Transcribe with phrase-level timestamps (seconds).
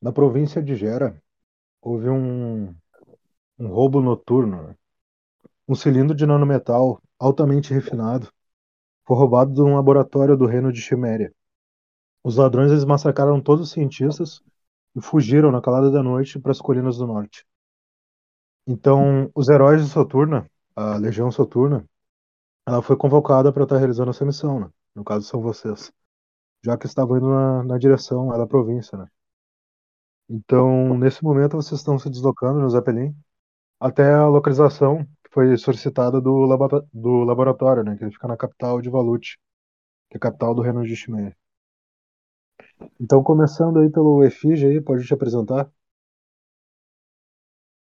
[0.00, 1.22] Na província de Gera,
[1.82, 2.74] houve um,
[3.58, 4.74] um roubo noturno.
[5.68, 8.32] Um cilindro de nanometal altamente refinado
[9.06, 11.34] foi roubado de um laboratório do reino de Chiméria.
[12.24, 14.42] Os ladrões eles massacraram todos os cientistas
[14.96, 17.46] e fugiram na calada da noite para as colinas do norte.
[18.66, 21.84] Então, os heróis de Soturna, a Legião Soturna,
[22.66, 24.70] ela foi convocada para estar realizando essa missão, né?
[24.94, 25.92] No caso, são vocês.
[26.64, 29.06] Já que estavam indo na, na direção da província, né?
[30.30, 33.14] Então, nesse momento, vocês estão se deslocando no Zeppelin
[33.80, 37.96] até a localização que foi solicitada do, laba- do laboratório, né?
[37.98, 39.38] Que ele fica na capital de Valut,
[40.10, 41.36] que é a capital do reino de Chiméria.
[43.00, 45.68] Então, começando aí pelo Efígie aí, pode te apresentar?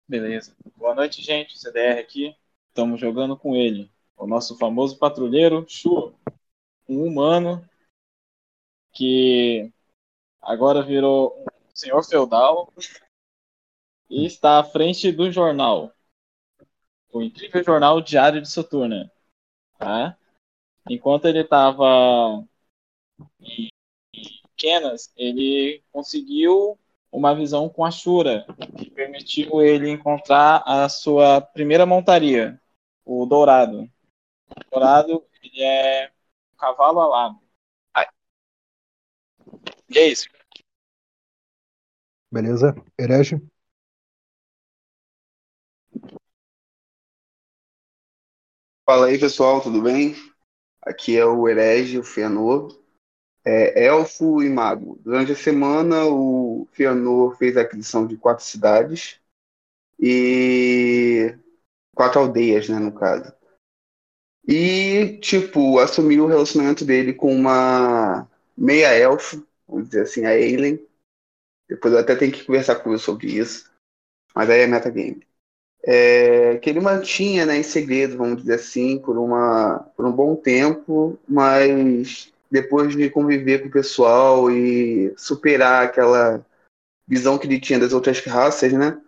[0.08, 0.56] Beleza.
[0.76, 1.58] Boa noite, gente.
[1.58, 2.34] CDR aqui.
[2.68, 6.14] Estamos jogando com ele, o nosso famoso patrulheiro, Shu.
[6.88, 7.64] Um humano
[8.92, 9.72] que
[10.42, 11.44] agora virou
[11.78, 12.72] senhor feudal
[14.10, 15.92] e está à frente do jornal.
[17.12, 19.10] O incrível jornal Diário de Soturna.
[19.78, 20.18] Tá?
[20.90, 22.44] Enquanto ele estava
[23.40, 23.68] em
[24.56, 26.76] Kenas, ele conseguiu
[27.12, 28.44] uma visão com a Shura,
[28.76, 32.60] que permitiu ele encontrar a sua primeira montaria,
[33.04, 33.88] o Dourado.
[34.50, 36.12] O Dourado, ele é
[36.52, 37.40] um cavalo alado.
[39.88, 40.28] E é isso.
[42.30, 42.74] Beleza?
[42.98, 43.40] Herege?
[48.84, 50.14] Fala aí, pessoal, tudo bem?
[50.82, 52.78] Aqui é o Herege, o Fëanor,
[53.44, 54.98] é elfo e mago.
[55.02, 59.20] Durante a semana, o Fëanor fez a aquisição de quatro cidades
[60.00, 61.34] e
[61.94, 63.32] quatro aldeias, né, no caso.
[64.46, 68.26] E, tipo, assumiu o relacionamento dele com uma
[68.56, 70.87] meia-elfo, vamos dizer assim, a Aileen.
[71.68, 73.70] Depois eu até tenho que conversar com ele sobre isso,
[74.34, 75.28] mas aí é metagame
[75.82, 80.36] é, que ele mantinha né, em segredo, vamos dizer assim, por, uma, por um bom
[80.36, 86.44] tempo, mas depois de conviver com o pessoal e superar aquela
[87.06, 89.00] visão que ele tinha das outras raças, né?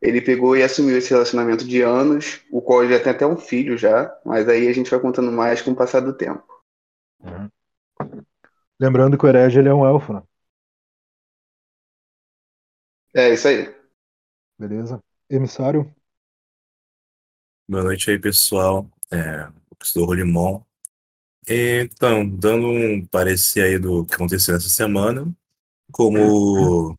[0.00, 3.76] Ele pegou e assumiu esse relacionamento de anos, o qual já tem até um filho
[3.76, 6.42] já, mas aí a gente vai contando mais com o passar do tempo.
[8.78, 10.22] Lembrando que o Herege ele é um elfo, né?
[13.14, 13.74] É isso aí.
[14.58, 15.02] Beleza?
[15.28, 15.92] Emissário?
[17.68, 18.88] Boa noite aí, pessoal.
[19.10, 19.48] É,
[19.96, 20.62] o Rolimon.
[21.48, 25.26] Então, dando um parecer aí do que aconteceu essa semana,
[25.90, 26.96] como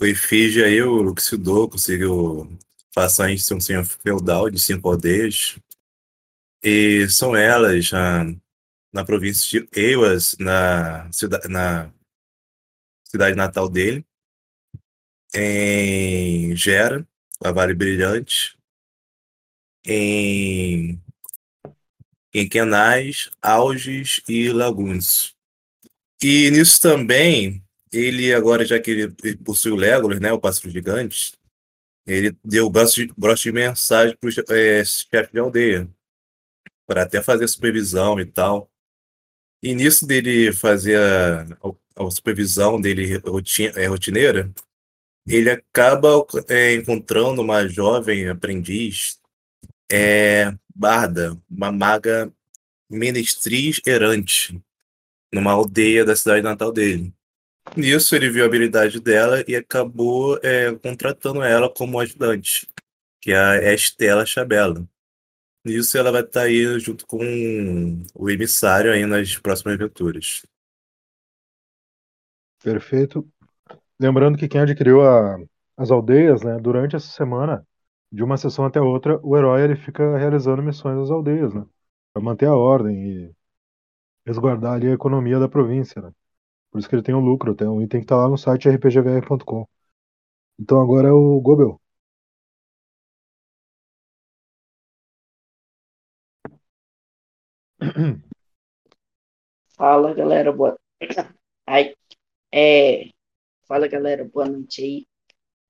[0.00, 2.58] o Efígie aí, o Luxidor conseguiu
[2.94, 5.58] passar em ser um senhor feudal de cinco aldeias,
[6.62, 8.24] e são elas na,
[8.92, 11.90] na província de Eiwas, na, cida, na
[13.04, 14.04] cidade natal dele,
[15.34, 17.06] em Gera,
[17.42, 18.56] a Vale Brilhante,
[19.84, 21.00] em,
[22.32, 25.34] em Kenais, Alges e Lagunes.
[26.22, 27.62] E nisso também,
[27.92, 31.34] ele agora, já que ele, possui o Legolas, né, o pássaro gigante,
[32.06, 35.88] ele deu broche de, broche de mensagem para o é, chefe de aldeia,
[36.86, 38.70] para até fazer supervisão e tal.
[39.62, 41.42] E nisso dele fazer a,
[41.96, 44.52] a supervisão dele rotina, é, rotineira,
[45.26, 46.08] ele acaba
[46.48, 49.18] é, encontrando uma jovem aprendiz
[49.90, 52.32] é, barda, uma maga
[52.90, 54.60] menestriz errante,
[55.32, 57.12] numa aldeia da cidade natal dele.
[57.76, 62.68] Nisso, ele viu a habilidade dela e acabou é, contratando ela como ajudante,
[63.20, 64.86] que é a Estela Chabela.
[65.64, 67.18] Nisso, ela vai estar aí junto com
[68.14, 70.42] o emissário aí nas próximas aventuras.
[72.62, 73.26] Perfeito.
[74.00, 75.36] Lembrando que quem adquiriu a,
[75.76, 77.66] as aldeias, né, durante essa semana,
[78.12, 81.64] de uma sessão até outra, o herói ele fica realizando missões nas aldeias, né,
[82.12, 82.96] para manter a ordem
[83.28, 83.32] e
[84.26, 86.12] resguardar ali a economia da província, né.
[86.70, 88.68] Por isso que ele tem o lucro, tem um item que tá lá no site
[88.70, 89.66] rpgvr.com.
[90.60, 91.80] Então agora é o Gobel.
[99.76, 100.76] Fala galera, boa.
[101.66, 101.94] Ai,
[102.52, 103.10] é.
[103.66, 105.06] Fala galera, boa noite aí.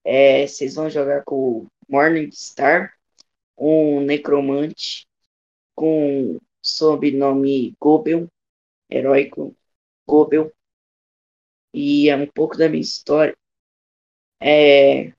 [0.05, 2.93] É, vocês vão jogar com o Morningstar,
[3.57, 5.07] um necromante
[5.77, 8.27] com sobrenome Gobel,
[8.91, 9.55] heróico
[10.09, 10.53] Gobel.
[11.73, 13.37] E é um pouco da minha história.
[14.41, 15.15] É, eu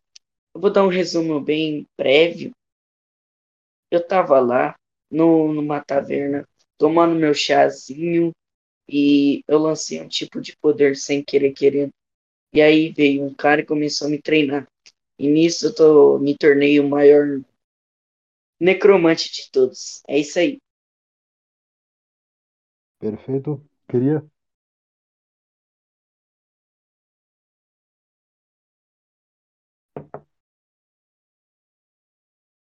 [0.56, 2.52] vou dar um resumo bem prévio.
[3.90, 4.76] Eu tava lá
[5.10, 6.46] no, numa taverna
[6.78, 8.34] tomando meu chazinho
[8.86, 11.94] e eu lancei um tipo de poder sem querer querendo
[12.56, 14.68] E aí veio um cara e começou a me treinar.
[15.20, 17.42] E nisso eu tô, me tornei o maior
[18.60, 20.02] necromante de todos.
[20.10, 20.60] É isso aí.
[23.00, 23.64] Perfeito.
[23.88, 24.22] Queria.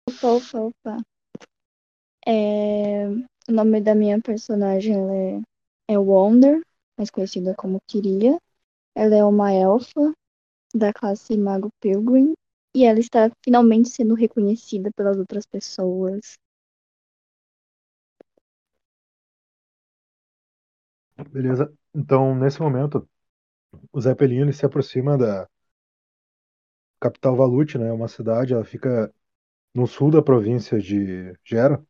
[0.08, 0.94] Opa, opa, opa.
[2.26, 3.06] É,
[3.49, 5.40] O nome da minha personagem ela é,
[5.94, 6.61] é Wonder,
[6.96, 8.38] mais conhecida como Kiria.
[8.94, 10.14] Ela é uma elfa
[10.74, 12.34] da classe Mago Pilgrim
[12.74, 16.38] e ela está finalmente sendo reconhecida pelas outras pessoas.
[21.30, 21.72] Beleza.
[21.94, 23.08] Então, nesse momento,
[23.92, 25.48] o Zeppelin ele se aproxima da
[27.00, 27.88] capital Valute, né?
[27.88, 29.12] É uma cidade, ela fica
[29.74, 31.84] no sul da província de Gera.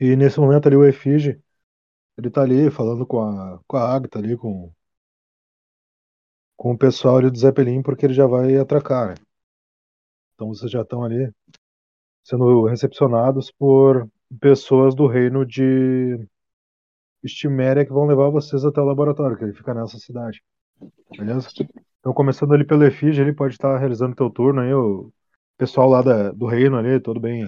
[0.00, 1.40] E nesse momento ali o Efige,
[2.18, 4.72] ele tá ali falando com a, com a Agatha ali, com,
[6.56, 9.14] com o pessoal ali do Zeppelin, porque ele já vai atracar, né?
[10.34, 11.30] Então vocês já estão ali
[12.24, 14.08] sendo recepcionados por
[14.40, 16.18] pessoas do reino de
[17.22, 20.42] Estiméria que vão levar vocês até o laboratório, que ele fica nessa cidade.
[21.16, 21.48] Beleza?
[21.98, 25.10] Então, começando ali pelo Efige, ele pode estar realizando teu turno aí, o
[25.56, 27.42] pessoal lá da, do reino ali, todo bem.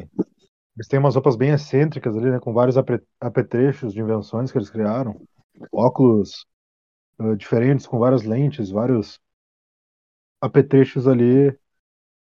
[0.77, 2.41] Eles têm umas roupas bem excêntricas ali, né?
[2.41, 2.77] Com vários
[3.21, 5.21] apetrechos de invenções que eles criaram.
[5.73, 6.47] Óculos
[7.21, 9.21] eh, diferentes, com várias lentes, vários
[10.41, 11.57] apetrechos ali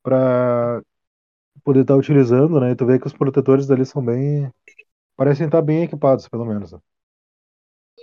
[0.03, 0.83] para
[1.65, 2.73] poder estar utilizando, né?
[2.73, 4.53] E tu vê que os protetores dali são bem.
[5.17, 6.73] parecem estar bem equipados, pelo menos.
[6.73, 6.81] né?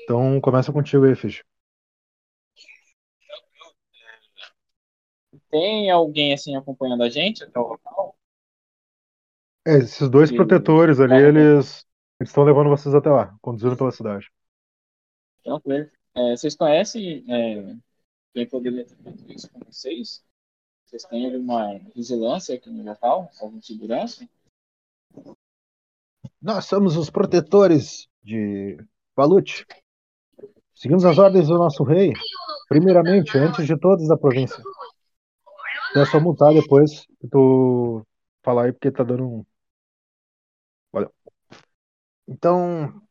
[0.03, 1.43] Então, começa contigo aí, Fish.
[5.49, 8.15] Tem alguém assim acompanhando a gente até o local?
[9.65, 10.35] É, esses dois Sim.
[10.35, 11.17] protetores ali, É.
[11.17, 11.85] eles
[12.19, 14.27] eles estão levando vocês até lá, conduzindo pela cidade.
[15.43, 15.89] Tranquilo.
[16.17, 17.75] É, vocês conhecem é,
[18.33, 20.23] quem poderia ter feito isso com vocês?
[20.83, 23.29] Vocês têm alguma vigilância aqui no local?
[23.39, 24.27] Alguma segurança?
[26.41, 28.83] Nós somos os protetores de
[29.15, 29.63] Valute.
[30.73, 32.13] Seguimos as ordens do nosso rei,
[32.67, 34.63] primeiramente, antes de todos da província.
[35.95, 38.03] É só mutar depois tu
[38.43, 39.45] falar aí, porque tá dando um.
[40.91, 41.13] Valeu.
[42.27, 43.06] Então,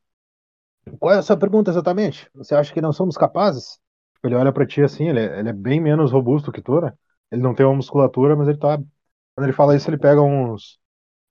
[0.99, 2.31] qual é a sua pergunta exatamente?
[2.35, 3.79] Você acha que não somos capazes?
[4.25, 6.93] Ele olha pra ti assim, ele é, ele é bem menos robusto que tu, né?
[7.31, 8.77] Ele não tem uma musculatura, mas ele tá.
[8.79, 10.79] Quando ele fala isso, ele pega uns.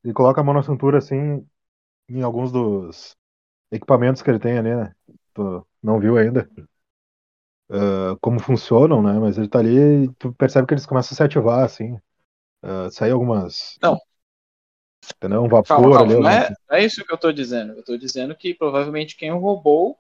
[0.04, 1.46] Ele coloca a mão na cintura assim,
[2.10, 3.18] em alguns dos
[3.72, 4.96] equipamentos que ele tem ali, né?
[5.34, 6.50] Tu não viu ainda
[7.70, 9.14] ah, como funcionam, né?
[9.20, 11.98] Mas ele tá ali e tu percebe que eles começam a se ativar, assim.
[12.92, 13.80] Sair algumas.
[13.82, 14.00] Não.
[15.18, 15.44] Entendeu?
[15.44, 16.14] Um vapor Calma, calma.
[16.14, 16.22] ali.
[16.22, 17.74] Não é, não é isso que eu tô dizendo.
[17.74, 19.98] Eu tô dizendo que provavelmente quem o roubou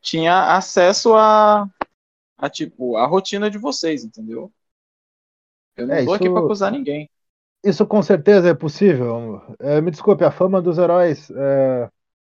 [0.00, 1.68] tinha acesso a,
[2.38, 4.52] a tipo, a rotina de vocês, entendeu?
[5.76, 7.10] Eu não É, tô aqui isso- pra acusar ninguém.
[7.64, 9.42] Isso com certeza é possível.
[9.60, 11.90] É, me desculpe, a fama dos heróis é,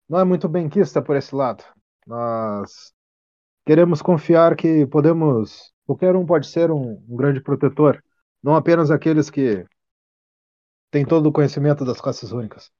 [0.08, 1.64] não é muito benquista por esse lado.
[2.06, 2.92] Nós
[3.66, 5.72] queremos confiar que podemos.
[5.86, 8.02] Qualquer um pode ser um, um grande protetor,
[8.42, 9.66] não apenas aqueles que
[10.90, 12.70] têm todo o conhecimento das classes únicas.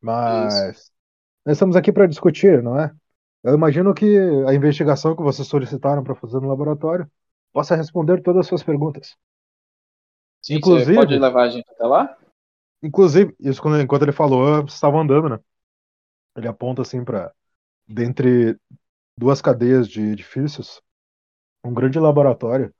[0.00, 0.90] Mas
[1.44, 2.92] nós estamos aqui para discutir, não é?
[3.42, 7.10] Eu imagino que a investigação que vocês solicitaram para fazer no laboratório
[7.52, 9.16] possa responder todas as suas perguntas.
[10.42, 12.16] Sim, Inclusive- Você pode levar a gente até lá?
[12.82, 15.38] Inclusive, isso quando, enquanto ele falou, vocês estavam andando, né?
[16.36, 17.32] Ele aponta assim para
[17.88, 18.58] dentre
[19.16, 20.80] duas cadeias de edifícios,
[21.64, 22.74] um grande laboratório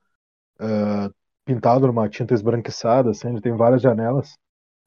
[0.61, 1.11] eh,
[1.45, 4.37] pintado numa tinta esbranquiçada, assim, ele tem várias janelas.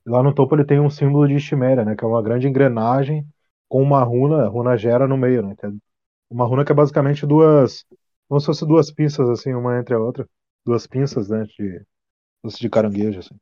[0.05, 1.95] E lá no topo ele tem um símbolo de Chiméria, né?
[1.95, 3.27] Que é uma grande engrenagem
[3.69, 5.55] com uma runa, runa gera no meio, né?
[5.63, 5.67] é
[6.29, 7.85] uma runa que é basicamente duas,
[8.27, 10.27] como se fosse duas pinças assim, uma entre a outra,
[10.65, 11.43] duas pinças, né?
[11.45, 11.85] De,
[12.59, 13.35] de caranguejo, assim.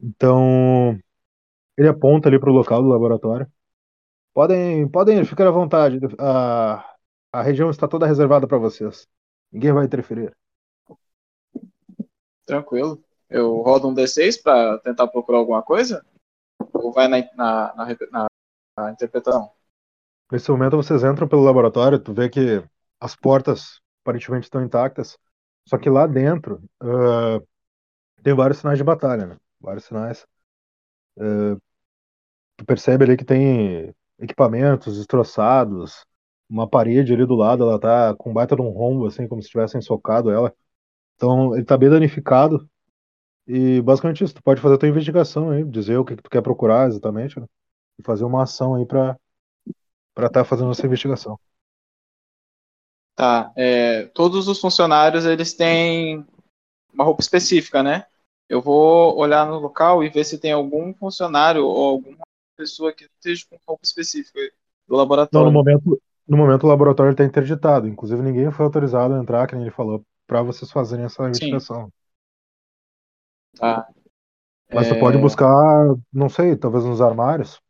[0.00, 0.98] Então,
[1.76, 3.46] ele aponta ali para o local do laboratório.
[4.34, 5.98] Podem, podem ficar à vontade.
[6.18, 6.84] A,
[7.32, 9.06] a região está toda reservada para vocês.
[9.52, 10.32] Ninguém vai interferir.
[12.48, 13.00] Tranquilo.
[13.30, 16.04] Eu rodo um D6 pra tentar procurar alguma coisa?
[16.74, 18.28] Ou vai na, na, na, na-
[18.78, 19.50] na interpretação?
[20.32, 22.62] Nesse momento vocês entram pelo laboratório, tu vê que
[23.00, 25.18] as portas aparentemente estão intactas,
[25.66, 27.40] só que lá dentro ah,
[28.24, 29.36] tem vários sinais de batalha, né?
[29.60, 30.26] Vários sinais.
[31.18, 31.56] Ah,
[32.56, 36.04] tu percebe ali que tem equipamentos destroçados,
[36.48, 39.48] uma parede ali do lado, ela tá com baita de um rombo, assim, como se
[39.50, 40.54] tivessem socado ela.
[41.18, 42.68] Então ele tá bem danificado.
[43.46, 46.30] E basicamente isso, tu pode fazer a tua investigação aí, dizer o que, que tu
[46.30, 47.46] quer procurar exatamente, né?
[47.98, 49.18] E fazer uma ação aí pra
[50.14, 51.38] para estar fazendo essa investigação.
[53.14, 53.52] Tá.
[53.56, 56.26] É, todos os funcionários eles têm
[56.92, 58.04] uma roupa específica, né?
[58.48, 63.04] Eu vou olhar no local e ver se tem algum funcionário ou alguma pessoa que
[63.04, 64.40] esteja com roupa específica
[64.88, 65.46] do Não, laboratório.
[65.46, 67.86] no momento, no momento o laboratório está interditado.
[67.86, 71.90] Inclusive, ninguém foi autorizado a entrar, que nem ele falou, para vocês fazerem essa investigação.
[73.56, 73.88] Tá.
[74.72, 77.60] Mas tu É, pode buscar, não sei, talvez nos armários.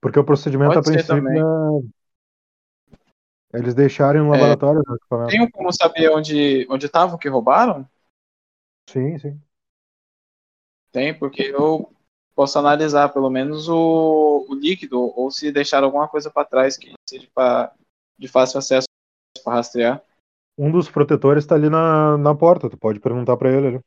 [0.00, 1.28] Porque o procedimento Pode a princípio
[3.52, 5.30] é eles deixarem no É, laboratório o equipamento.
[5.30, 7.86] Tem como saber onde onde estavam que roubaram?
[8.88, 9.40] Sim, sim.
[10.92, 11.90] Tem, porque eu
[12.34, 16.92] posso analisar pelo menos o, o líquido ou se deixaram alguma coisa para trás que
[17.08, 17.72] seja pra,
[18.18, 18.86] de fácil acesso
[19.44, 20.02] para rastrear.
[20.58, 23.80] Um dos protetores está ali na, na porta, tu pode perguntar para ele ali.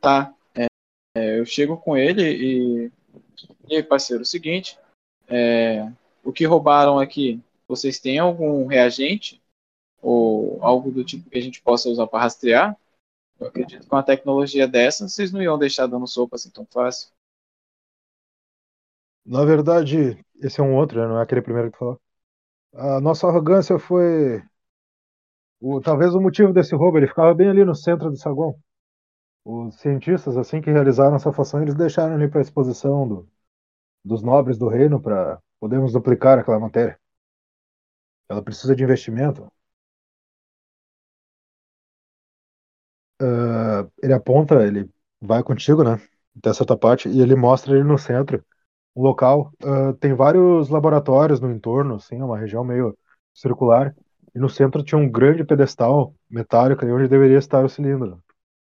[0.00, 0.34] Tá.
[0.54, 0.66] É,
[1.16, 2.92] é, eu chego com ele e.
[3.68, 4.78] E aí, parceiro, o seguinte.
[5.28, 5.90] é,
[6.24, 7.42] o que roubaram aqui?
[7.68, 9.42] Vocês têm algum reagente?
[10.02, 12.76] Ou algo do tipo que a gente possa usar para rastrear?
[13.40, 16.66] Eu acredito que com uma tecnologia dessa, vocês não iam deixar dando sopa assim tão
[16.66, 17.10] fácil.
[19.24, 21.06] Na verdade, esse é um outro, né?
[21.06, 22.00] Não é aquele primeiro que falou.
[22.74, 24.42] A nossa arrogância foi.
[25.60, 28.56] O, talvez o motivo desse roubo, ele ficava bem ali no centro do saguão.
[29.44, 33.28] Os cientistas, assim que realizaram essa fação, eles deixaram ali para exposição do,
[34.04, 36.98] dos nobres do reino para podermos duplicar aquela matéria.
[38.26, 39.46] Ela precisa de investimento.
[43.20, 44.88] Ah, ele aponta, ele
[45.20, 46.00] vai contigo, né?
[46.38, 48.44] Até certa parte, e ele mostra ele no centro,
[48.96, 49.52] um local.
[49.64, 52.96] ah, tem vários laboratórios no entorno, assim, é uma região meio
[53.34, 53.94] circular.
[54.38, 58.22] E no centro tinha um grande pedestal metálico ali onde deveria estar o cilindro.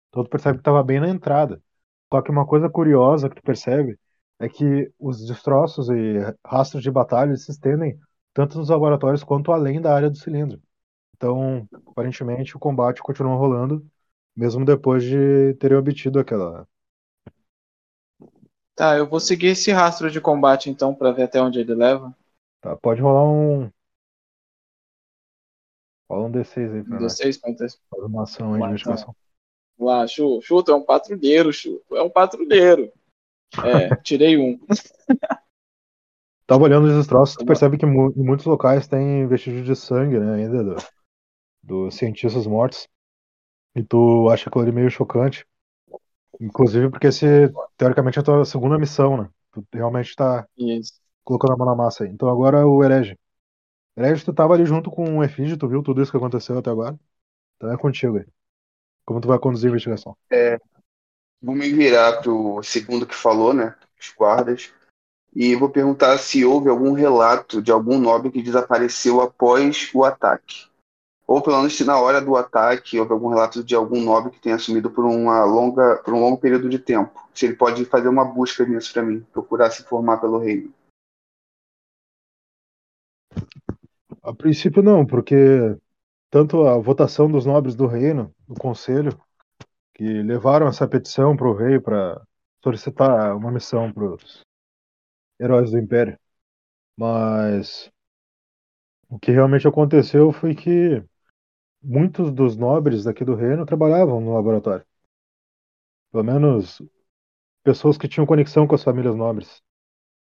[0.08, 1.60] Então tu percebe que estava bem na entrada.
[2.14, 3.98] Só que uma coisa curiosa que tu percebe
[4.38, 7.98] é que os destroços e rastros de batalha se estendem
[8.32, 10.62] tanto nos laboratórios quanto além da área do cilindro.
[11.16, 13.84] Então, aparentemente, o combate continua rolando,
[14.36, 16.68] mesmo depois de terem obtido aquela.
[18.74, 22.14] Tá, eu vou seguir esse rastro de combate então para ver até onde ele leva.
[22.60, 23.70] Tá, pode rolar um.
[26.08, 27.18] Rola um D6 aí pra Um nós.
[27.18, 27.66] D6, quanto é?
[27.90, 29.14] Fazer uma ação aí investigação.
[29.78, 30.40] Vamos lá, Chu.
[30.42, 31.82] Chu, tu é um patrulheiro, Chu.
[31.88, 32.90] Tu é um patrulheiro.
[33.64, 34.58] É, tirei um.
[36.46, 39.76] Tava olhando os destroços, tu Tá percebe que mu- em muitos locais tem vestígios de
[39.76, 40.76] sangue, né, ainda do-
[41.62, 42.88] dos cientistas mortos.
[43.76, 45.46] E tu acha aquilo ali meio chocante.
[46.40, 49.28] Inclusive porque esse, teoricamente, é a tua segunda missão, né?
[49.52, 50.94] Tu realmente tá Isso.
[51.24, 52.10] colocando a mão na massa aí.
[52.10, 53.16] Então agora o herege.
[53.98, 56.70] Herege, tu tava ali junto com o Efígio, tu viu tudo isso que aconteceu até
[56.70, 56.96] agora.
[57.56, 58.26] Então é contigo aí.
[59.04, 60.16] Como tu vai conduzir a investigação?
[61.42, 63.74] Vou me virar pro segundo que falou, né?
[64.00, 64.72] Os guardas.
[65.34, 70.68] E vou perguntar se houve algum relato de algum nobre que desapareceu após o ataque.
[71.26, 74.40] Ou pelo menos se na hora do ataque houve algum relato de algum nobre que
[74.40, 77.28] tenha assumido por, uma longa, por um longo período de tempo.
[77.34, 80.72] Se ele pode fazer uma busca nisso para mim, procurar se informar pelo reino.
[84.28, 85.34] A princípio não, porque
[86.28, 89.18] tanto a votação dos nobres do reino, do conselho,
[89.94, 92.20] que levaram essa petição para o rei para
[92.62, 94.42] solicitar uma missão para os
[95.40, 96.18] heróis do Império.
[96.94, 97.90] Mas
[99.08, 101.02] o que realmente aconteceu foi que
[101.82, 104.84] muitos dos nobres daqui do reino trabalhavam no laboratório.
[106.12, 106.82] Pelo menos
[107.64, 109.62] pessoas que tinham conexão com as famílias nobres.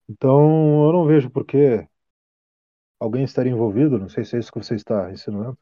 [0.09, 1.87] Então eu não vejo por que
[3.03, 5.57] alguém estaria envolvido, não sei se é isso que você está insinuando.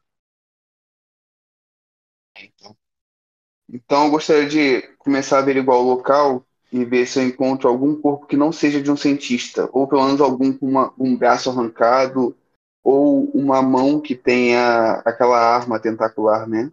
[3.72, 8.00] Então eu gostaria de começar a averiguar o local e ver se eu encontro algum
[8.00, 11.50] corpo que não seja de um cientista, ou pelo menos algum com uma- um braço
[11.50, 12.36] arrancado,
[12.82, 16.72] ou uma mão que tenha aquela arma tentacular, né?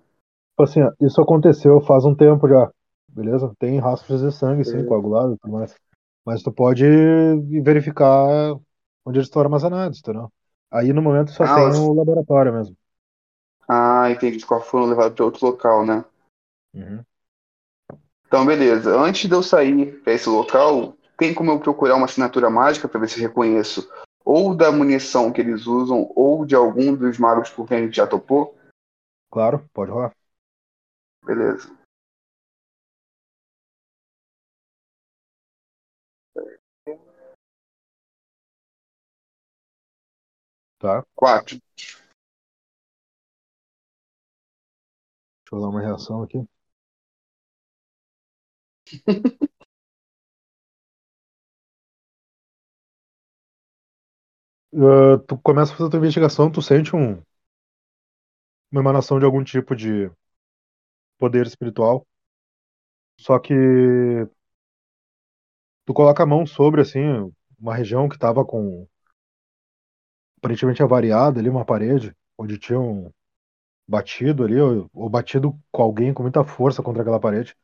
[0.51, 2.71] Tipo Assim, isso aconteceu faz um tempo já,
[3.07, 3.53] beleza?
[3.59, 4.85] Tem rastros de sangue, sim, Beleza.
[4.85, 5.75] coagulado e tudo mais.
[6.25, 6.83] Mas tu pode
[7.63, 8.53] verificar
[9.05, 10.31] onde eles estão armazenados, entendeu?
[10.71, 12.77] Aí no momento só Ah, tem o laboratório mesmo.
[13.67, 14.37] Ah, entendi.
[14.37, 16.03] Os corpos foram levados para outro local, né?
[16.73, 17.03] Uhum.
[18.27, 18.95] Então, beleza.
[18.99, 22.99] Antes de eu sair para esse local, tem como eu procurar uma assinatura mágica para
[22.99, 23.89] ver se reconheço
[24.23, 27.97] ou da munição que eles usam ou de algum dos magos por quem a gente
[27.97, 28.55] já topou?
[29.31, 30.13] Claro, pode rolar.
[31.25, 31.78] Beleza.
[40.79, 41.05] Tá?
[41.15, 41.59] Quatro.
[41.77, 41.99] Deixa
[45.51, 46.37] eu dar uma reação aqui.
[54.73, 57.21] Uh, tu começa a fazer a tua investigação, tu sente um,
[58.71, 60.09] uma emanação de algum tipo de
[61.17, 62.05] poder espiritual.
[63.19, 63.53] Só que
[65.85, 68.87] tu coloca a mão sobre assim uma região que estava com
[70.39, 73.13] aparentemente avariada ali, uma parede onde tinham
[73.87, 77.55] batido ali ou, ou, batido com alguém com muita força contra aquela parede.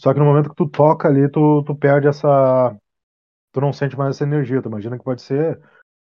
[0.00, 2.76] Só que no momento que tu toca ali, tu, tu perde essa
[3.52, 4.62] tu não sente mais essa energia.
[4.62, 5.60] Tu imagina que pode ser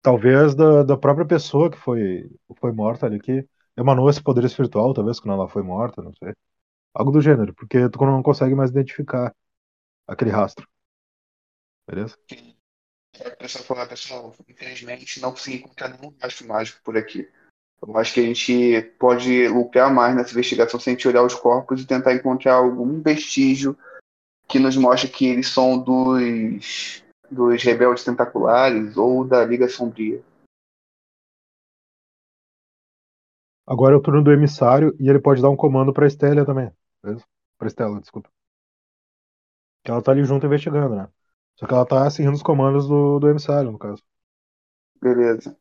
[0.02, 4.94] talvez da, da própria pessoa que foi foi morta ali que emanou esse poder espiritual,
[4.94, 6.34] talvez quando ela foi morta, não sei.
[6.94, 9.34] Algo do gênero, porque tu não consegue mais identificar
[10.08, 10.66] aquele rastro.
[11.86, 12.16] Beleza?
[13.24, 17.28] A pessoa falar, pessoal, infelizmente não consegui encontrar nenhum rastro mágico por aqui.
[17.82, 21.34] Eu acho que a gente pode lutar mais nessa investigação sem a gente olhar os
[21.34, 23.76] corpos e tentar encontrar algum vestígio
[24.48, 30.22] que nos mostre que eles são dos, dos rebeldes tentaculares ou da Liga Sombria.
[33.66, 36.72] Agora é o turno do emissário e ele pode dar um comando pra Estélia também.
[37.02, 37.24] Beleza?
[37.56, 38.28] Pra Estela, desculpa.
[39.84, 41.08] Que ela tá ali junto investigando, né?
[41.60, 44.02] Só que ela tá seguindo os comandos do, do emissário, no caso.
[44.98, 45.54] Beleza.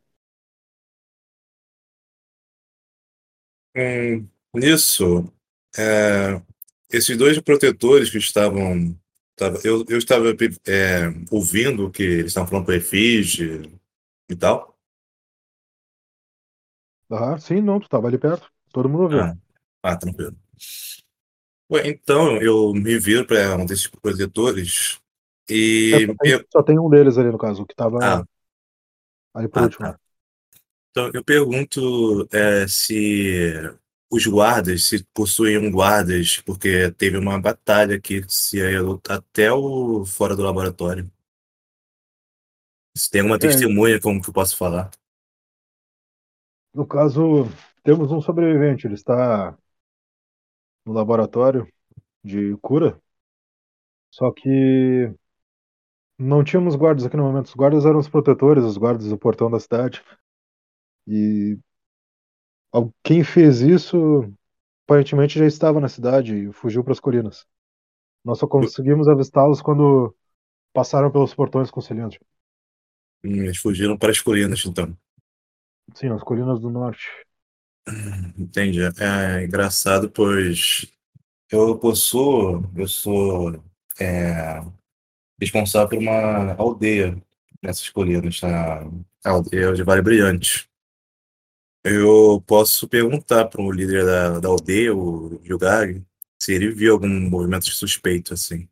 [3.75, 4.25] Hum,
[4.55, 5.29] nisso,
[5.77, 6.41] é,
[6.89, 8.97] esses dois protetores que estavam.
[9.35, 10.29] Tava, eu, eu estava
[10.65, 13.69] é, ouvindo o que eles estavam falando para Efígie
[14.29, 14.77] e tal.
[17.11, 18.49] Ah, sim, não, tu tava ali perto.
[18.71, 19.19] Todo mundo ouviu.
[19.19, 19.37] Ah,
[19.83, 20.35] ah, tranquilo.
[21.69, 24.99] Ué, então eu me viro para um desses protetores
[25.49, 25.55] e.
[25.91, 28.25] É, só, tem, só tem um deles ali, no caso, o que tava Ah,
[29.33, 29.91] ali por ah, último.
[29.91, 29.99] tá.
[30.91, 33.53] Então eu pergunto é, se
[34.11, 40.05] os guardas, se possuíam guardas, porque teve uma batalha aqui, se ia lutar até o
[40.05, 41.11] fora do laboratório.
[42.95, 44.91] Se tem alguma É, testemunha, como que eu posso falar?
[46.73, 47.45] no caso,
[47.83, 49.57] temos um sobrevivente, ele está
[50.85, 51.65] no laboratório
[52.23, 53.01] de cura,
[54.11, 55.11] só que
[56.19, 57.47] não tínhamos guardas aqui no momento.
[57.47, 60.03] Os guardas eram os protetores, os guardas do portão da cidade.
[61.07, 61.59] E
[63.03, 64.31] quem fez isso
[64.85, 67.45] aparentemente já estava na cidade e fugiu para as colinas.
[68.25, 70.15] Nós só conseguimos avistá-los quando
[70.73, 72.19] passaram pelos portões com cilindro.
[73.23, 74.97] Hum, Eles fugiram para as colinas, então.
[75.95, 77.07] Sim, as colinas do norte.
[78.37, 78.79] Entendi.
[78.99, 80.87] É engraçado, pois
[81.51, 83.63] eu possuo, eu sou
[83.99, 84.61] é,
[85.39, 87.21] responsável por uma aldeia
[87.61, 88.83] nessas colinas, a
[89.23, 90.69] a aldeia de Vale Brilhante.
[91.83, 96.05] Eu posso perguntar para o líder da, da aldeia, o Yugari,
[96.37, 98.67] se ele viu algum movimento suspeito, assim,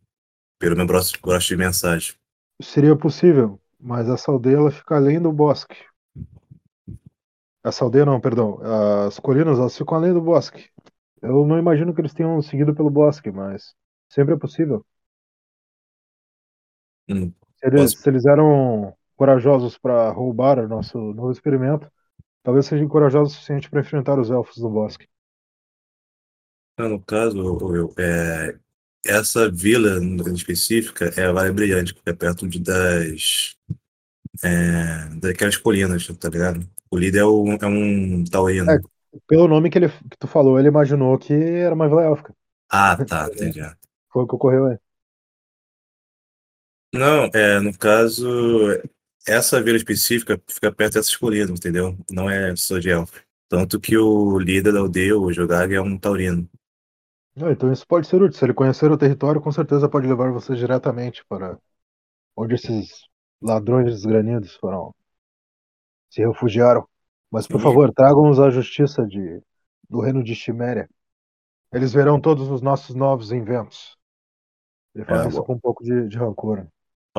[0.59, 2.15] pelo meu broche de mensagem.
[2.61, 5.75] Seria possível, mas essa aldeia ela fica além do bosque.
[7.63, 8.59] Essa aldeia não, perdão.
[9.07, 10.69] As colinas elas ficam além do bosque.
[11.21, 13.73] Eu não imagino que eles tenham seguido pelo bosque, mas
[14.09, 14.85] sempre é possível.
[17.07, 21.91] Hum, Se eles, posso, se eles eram corajosos para roubar o nosso novo experimento,
[22.43, 25.07] talvez sejam corajosos o suficiente para enfrentar os elfos do bosque.
[26.77, 27.37] ah, no caso,
[27.75, 28.57] eu, é,
[29.05, 33.55] essa vila em específica é a Vale Brilhante, que é perto de, das,
[34.43, 36.67] é, daquelas colinas, tá ligado?
[36.91, 38.67] O líder é, o, é um taurino.
[38.69, 42.33] É, pelo nome que, ele, que tu falou, ele imaginou que era uma vila élfica.
[42.69, 43.61] Ah, tá, entendi.
[44.11, 44.77] Foi o que ocorreu aí.
[46.97, 48.27] Não, é, no caso,
[49.27, 51.97] essa vila específica fica perto dessas colinas, entendeu?
[52.09, 53.13] Não é só de elfo.
[53.49, 56.49] Tanto que o líder da aldeia, o Jogag, é um taurino.
[57.37, 58.37] Ah, então isso pode ser útil.
[58.37, 61.57] Se ele conhecer o território, com certeza pode levar vocês diretamente para
[62.35, 62.89] onde esses
[63.41, 64.93] ladrões desgranidos foram
[66.09, 66.87] se refugiaram.
[67.31, 69.41] Mas por Sim, favor, tragam-nos à justiça de,
[69.89, 70.89] do reino de Chiméria.
[71.71, 73.97] Eles verão todos os nossos novos inventos.
[74.95, 76.65] Ele fala é, isso com um pouco de, de rancor.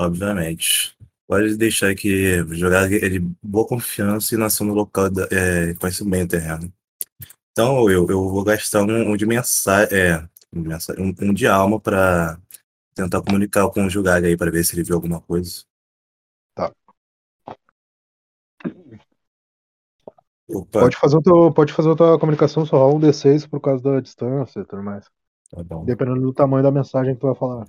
[0.01, 0.07] Né?
[0.07, 0.97] obviamente.
[1.27, 6.03] Pode deixar que Jogag é de boa confiança e nasceu no local, da, é, conhece
[6.03, 6.73] bem o terreno.
[7.53, 12.39] Então eu, eu vou gastar um, um de mensagem, é, um, um, de alma para
[12.95, 15.65] tentar comunicar com o Jogag aí, para ver se ele viu alguma coisa.
[16.55, 16.73] Tá.
[20.49, 23.83] Opa, Pode fazer, teu, pode fazer a tua comunicação só rola um D6 por causa
[23.83, 25.05] da distância e tudo mais.
[25.51, 25.85] tá bom.
[25.85, 27.67] Dependendo do tamanho da mensagem que tu vai falar.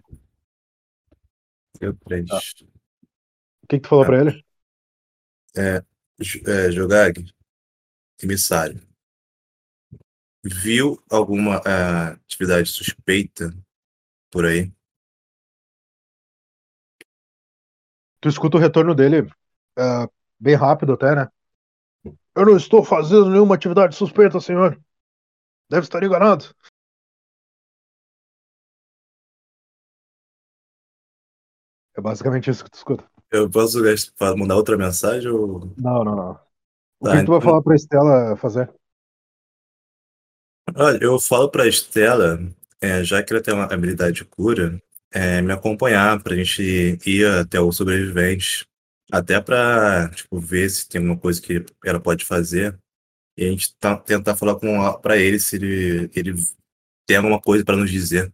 [1.79, 2.27] Deu três.
[2.27, 2.37] Tá.
[3.63, 4.45] O que, que tu falou pra ele?
[5.55, 5.83] É,
[6.47, 7.31] é, Jogag,
[8.21, 8.81] emissário,
[10.43, 13.53] viu alguma ah, atividade suspeita
[14.31, 14.71] por aí?
[18.21, 19.29] Tu escuta o retorno dele.
[19.77, 20.07] ah,
[20.39, 21.29] bem rápido até, né?
[22.35, 24.79] Eu não estou fazendo nenhuma atividade suspeita, senhor.
[25.69, 26.55] Deve estar enganado.
[31.97, 33.03] É basicamente isso que tu escuta.
[33.31, 33.79] Eu posso
[34.17, 35.73] fa- mandar outra mensagem ou.
[35.77, 36.31] Não, não, não.
[37.01, 38.73] O Tá, que, que tu vai então- falar pra Estela fazer?
[40.75, 42.39] Olha, eu falo pra Estela,
[42.81, 46.61] é, já que ela tem uma habilidade de cura, é, me acompanhar pra gente
[47.05, 48.65] ir até o sobrevivente.
[49.11, 52.77] Até pra, tipo, ver se tem alguma coisa que ela pode fazer.
[53.35, 56.35] E a gente tá- tentar falar com pra ele se ele, ele
[57.07, 58.31] tem alguma coisa pra nos dizer.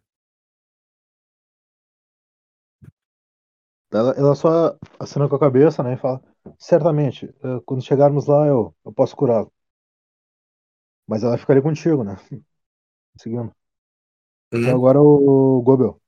[3.92, 5.94] Ela, ela só assina com a cabeça, né?
[5.94, 6.22] E fala:
[6.60, 9.52] Certamente, eh, quando chegarmos lá, eu, eu posso curá-lo.
[11.08, 12.16] Mas ela ficaria contigo, né?
[13.18, 13.54] Seguindo.
[14.60, 14.76] Então Uhum.
[14.76, 16.02] agora o Gobel.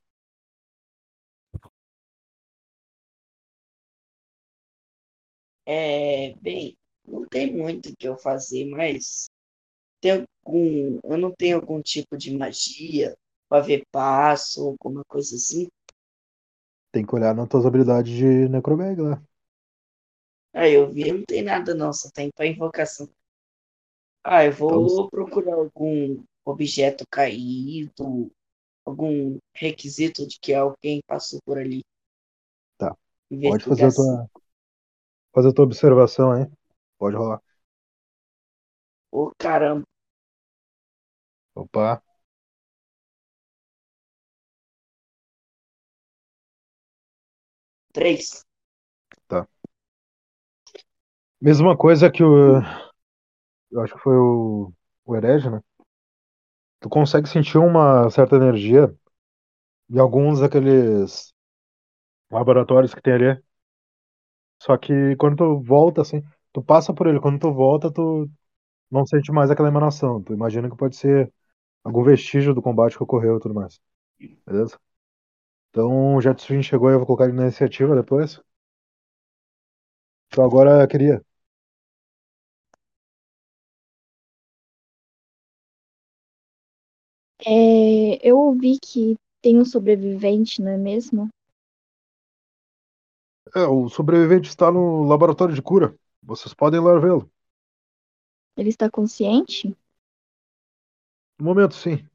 [5.66, 9.30] É, bem, não tem muito o que eu fazer, mas
[10.02, 13.18] tem algum, eu não tenho algum tipo de magia
[13.50, 15.68] para ver passo, alguma coisa assim.
[16.92, 19.22] Tem que olhar nas tuas habilidades de Necrobag lá.
[20.54, 23.10] Aí eu vi, não tem nada não, só tem para invocação.
[24.24, 28.30] Ah, eu vou procurar algum objeto caído,
[28.86, 31.84] algum requisito de que alguém passou por ali.
[32.78, 32.96] Tá.
[33.42, 34.30] Pode fazer a tua,
[35.34, 36.46] fazer a tua observação aí.
[36.98, 37.42] Pode rolar.
[39.12, 39.84] Ô, caramba,
[41.56, 42.02] Opa.
[47.98, 48.46] Três.
[51.42, 52.62] Mesma coisa que o.
[53.72, 54.74] Eu acho que foi o,
[55.06, 55.62] o Herege, né?
[56.82, 58.94] Tu consegue sentir uma certa energia
[59.90, 61.34] em alguns daqueles
[62.32, 63.44] laboratórios que tem ali.
[64.62, 66.22] Só que quando tu volta, assim,
[66.54, 68.30] tu passa por ele, quando tu volta, tu
[68.92, 70.24] não sente mais aquela emanação.
[70.24, 71.34] Tu imagina que pode ser
[71.84, 73.80] algum vestígio do combate que ocorreu e tudo mais.
[74.48, 74.80] Beleza?
[75.78, 78.42] Então o Jetstream chegou e eu vou colocar ele na iniciativa depois.
[80.32, 81.22] Então agora eu queria.
[87.46, 91.30] É, eu ouvi que tem um sobrevivente, não é mesmo?
[93.56, 95.96] É, o sobrevivente está no laboratório de cura.
[96.24, 97.30] Vocês podem lá vê-lo.
[98.58, 99.74] Ele está consciente?
[101.40, 102.08] No momento, sim.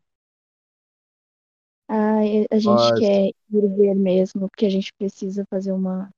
[1.93, 3.35] Ah, a gente Mas- quer ir
[3.77, 6.11] ver mesmo, porque a gente precisa fazer uma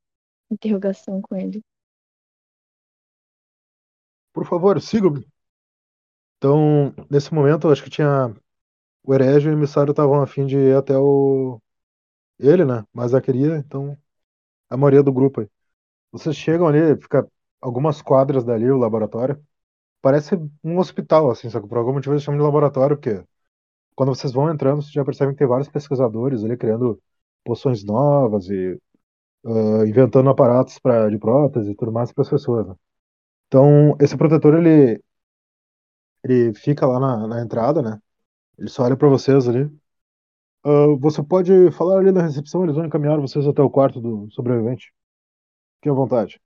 [0.50, 1.62] interrogação com ele.
[4.34, 5.26] Por favor, sigam-me.
[6.38, 8.34] Então, nesse momento, eu acho que tinha.
[9.04, 11.60] O Herege e o emissário estavam a fim de ir até o.
[12.38, 12.84] Ele, né?
[12.92, 13.98] Mas a queria, então.
[14.70, 15.48] A maioria do grupo aí.
[16.12, 17.28] Vocês chegam ali, fica
[17.60, 19.42] algumas quadras dali, o laboratório.
[20.02, 23.24] Parece um hospital, assim, só que por algum motivo eles chamam de laboratório, porque
[23.94, 27.00] quando vocês vão entrando, vocês já percebem que tem vários pesquisadores ali criando
[27.44, 28.78] poções novas e
[29.46, 32.74] ah, inventando aparatos pra, de prótese e tudo mais para as pessoas, né?
[33.48, 35.02] Então, esse protetor, ele,
[36.22, 38.00] ele fica lá na, na entrada, né?
[38.59, 39.70] Ele só olha para vocês ali.
[40.64, 44.30] Ah, você pode falar ali na recepção, eles vão encaminhar vocês até o quarto do
[44.33, 44.92] sobrevivente.
[45.78, 46.40] Fique à vontade.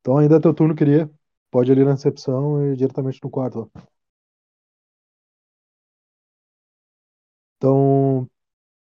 [0.00, 1.10] Então, ainda é teu turno, queria.
[1.50, 3.70] Pode ir ali na recepção e ir diretamente no quarto.
[3.74, 3.88] lá.
[7.58, 8.28] Então,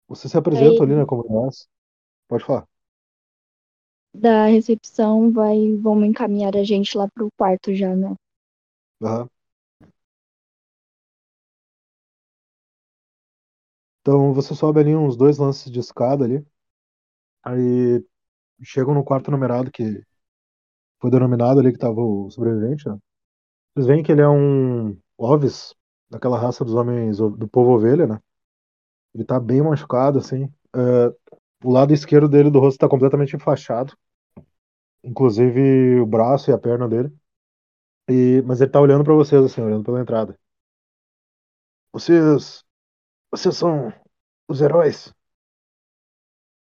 [0.08, 1.68] você se apresenta ali, né, como nós.
[2.30, 2.68] Pode falar.
[4.16, 8.16] Da recepção vai, vão encaminhar a gente lá pro quarto já, né?
[9.02, 9.30] Aham.
[14.02, 16.46] Então, você sobe ali uns dois lances de escada ali.
[17.44, 18.04] Aí
[18.64, 20.04] chegam no quarto numerado que
[21.02, 22.98] foi denominado ali que tava o sobrevivente, né?
[23.76, 25.76] Vocês veem que ele é um Ovis,
[26.10, 28.20] daquela raça dos homens do povo ovelha, né?
[29.13, 30.45] Ele tá bem machucado, assim.
[30.76, 31.13] É,
[31.63, 33.95] o lado esquerdo dele do rosto tá completamente enfaixado.
[35.04, 37.12] Inclusive o braço e a perna dele.
[38.10, 40.38] E, mas ele tá olhando pra vocês, assim, olhando pela entrada.
[41.93, 42.63] Vocês.
[43.32, 43.93] Vocês são
[44.50, 45.13] os heróis.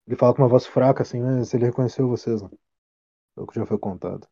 [0.05, 2.49] Ele fala com uma voz fraca, assim, mas ele reconheceu vocês, né?
[3.37, 4.27] É o que já foi contado.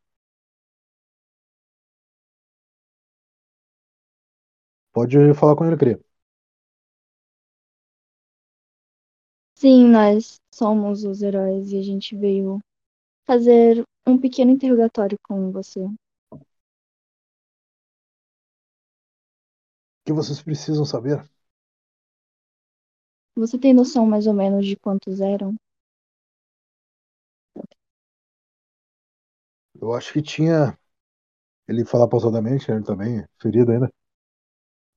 [4.93, 5.99] Pode falar com ele, cria.
[9.59, 12.59] Sim, nós somos os heróis e a gente veio
[13.27, 15.81] fazer um pequeno interrogatório com você.
[15.85, 15.95] O
[20.05, 21.23] que vocês precisam saber?
[23.35, 25.55] Você tem noção mais ou menos de quantos eram?
[29.81, 30.77] Eu acho que tinha.
[31.67, 33.91] Ele fala pausadamente, ele também, ferido ainda.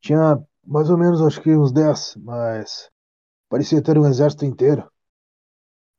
[0.03, 2.91] Tinha mais ou menos, acho que uns 10, mas
[3.53, 4.91] parecia ter um exército inteiro.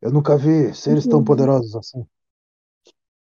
[0.01, 1.25] Eu nunca vi seres tão Uhum.
[1.25, 2.03] poderosos assim.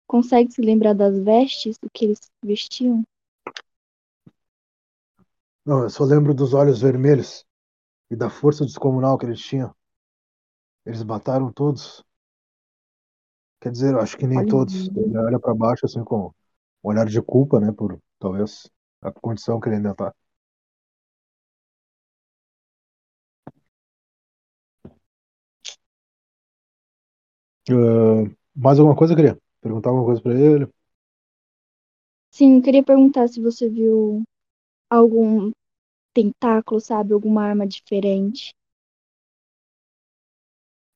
[0.07, 3.03] Consegue se lembrar das vestes, do que eles vestiam?
[5.63, 7.45] Não, eu só lembro dos olhos vermelhos
[8.11, 9.73] e da força descomunal que eles tinham.
[10.85, 12.03] Eles mataram todos.
[13.61, 14.47] Quer dizer, eu acho que nem Olha.
[14.47, 14.89] todos.
[14.95, 16.31] Ele olha pra baixo assim com um
[16.89, 18.69] olhar de culpa, né, por talvez
[19.01, 20.13] a condição que ele ainda tá.
[27.69, 29.37] Ah, mais alguma coisa, queria?
[29.61, 30.67] Perguntar alguma coisa pra ele?
[32.33, 34.23] Sim, eu queria perguntar se você viu
[34.89, 35.51] algum
[36.15, 37.13] tentáculo, sabe?
[37.13, 38.53] Alguma arma diferente.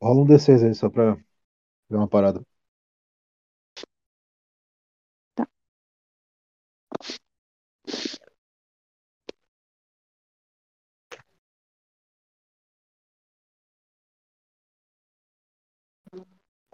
[0.01, 2.43] Rola um D6 aí, só pra ver uma parada.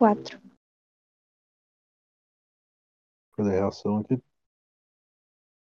[0.03, 0.37] Quatro.
[3.37, 4.21] Cadê a reação aqui?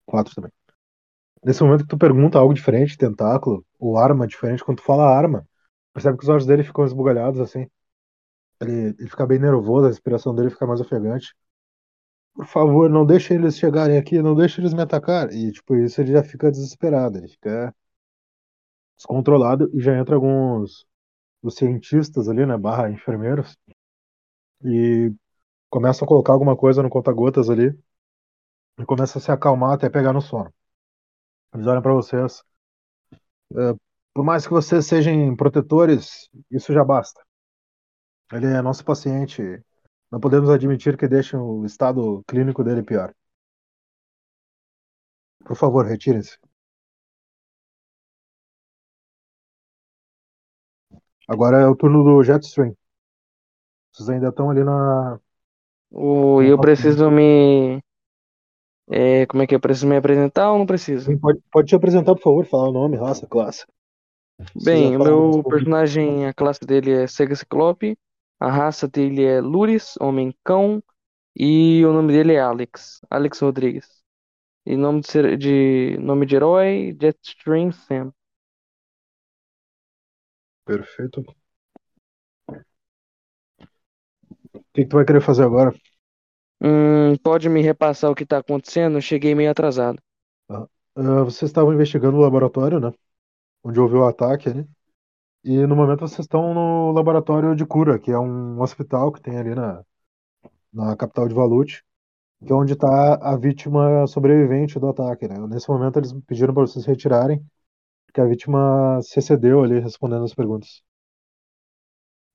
[0.05, 0.51] Quatro também.
[1.45, 5.47] Nesse momento que tu pergunta algo diferente, tentáculo, ou arma diferente, quando tu fala arma,
[5.93, 7.67] percebe que os olhos dele ficam esbugalhados assim.
[8.59, 11.33] Ele, ele fica bem nervoso, a respiração dele fica mais ofegante.
[12.33, 15.31] Por favor, não deixe eles chegarem aqui, não deixe eles me atacar.
[15.31, 17.73] E, tipo, isso ele já fica desesperado, ele fica
[18.97, 20.85] descontrolado e já entra alguns
[21.41, 23.57] dos cientistas ali, né, barra enfermeiros,
[24.63, 25.13] e
[25.70, 27.78] começam a colocar alguma coisa no conta-gotas ali
[28.80, 30.52] e começa a se acalmar até pegar no sono.
[31.54, 32.41] Eles olham pra vocês.
[33.56, 33.74] "É,
[34.13, 37.22] por mais que vocês sejam protetores, isso já basta.
[38.32, 39.41] Ele é nosso paciente.
[40.12, 43.13] Não podemos admitir que deixem o estado clínico dele pior.
[45.46, 46.38] Por favor, retirem-se.
[51.28, 52.76] Agora é o turno do Jetstream.
[53.97, 55.19] Vocês ainda estão ali na.
[55.91, 57.81] O, eu preciso me.
[58.91, 61.17] é, como é que eu preciso me apresentar ou não preciso?
[61.19, 63.65] Pode, pode te apresentar, por favor, falar o nome, raça, classe.
[64.55, 67.97] Bem, o meu personagem, a classe dele é Sega Ciclope,
[68.39, 70.83] a raça dele é Luris, homem-cão,
[71.36, 73.88] e o nome dele é Alex, Alex Rodrigues.
[74.65, 78.13] E nome de, de- nome de herói, Jetstream Sam.
[80.65, 81.21] Perfeito.
[84.53, 85.73] O que, que tu vai querer fazer agora?
[86.61, 88.97] Hum, pode me repassar o que tá acontecendo?
[88.97, 89.99] Eu cheguei meio atrasado.
[90.49, 90.67] Ah,
[91.23, 92.91] vocês estavam investigando o laboratório, né?
[93.63, 94.67] Onde houve o ataque ali.
[95.43, 99.37] E no momento vocês estão no laboratório de cura, que é um hospital que tem
[99.37, 99.83] ali na,
[100.73, 101.83] na capital de Valut,
[102.45, 105.37] que é onde está a vítima sobrevivente do ataque, né?
[105.47, 107.43] Nesse momento eles pediram para vocês retirarem,
[108.07, 110.83] porque a vítima se excedeu ali respondendo as perguntas.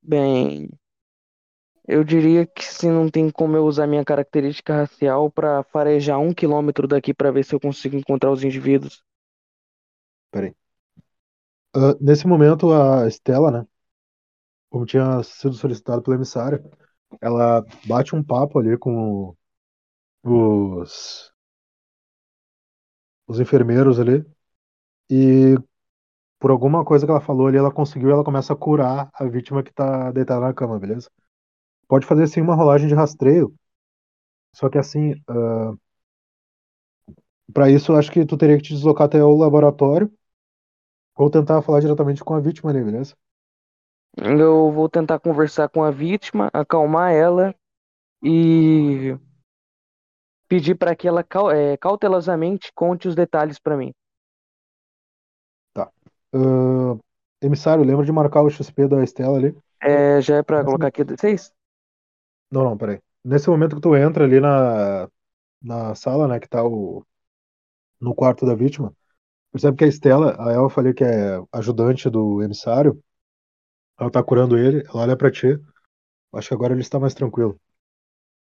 [0.02, 0.68] Bem,
[1.87, 6.33] eu diria que se não tem como eu usar minha característica racial pra farejar um
[6.35, 9.03] quilômetro daqui pra ver se eu consigo encontrar os indivíduos.
[10.31, 10.55] Peraí.
[11.75, 13.66] Ah, nesse momento a Estela, né?
[14.71, 16.62] Como tinha sido solicitado pelo emissário,
[17.21, 19.37] ela bate um papo ali com
[20.25, 21.33] os
[23.27, 24.25] os enfermeiros ali
[25.11, 25.57] e
[26.38, 29.62] por alguma coisa que ela falou ali, ela conseguiu, ela começa a curar a vítima
[29.62, 31.11] que tá deitada na cama, beleza?
[31.92, 33.55] Pode fazer sim uma rolagem de rastreio,
[34.57, 35.74] só que assim, ah,
[37.52, 40.11] pra isso eu acho que tu teria que te deslocar até o laboratório
[41.14, 43.14] ou tentar falar diretamente com a vítima ali, beleza?
[44.16, 47.55] Eu vou tentar conversar com a vítima, acalmar ela
[48.24, 49.14] e
[50.48, 51.22] pedir para que ela
[51.55, 53.92] é, cautelosamente conte os detalhes para mim.
[55.76, 55.90] Ah,
[57.42, 59.55] emissário, lembra de marcar o XP da Estela ali?
[59.83, 61.52] É, já é para colocar aqui seis?
[62.53, 63.01] Não, não, peraí.
[63.25, 65.09] Nesse momento que tu entra ali na,
[65.62, 67.07] na sala, né, que tá o,
[68.01, 68.95] no quarto da vítima,
[69.53, 73.03] percebe que a Estela, a Elfa ali, que é ajudante do emissário,
[73.99, 75.59] ela tá curando ele, ela olha pra ti,
[76.35, 77.61] acho que agora ele está mais tranquilo.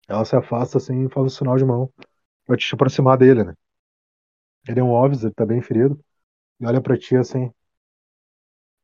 [0.09, 1.89] Ela se afasta assim e faz um sinal de mão
[2.47, 3.55] pra te aproximar dele, né?
[4.69, 5.99] Ele é um Ovis, ele tá bem ferido,
[6.61, 7.51] e olha pra ti assim.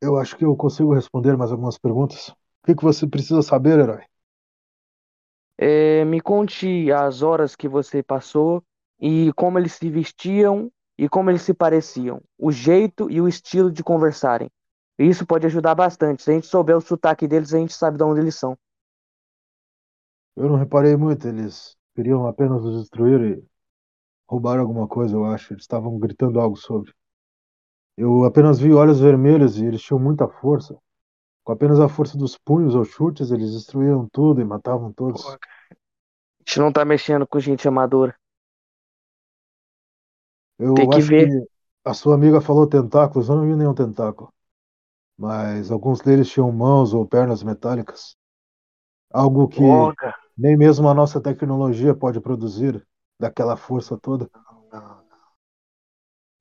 [0.02, 2.28] Eu acho que eu consigo responder mais algumas perguntas.
[2.28, 2.34] O
[2.66, 4.02] que que você precisa saber, herói?
[5.58, 8.62] É, me conte as horas que você passou
[9.00, 13.70] e como eles se vestiam e como eles se pareciam, o jeito e o estilo
[13.70, 14.50] de conversarem.
[14.98, 16.22] Isso pode ajudar bastante.
[16.22, 18.56] Se a gente souber o sotaque deles, a gente sabe de onde eles são.
[20.36, 23.44] Eu não reparei muito, eles queriam apenas nos destruir e
[24.28, 25.52] roubar alguma coisa, eu acho.
[25.52, 26.92] Eles estavam gritando algo sobre.
[27.96, 30.78] Eu apenas vi olhos vermelhos e eles tinham muita força.
[31.44, 35.24] Com apenas a força dos punhos ou chutes, eles destruíam tudo e matavam todos.
[35.24, 38.14] A gente não tá mexendo com gente amadora.
[40.58, 41.28] Eu Tem que acho ver.
[41.28, 41.46] que
[41.84, 44.32] a sua amiga falou tentáculos, eu não vi nenhum tentáculo.
[45.18, 48.16] Mas alguns deles tinham mãos ou pernas metálicas.
[49.12, 50.14] Algo que Droga.
[50.36, 52.86] nem mesmo a nossa tecnologia pode produzir
[53.20, 54.30] daquela força toda.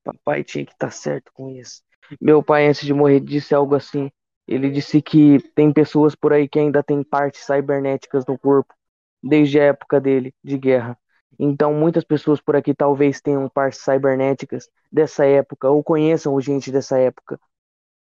[0.03, 1.81] Papai tinha que estar certo com isso.
[2.19, 4.11] Meu pai, antes de morrer, disse algo assim.
[4.47, 8.73] Ele disse que tem pessoas por aí que ainda têm partes cibernéticas no corpo,
[9.23, 10.97] desde a época dele, de guerra.
[11.39, 16.97] Então, muitas pessoas por aqui talvez tenham partes cibernéticas dessa época, ou conheçam gente dessa
[16.97, 17.39] época.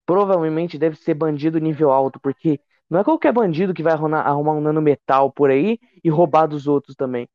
[0.05, 4.61] Provavelmente deve ser bandido nível alto, porque não é qualquer bandido que vai arrumar, um
[4.61, 7.29] nanometal por aí e roubar dos outros também.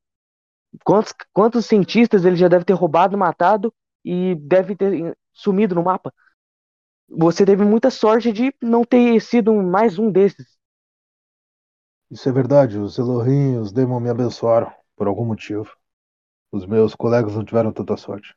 [0.84, 3.72] Quantos, quantos cientistas ele já deve ter roubado, matado
[4.04, 6.12] e deve ter sumido no mapa?
[7.08, 10.56] Você teve muita sorte de não ter sido mais um desses.
[12.10, 15.70] Isso é verdade, os Elohim e os Demon me abençoaram, por algum motivo.
[16.52, 18.34] Os meus colegas não tiveram tanta sorte.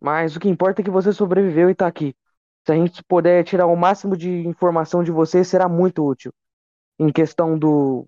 [0.00, 2.14] Mas o que importa é que você sobreviveu e tá aqui.
[2.66, 6.32] Se a gente puder tirar o máximo de informação de você, será muito útil.
[6.98, 8.06] Em questão do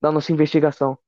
[0.00, 0.98] da nossa investigação.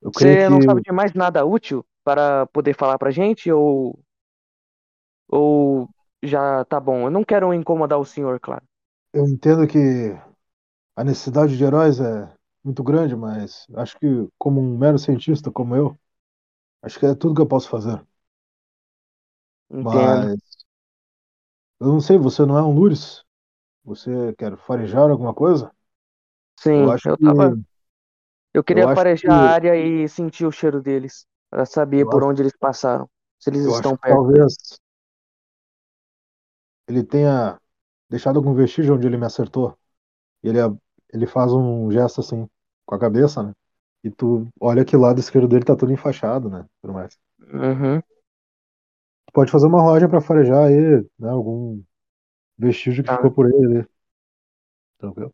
[0.00, 3.98] Você não que sabe de mais nada útil para poder falar pra gente ou
[5.28, 5.88] ou
[6.22, 7.06] já tá bom?
[7.06, 8.64] Eu não quero incomodar o senhor, claro.
[9.12, 9.78] eu entendo que
[10.96, 12.32] a necessidade de heróis é
[12.64, 14.06] muito grande, mas acho que
[14.38, 15.98] como um mero cientista como eu,
[16.82, 18.04] acho que é tudo que eu posso fazer.
[19.70, 20.26] Entendo.
[20.26, 20.40] Mas
[21.80, 23.24] eu não sei, você não é um Lures?
[23.84, 25.72] Você quer farejar alguma coisa?
[26.58, 27.56] Sim, Eu acho eu que tava
[28.54, 32.22] eu queria farejar a que- área e sentir o cheiro deles, para saber Eu por
[32.22, 33.08] acho- onde eles passaram,
[33.38, 34.24] se eles eu estão que perto.
[34.28, 34.54] talvez
[36.88, 37.60] ele tenha
[38.10, 39.76] deixado algum vestígio onde ele me acertou.
[40.42, 40.58] E ele
[41.12, 42.48] ele faz um gesto assim
[42.86, 43.54] com a cabeça, né?
[44.04, 46.66] E tu olha que lado esquerdo dele tá todo enfaixado, né?
[46.82, 47.18] Tudo mais.
[47.52, 48.02] Uhum.
[49.26, 51.28] Tu pode fazer uma rolagem pra farejar aí, né?
[51.30, 51.80] Algum
[52.58, 53.16] vestígio que Tá.
[53.16, 53.88] ficou por ele ali.
[54.98, 55.32] Tranquilo?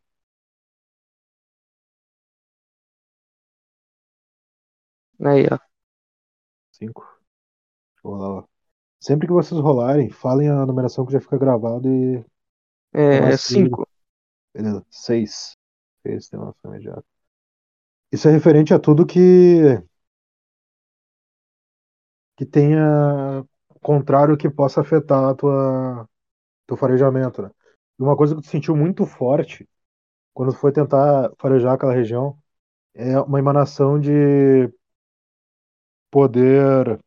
[5.21, 5.59] Aí, ó.
[6.71, 7.03] Cinco.
[7.97, 8.49] Deixa eu rolar, ó.
[9.03, 12.25] Sempre que vocês rolarem, falem a numeração que já fica gravado e.
[12.93, 13.85] É, mais cinco.
[14.55, 14.87] Beleza.
[14.89, 15.57] Seis.
[16.07, 17.05] Seis tem uma ação imediata.
[18.13, 19.83] Isso é referente a tudo que.
[22.37, 23.45] que tenha
[23.81, 26.09] contrário que possa afetar a tua.
[26.69, 27.51] teu farejamento, né?
[27.99, 29.69] E uma coisa que tu sentiu muito forte
[30.33, 32.39] quando tu foi tentar farejar aquela região
[32.95, 34.73] é uma emanação de
[36.09, 37.01] poder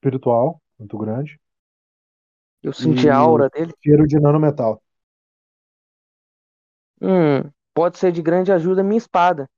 [0.00, 1.38] espiritual muito grande
[2.62, 3.74] Eu senti e a aura dele.
[3.82, 4.82] cheiro de nanometal.
[7.00, 9.48] Hum, pode ser de grande ajuda a minha espada.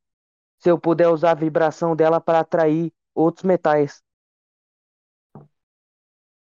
[0.61, 4.02] Se eu puder usar a vibração dela para atrair outros metais.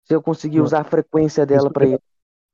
[0.07, 0.65] Se eu conseguir Não.
[0.65, 2.03] usar a frequência dela para é- isso.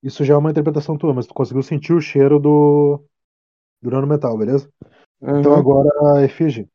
[0.03, 3.03] Isso já é uma interpretação tua, mas tu conseguiu sentir o cheiro do,
[3.81, 4.71] do nanometal, beleza?
[5.31, 5.57] Então Uhum.
[5.57, 6.69] agora a efígie.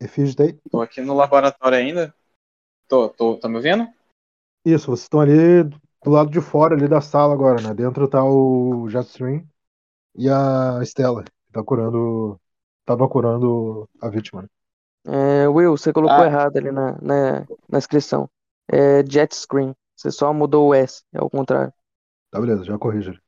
[0.00, 0.58] Efígie tá aí?
[0.70, 2.14] Tô aqui no laboratório ainda.
[2.88, 3.86] Tô, tô, tá me ouvindo?
[4.64, 7.74] Isso, vocês estão ali do lado de fora ali da sala agora, né?
[7.74, 9.44] Dentro tá o Jetstream
[10.16, 12.40] e a Estela, que tá curando.
[12.84, 14.42] Tava curando a vítima.
[14.42, 14.48] né?
[15.06, 16.26] É, Will, você colocou Ah.
[16.26, 18.28] errado ali na, na, na inscrição.
[18.70, 19.74] É jet screen.
[19.96, 21.72] Você só mudou o S, é o contrário.
[22.30, 23.10] Tá, beleza, já corrige.
[23.10, 23.20] ali.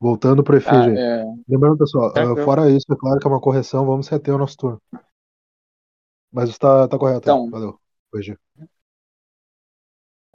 [0.00, 0.96] Voltando pro Ah, efígie.
[0.98, 2.46] é, Lembrando, pessoal, ah, Tranquilo.
[2.46, 4.80] fora isso, é claro que é uma correção, vamos reter o nosso turno.
[6.34, 7.20] Mas está tá correto.
[7.20, 7.48] Então.
[7.48, 7.78] Valeu.
[8.10, 8.36] Corrigi.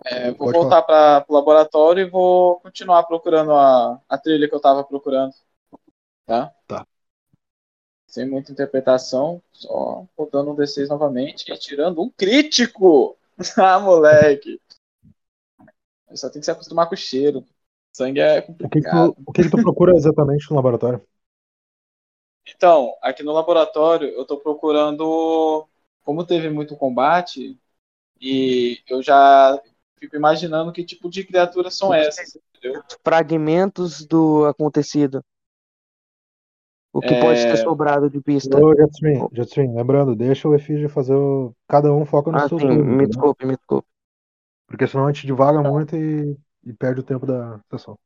[0.06, 4.56] é, vou Pode voltar para o laboratório e vou continuar procurando a, a trilha que
[4.56, 5.34] eu tava procurando.
[6.26, 6.54] Tá?
[6.66, 6.88] Tá.
[8.08, 13.18] Sem muita interpretação, só botando um D6 novamente e tirando um crítico!
[13.58, 14.58] ah, moleque!
[16.14, 17.46] Só tem que se acostumar com o cheiro.
[17.92, 19.14] Sangue é O que, que complicado.
[19.14, 21.06] tu, o que que tu procura exatamente no laboratório?
[22.56, 25.69] Então, aqui no laboratório eu tô procurando.
[26.10, 27.56] Como teve muito combate,
[28.20, 29.62] e eu já
[30.00, 32.82] fico imaginando que tipo de criaturas são essas, entendeu?
[33.04, 35.24] Fragmentos do acontecido.
[36.92, 37.20] O que É.
[37.22, 38.58] pode ter sobrado de pista.
[38.58, 41.54] Ô, Jetstream, Jetstream, lembrando, deixa o efígie fazer o.
[41.68, 43.08] Cada um foca no Ah, seu sim, turno, me entendeu?
[43.08, 43.88] desculpe, me desculpe.
[44.68, 47.98] Porque senão a gente divaga muito e, e perde o tempo da sessão.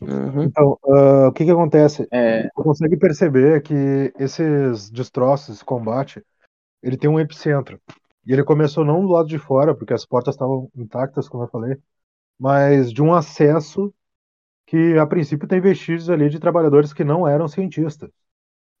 [0.00, 0.44] Uhum.
[0.44, 2.08] Então, ah, o que que acontece?
[2.10, 6.22] É, Tu consegue perceber que esses destroços, esse combate,
[6.82, 7.80] ele tem um epicentro.
[8.26, 11.48] E ele começou não do lado de fora, porque as portas estavam intactas, como eu
[11.48, 11.76] falei,
[12.38, 13.94] mas de um acesso
[14.66, 18.10] que, a princípio, tem vestígios ali de trabalhadores que não eram cientistas.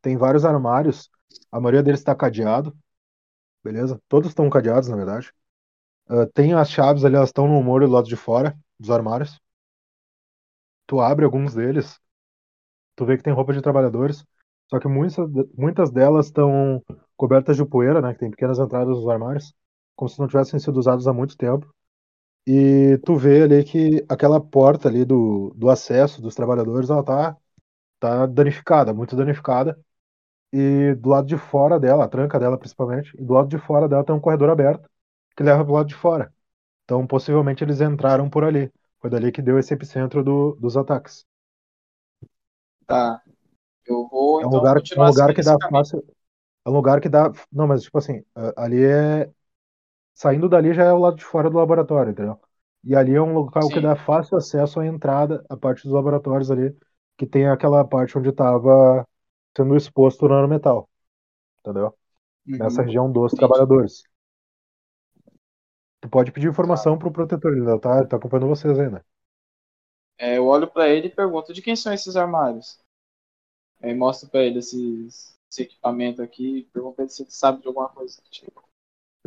[0.02, 1.10] Tem vários armários,
[1.52, 2.76] a maioria deles está cadeado,
[3.64, 4.00] beleza?
[4.08, 5.32] Todos estão cadeados, na verdade.
[6.08, 9.40] Ah, tem as chaves ali, elas estão no muro do lado de fora dos armários.
[10.86, 12.00] Tu abre alguns deles,
[12.96, 14.24] tu vê que tem roupa de trabalhadores,
[14.68, 16.82] só que muitas, muitas delas estão
[17.16, 18.12] cobertas de poeira, né?
[18.14, 19.54] Que tem pequenas entradas nos armários,
[19.96, 21.68] como se não tivessem sido usados há muito tempo.
[22.46, 27.36] E tu vê ali que aquela porta ali do, do acesso dos trabalhadores, ela tá,
[28.00, 29.78] tá danificada, muito danificada.
[30.52, 33.88] E do lado de fora dela, a tranca dela principalmente, e do lado de fora
[33.88, 34.88] dela tem um corredor aberto
[35.36, 36.32] que leva pro lado de fora.
[36.84, 38.72] Então, possivelmente eles entraram por ali.
[39.00, 41.26] Foi dali que deu esse epicentro do- dos ataques.
[42.86, 43.22] tá.
[43.88, 45.70] Eu vou É um então lugar, é um lugar que dá caminho.
[45.70, 46.04] fácil.
[46.66, 47.32] É um lugar que dá.
[47.52, 48.24] Não, mas tipo assim,
[48.56, 49.30] ali é.
[50.14, 52.40] Saindo dali já é o lado de fora do laboratório, entendeu?
[52.84, 53.82] E ali é um local que Sim.
[53.82, 56.76] dá fácil acesso à entrada, a parte dos laboratórios ali,
[57.18, 59.06] que tem aquela parte onde estava
[59.56, 60.88] sendo exposto o nanometal,
[61.60, 61.94] entendeu?
[62.58, 62.84] Nessa Uhum.
[62.84, 63.34] região dos Entendi.
[63.34, 64.04] trabalhadores.
[66.00, 69.04] Tu pode pedir informação pro protetor, ele tá, tá acompanhando vocês ainda.
[70.16, 72.78] É, eu olho pra ele e pergunto de quem são esses armários.
[73.82, 77.60] Aí mostro pra ele esses, esse equipamento aqui e pergunto pra ele se ele sabe
[77.62, 78.68] de alguma coisa que tipo,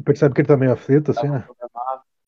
[0.03, 1.47] Percebe que ele tá meio aflito, assim, tava né?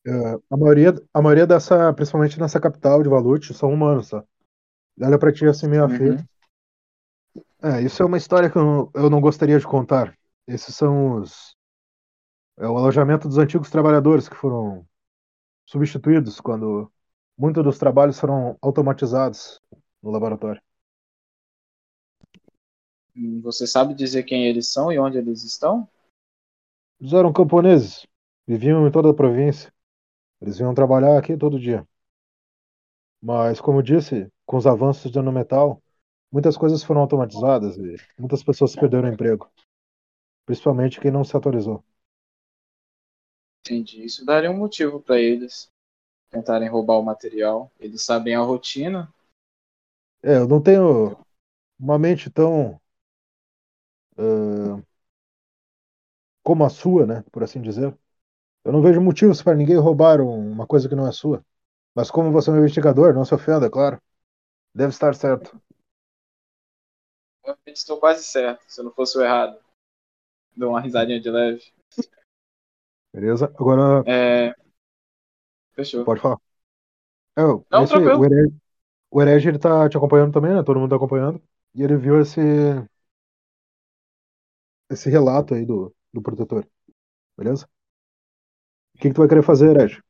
[0.06, 4.22] É, a maioria, a maioria dessa, principalmente nessa capital de Valute, são humanos, tá?
[5.00, 6.24] Olha pra ti assim meio aflito.
[7.34, 7.44] Uhum.
[7.62, 10.16] É, isso é uma história que eu não, eu não gostaria de contar.
[10.46, 11.56] Esses são os.
[12.58, 14.86] É o alojamento dos antigos trabalhadores que foram
[15.66, 16.92] substituídos quando
[17.36, 19.60] muitos dos trabalhos foram automatizados
[20.02, 20.60] no laboratório.
[23.42, 25.88] Você sabe dizer quem eles são e onde eles estão?
[27.00, 28.06] Eles eram camponeses,
[28.46, 29.72] viviam em toda a província.
[30.40, 31.86] Eles vinham trabalhar aqui todo dia.
[33.22, 35.82] Mas, como eu disse, com os avanços do nanometal,
[36.30, 39.50] muitas coisas foram automatizadas e muitas pessoas perderam o emprego.
[40.44, 41.82] Principalmente quem não se atualizou.
[43.60, 44.04] Entendi.
[44.04, 45.70] Isso daria um motivo pra eles
[46.30, 47.72] tentarem roubar o material.
[47.80, 49.12] Eles sabem a rotina.
[50.22, 51.16] É, eu não tenho
[51.78, 52.80] uma mente tão
[54.18, 54.82] ah,
[56.42, 57.96] como a sua, né, por assim dizer.
[58.64, 61.44] Eu não vejo motivos para ninguém roubar um- uma coisa que não é sua.
[61.94, 64.00] Mas como você é um investigador, não se ofenda, é claro.
[64.74, 65.60] Deve estar certo.
[67.46, 69.58] Eu estou quase certo, se eu não fosse o errado.
[70.56, 71.62] Dou uma risadinha de leve.
[73.12, 73.46] Beleza?
[73.58, 74.54] Agora, É...
[75.76, 76.04] Fechou.
[76.04, 76.38] pode falar.
[77.36, 78.20] É, o- Não, esse, tranquilo.
[78.20, 78.54] o herege,
[79.10, 80.62] o herege, ele tá te acompanhando também, né?
[80.62, 81.42] Todo mundo tá acompanhando.
[81.74, 82.40] E ele viu esse
[84.90, 86.66] esse relato aí do, do protetor.
[87.38, 87.68] Beleza?
[88.94, 90.02] O que, que tu vai querer fazer, herege?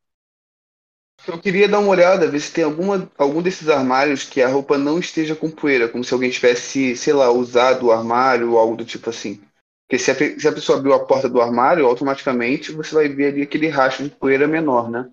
[1.27, 4.77] Eu queria dar uma olhada, ver se tem alguma, algum desses armários que a roupa
[4.77, 8.75] não esteja com poeira, como se alguém tivesse, sei lá, usado o armário ou algo
[8.75, 9.41] do tipo assim.
[9.87, 13.33] Porque se a, se a pessoa abriu a porta do armário, automaticamente você vai ver
[13.33, 15.09] ali aquele rastro de poeira menor, né?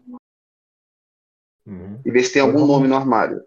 [1.67, 2.05] Uhum.
[2.05, 2.65] E ver se tem Pode algum rolar.
[2.65, 3.43] nome no armário.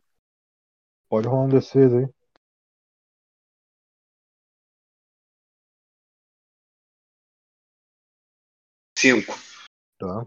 [1.09, 2.07] Pode rolar um D6 aí.
[9.05, 9.35] Cinco.
[9.99, 10.25] Tá.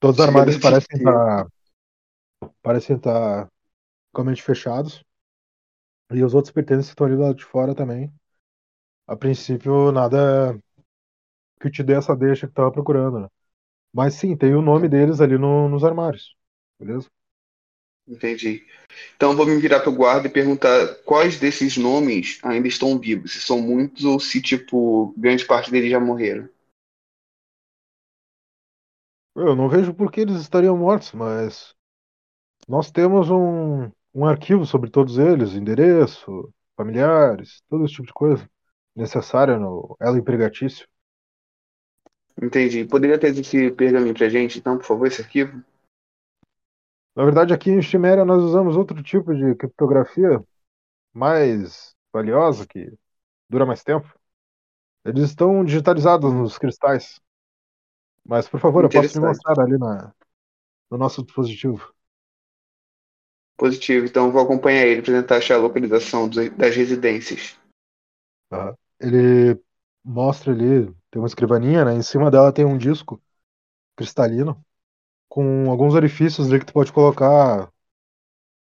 [0.00, 1.46] Todos os armários parecem estar
[2.62, 3.48] parecem estar
[4.12, 5.04] totalmente fechados.
[6.12, 8.12] E os outros pertences estão ali do lado de fora também.
[9.06, 10.58] A princípio, nada
[11.60, 13.28] que te dê essa deixa que tava procurando, né?
[13.92, 16.36] Mas sim, tem o nome deles ali no- nos armários.
[16.80, 17.10] Beleza?
[18.06, 18.66] Entendi.
[19.16, 23.32] Então vou me virar pro guarda e perguntar quais desses nomes ainda estão vivos.
[23.32, 26.48] Se são muitos ou se, tipo, grande parte deles já morreram.
[29.34, 31.74] Eu não vejo por que eles estariam mortos, mas
[32.68, 38.48] nós temos um, um arquivo sobre todos eles, endereço, familiares, todo esse tipo de coisa
[38.94, 40.86] necessária no elo empregatício.
[42.40, 42.84] Entendi.
[42.84, 45.62] Poderia ter esse pergaminho pra gente, então, por favor, esse arquivo?
[47.14, 50.44] Na verdade, aqui em Chiméria nós usamos outro tipo de criptografia
[51.12, 52.92] mais valiosa, que
[53.48, 54.12] dura mais tempo.
[55.04, 57.20] Eles estão digitalizados nos cristais.
[58.24, 60.12] Mas, por favor, eu posso te mostrar ali na,
[60.90, 61.94] no nosso dispositivo.
[63.56, 64.06] Positivo.
[64.06, 67.56] Então vou acompanhar ele para tentar achar a localização das residências.
[68.48, 68.74] Tá?
[68.98, 69.60] Ele
[70.02, 71.94] mostra ali, tem uma escrivaninha, né?
[71.94, 73.22] Em cima dela tem um disco
[73.94, 74.64] cristalino
[75.34, 77.68] com alguns orifícios ali que tu pode colocar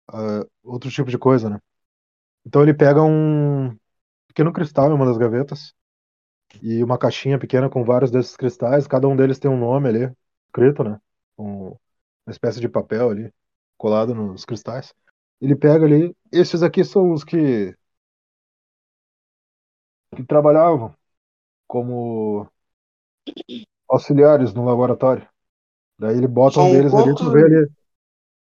[0.08, 1.58] ah, outro tipo de coisa, né?
[2.46, 3.76] Então ele pega um
[4.28, 5.74] pequeno cristal em uma das gavetas
[6.62, 10.12] e uma caixinha pequena com vários desses cristais, cada um deles tem um nome ali,
[10.48, 11.00] escrito, né?
[11.36, 11.70] Com
[12.26, 13.32] uma espécie de papel ali,
[13.78, 14.94] colado nos cristais.
[15.40, 17.74] Ele pega ali, esses aqui são os que
[20.16, 20.94] que trabalhavam
[21.66, 22.48] como
[23.88, 25.26] auxiliares no laboratório.
[25.98, 27.68] Daí ele bota um São deles ali, tu quantos- vê ali.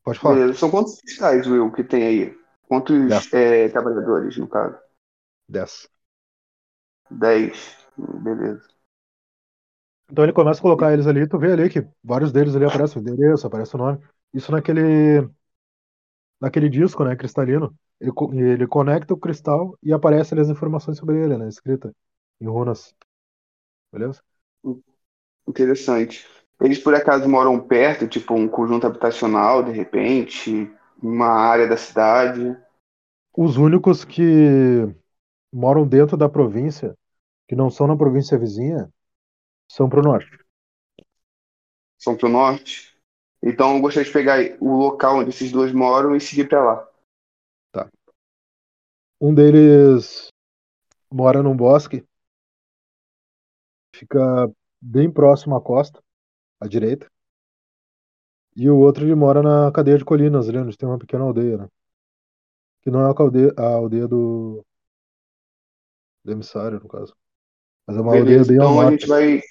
[0.05, 0.41] Pode falar.
[0.41, 0.55] Beleza.
[0.55, 2.39] São quantos cristais, Will, que tem aí?
[2.69, 3.33] Quantos Dez.
[3.33, 4.77] é, trabalhadores, no caso?
[5.49, 5.89] 10.
[7.11, 7.57] Dez.
[7.99, 8.63] Hum, Beleza.
[10.11, 13.03] Então ele começa a colocar eles ali, tu vê ali que vários deles ali aparecem
[13.03, 13.99] o endereço, aparece o nome.
[14.33, 15.29] Isso naquele
[16.41, 17.75] naquele disco, né, cristalino.
[18.01, 18.13] Ele,
[18.53, 21.93] ele conecta o cristal e aparece ali as informações sobre ele, né, escrita
[22.41, 22.95] em runas.
[23.93, 24.23] Beleza?
[25.49, 26.25] Interessante.
[26.61, 30.71] Eles por acaso moram perto, tipo um conjunto habitacional, de repente,
[31.03, 32.57] uma área da cidade?
[33.37, 34.89] Os únicos que
[35.53, 36.97] moram dentro da província,
[37.47, 38.91] que não são na província vizinha,
[39.71, 40.39] são pro norte.
[41.99, 42.97] São pro norte?
[43.43, 46.89] Então eu gostaria de pegar o local onde esses dois moram e seguir pra lá.
[49.21, 50.29] Um deles
[51.11, 52.05] mora num bosque,
[53.95, 54.51] fica
[54.81, 56.03] bem próximo à costa,
[56.61, 57.11] à direita.
[58.57, 61.59] E o outro ele mora na cadeia de colinas, ali onde tem uma pequena aldeia,
[61.59, 61.69] né?
[62.83, 64.65] Que não é a aldeia, a aldeia do,
[66.25, 67.15] do emissário, no caso.
[67.87, 68.53] Mas é uma aldeia Beleza.
[68.53, 69.43] bem ao Então a gente vai.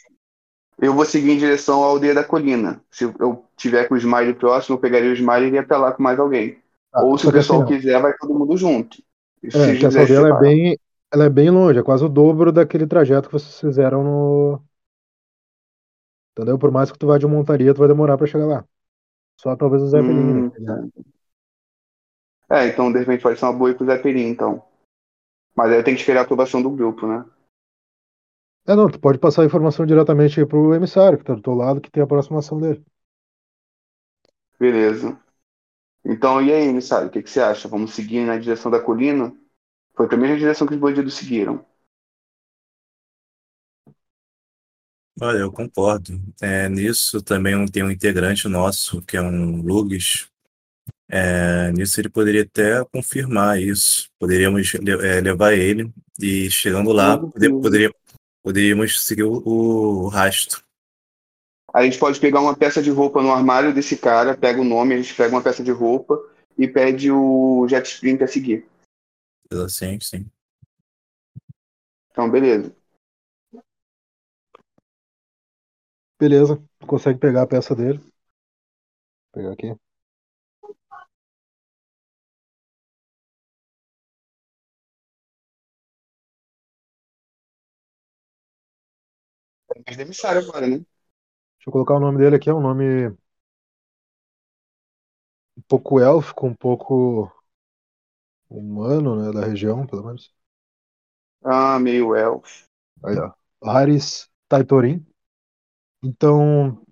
[0.80, 2.82] Eu vou seguir em direção à aldeia da colina.
[2.92, 5.92] Se eu tiver com o Smiley próximo, eu pegaria o Smiley e iria pra lá
[5.92, 6.58] com mais alguém.
[6.92, 8.98] Ah, Ou se o pessoal assim, quiser, vai todo mundo junto.
[9.42, 10.80] E É, essa aldeia é bem,
[11.14, 14.62] ela é bem longe, é quase o dobro daquele trajeto que vocês fizeram no.
[16.36, 16.60] Entendeu?
[16.60, 18.66] Por mais que tu vá de montaria, tu vai demorar pra chegar lá.
[19.42, 20.42] Só talvez o Zeppelin, né?
[20.42, 20.92] Hum,
[22.50, 24.64] É, então de repente pode ser uma boa ir pro Zé Peri, então.
[25.56, 27.26] Mas aí tenho que esperar a aprovação do grupo, né?
[28.68, 31.54] É, não, tu pode passar a informação diretamente aí pro emissário, que tá do teu
[31.56, 32.84] lado, que tem a aproximação dele.
[34.60, 35.18] Beleza.
[36.06, 37.68] Então, e aí, emissário, o que, que você acha?
[37.70, 39.36] Vamos seguir na direção da colina?
[39.96, 41.66] Foi pra mesma direção que os bandidos seguiram.
[45.22, 46.20] Olha, eu concordo.
[46.42, 50.28] É, nisso também tem um integrante nosso, que é um Lugs.
[51.10, 54.10] É, nisso ele poderia até confirmar isso.
[54.20, 57.94] Poderíamos le- é, levar ele e chegando lá, pode- poderia-
[58.44, 60.64] poderíamos seguir o, o rastro.
[61.74, 64.94] A gente pode pegar uma peça de roupa no armário desse cara, pega o nome,
[64.94, 66.22] a gente pega uma peça de roupa
[66.58, 68.66] e pede o Jet Sprint a seguir.
[69.52, 70.30] Assim, sim.
[72.12, 72.74] Então, beleza.
[76.20, 78.00] Beleza, consegue pegar a peça dele.
[78.00, 78.12] Vou
[79.34, 79.76] pegar aqui.
[89.88, 90.86] É emissário agora, né?
[91.58, 93.18] Deixa eu colocar o nome dele aqui, é um nome um
[95.68, 97.32] pouco élfico, um pouco
[98.50, 100.34] humano, né, da região, pelo menos.
[101.44, 102.66] Ah, meio elf.
[103.04, 103.32] Aí, ó.
[103.64, 105.06] Haris Taitorin.
[106.06, 106.86] Então,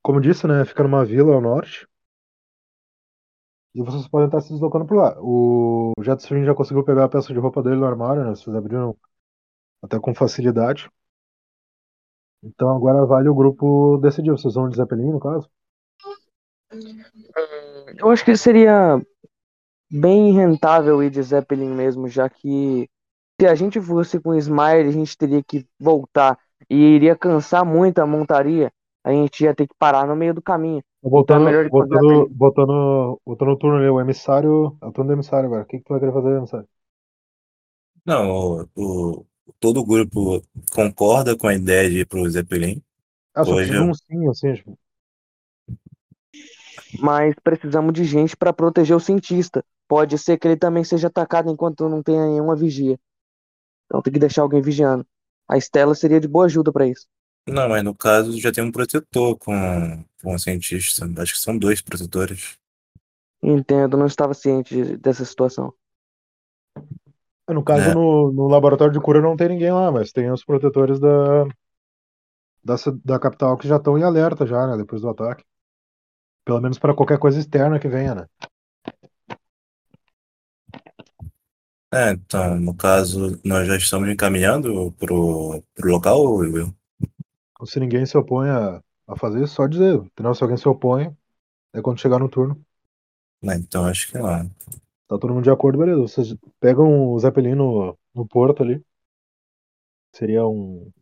[0.00, 1.84] como disse, né, fica numa vila ao norte.
[3.74, 5.16] E vocês podem estar se deslocando por lá.
[5.20, 8.30] O Jetstream já conseguiu pegar a peça de roupa dele no armário, né?
[8.30, 8.96] Vocês abriram
[9.82, 10.88] até com facilidade.
[12.42, 14.30] Então agora vale o grupo decidir.
[14.30, 15.50] Vocês vão de Zeppelin, no caso?
[17.98, 19.04] Eu acho que seria
[19.90, 22.88] bem rentável ir de Zeppelin mesmo, já que
[23.40, 26.38] se a gente fosse com o Smile, a gente teria que voltar
[26.70, 28.72] e iria cansar muito a montaria.
[29.04, 30.82] A gente ia ter que parar no meio do caminho.
[31.02, 31.50] Voltando,
[31.88, 32.26] Zeppelin.
[32.36, 34.76] voltando, voltando no turno ali, o emissário.
[34.82, 35.62] É o turno do emissário agora.
[35.64, 36.68] O que, que tu vai querer fazer, emissário?
[38.04, 38.30] Não,
[38.74, 39.26] o, o-
[39.60, 40.42] todo o grupo
[40.72, 42.82] concorda com a ideia de ir pro Zeppelin.
[43.34, 44.78] Ah, só Hoje um sim, assim, tipo.
[46.98, 49.64] Mas precisamos de gente para proteger o cientista.
[49.88, 52.98] Pode ser que ele também seja atacado enquanto não tenha nenhuma vigia.
[53.86, 55.06] Então tem que deixar alguém vigiando.
[55.48, 57.06] A Estela seria de boa ajuda para isso.
[57.48, 61.08] Não, mas no caso já tem um protetor com, com o cientista.
[61.18, 62.58] Acho que são dois protetores.
[63.42, 65.72] Entendo, não estava ciente de- dessa situação.
[67.48, 67.94] No caso, É.
[67.94, 71.44] no, no laboratório de cura não tem ninguém lá, mas tem os protetores da,
[72.62, 72.74] da,
[73.04, 74.76] da capital que já estão em alerta já, né?
[74.76, 75.44] Depois do ataque.
[76.44, 78.26] Pelo menos para qualquer coisa externa que venha, né?
[81.92, 86.74] É, então, no caso, nós já estamos encaminhando pro, pro local, Will?
[87.52, 89.94] Então, se ninguém se opõe a, a fazer isso, só dizer.
[89.94, 90.34] Entendeu?
[90.34, 91.16] Se alguém se opõe,
[91.72, 92.62] é quando chegar no turno.
[93.42, 94.48] Né, então, acho que não.
[95.08, 96.02] Tá todo mundo de acordo, beleza.
[96.02, 98.84] Vocês pegam o Zeppelin no, no porto ali.
[100.12, 100.92] Seria um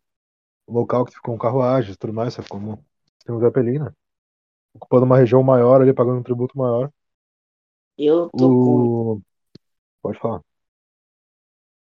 [0.67, 2.33] local que ficam carruagens e tudo mais.
[2.33, 2.83] Sabe como
[3.25, 3.91] tem um Zeppelin, né?
[4.73, 6.89] Ocupando uma região maior ali, pagando um tributo maior.
[7.97, 9.11] Eu tô com.
[9.15, 9.21] O...
[10.01, 10.46] Pode falar.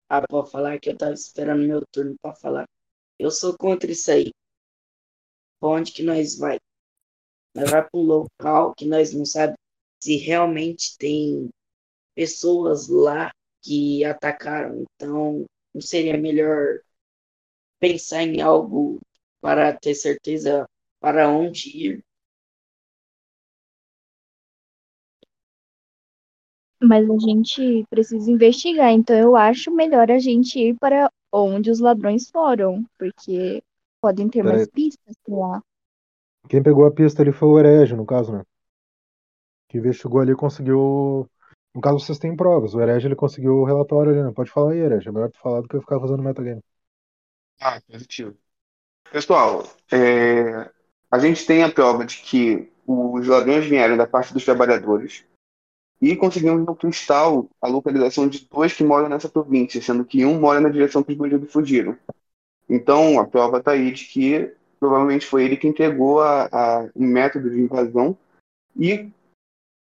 [0.08, 2.66] Ah, pode falar que eu tava esperando meu turno pra falar.
[3.18, 4.30] Eu sou contra isso aí.
[5.60, 6.58] Pra onde que nós vai?
[7.54, 9.58] Nós vai pro local que nós não sabemos
[10.02, 11.50] se realmente tem
[12.14, 13.32] pessoas lá
[13.62, 14.84] que atacaram.
[14.96, 16.80] Então, não seria melhor
[17.80, 19.00] pensar em algo
[19.40, 20.66] para ter certeza
[21.00, 22.04] para onde ir?
[26.86, 31.80] Mas a gente precisa investigar, então eu acho melhor a gente ir para onde os
[31.80, 33.62] ladrões foram, porque
[34.00, 35.62] podem ter mais pistas lá.
[36.48, 38.42] Quem pegou a pista ali foi o Herege, no caso, né?
[39.68, 41.26] Que investigou ali e conseguiu.
[41.74, 42.74] No caso, vocês têm provas.
[42.74, 44.30] O Herege ele conseguiu o relatório ali, né?
[44.30, 45.08] Pode falar aí, Herege.
[45.08, 46.62] É melhor tu falar do que eu ficar fazendo metagame.
[47.60, 48.36] Ah, positivo.
[49.10, 50.70] Pessoal, é,
[51.10, 55.24] a gente tem a prova de que os ladrões vieram da parte dos trabalhadores
[56.04, 60.38] e conseguimos no cristal a localização de dois que moram nessa província, sendo que um
[60.38, 61.96] mora na direção que os bandidos fugiram.
[62.68, 67.48] Então, a prova está aí de que provavelmente foi ele que entregou a, a, método
[67.48, 68.14] de invasão
[68.78, 69.08] e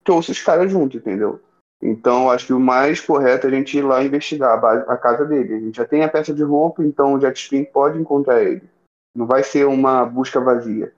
[0.01, 1.41] trouxe os caras junto, entendeu?
[1.81, 4.95] Então, acho que o mais correto é a gente ir lá investigar a, base- a
[4.95, 5.55] casa dele.
[5.55, 8.61] A gente já tem a peça de roupa, então o Jetstream pode encontrar ele.
[9.13, 10.93] Não vai ser uma busca vazia.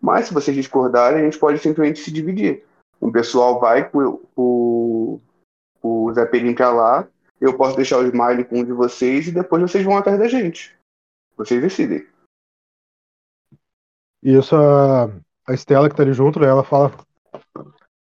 [0.00, 2.64] Mas, se vocês discordarem, a gente pode simplesmente se dividir.
[3.00, 5.20] Um pessoal vai com o,
[5.82, 7.08] o Zeppelin pra lá,
[7.40, 10.28] eu posso deixar o Smiley com um de vocês e depois vocês vão atrás da
[10.28, 10.76] gente.
[11.36, 12.06] Vocês decidem.
[14.22, 16.92] E isso, a, Estela que tá ali junto, né, ela fala.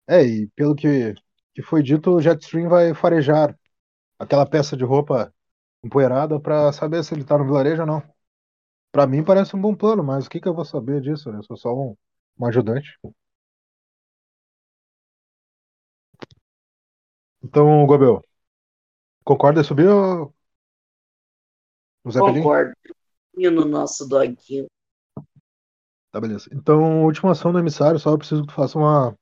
[0.06, 1.14] É, e pelo que,
[1.52, 3.58] que foi dito, o Jetstream vai farejar
[4.18, 5.32] aquela peça de roupa
[5.82, 8.02] empoeirada pra saber se ele tá no vilarejo ou não.
[8.92, 11.38] Pra mim parece um bom plano, mas o que que eu vou saber disso, né?
[11.38, 11.96] Eu sou só um,
[12.38, 12.98] um ajudante.
[17.42, 18.22] Então, Gobel,
[19.24, 20.34] concorda em subir ou-
[22.04, 22.42] no Zeppelin?
[22.42, 22.72] Concordo.
[23.36, 24.66] E no nosso doguinho.
[26.10, 26.48] Tá, beleza.
[26.52, 29.14] Então, última ação do emissário, só eu preciso que tu faça uma,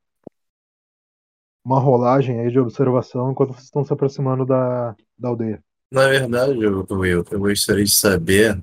[1.64, 5.62] uma rolagem aí de observação enquanto vocês estão se aproximando da, da aldeia.
[5.90, 8.62] Na verdade, eu, Will, eu gostaria de saber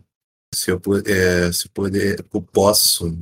[0.53, 3.17] se eu, é, se poder, eu posso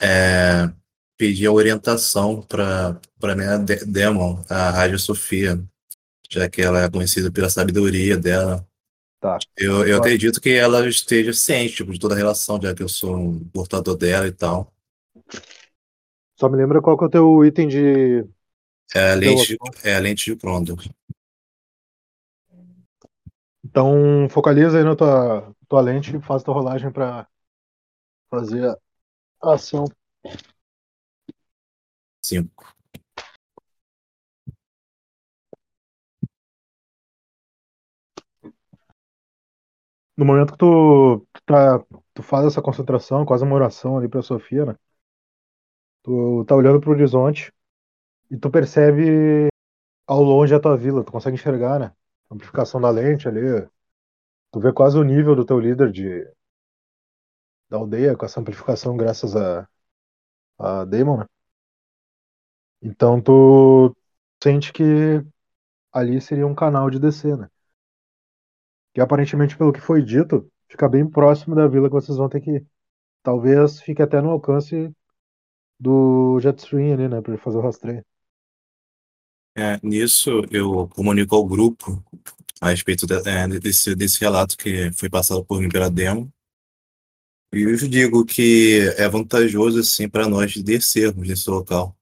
[0.00, 0.72] é,
[1.16, 5.58] pedir a orientação para para minha de- Demon, a Rádio Sofia,
[6.30, 8.66] já que ela é conhecida pela sabedoria dela.
[9.20, 9.38] Tá.
[9.56, 10.08] Eu, eu Pode.
[10.08, 13.44] acredito que ela esteja ciente tipo, de toda a relação, já que eu sou um
[13.48, 14.72] portador dela e tal.
[16.38, 18.24] Só me lembra qual que é o teu item de.
[18.94, 20.76] É a lente, é a lente de Crondo.
[23.64, 27.26] Então, focaliza aí na tua, tua lente e faz tua rolagem pra
[28.30, 28.78] fazer
[29.42, 29.86] a ação.
[32.28, 32.64] Cinco.
[40.16, 41.78] No momento que tu, tá,
[42.14, 44.76] tu faz essa concentração, quase uma oração ali pra Sofia, né?
[46.02, 47.52] Tu tá olhando pro horizonte
[48.30, 49.48] e tu percebe
[50.06, 51.92] ao longe a tua vila, tu consegue enxergar, né?
[52.30, 53.40] A amplificação da lente ali.
[54.52, 56.26] Tu vê quase o nível do teu líder de
[57.70, 59.68] da aldeia com essa amplificação graças a,
[60.58, 61.26] a Daemon, né?
[62.86, 63.94] Então tu
[64.42, 64.84] sente que
[65.92, 67.48] ali seria um canal de descer, né?
[68.94, 72.40] Que aparentemente, pelo que foi dito, fica bem próximo da vila que vocês vão ter
[72.40, 72.66] que ir.
[73.22, 74.92] Talvez fique até no alcance
[75.80, 77.20] do Jetstream ali, né?
[77.22, 78.04] Pra ele fazer o rastreio.
[79.54, 82.02] É, nisso, eu comunico ao grupo
[82.60, 86.32] a respeito de- é, desse, desse relato que foi passado por mim pela demo.
[87.52, 91.95] E eu digo que é vantajoso, assim, para nós descermos nesse local.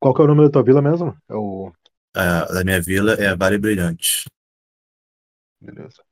[0.00, 1.16] Qual que é o nome da tua vila mesmo?
[1.28, 1.72] É o.
[2.14, 4.24] A, da minha vila é Vale Brilhante.
[5.60, 6.02] Beleza.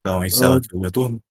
[0.00, 0.58] Então, encerra Ah.
[0.58, 1.22] aqui o meu turno.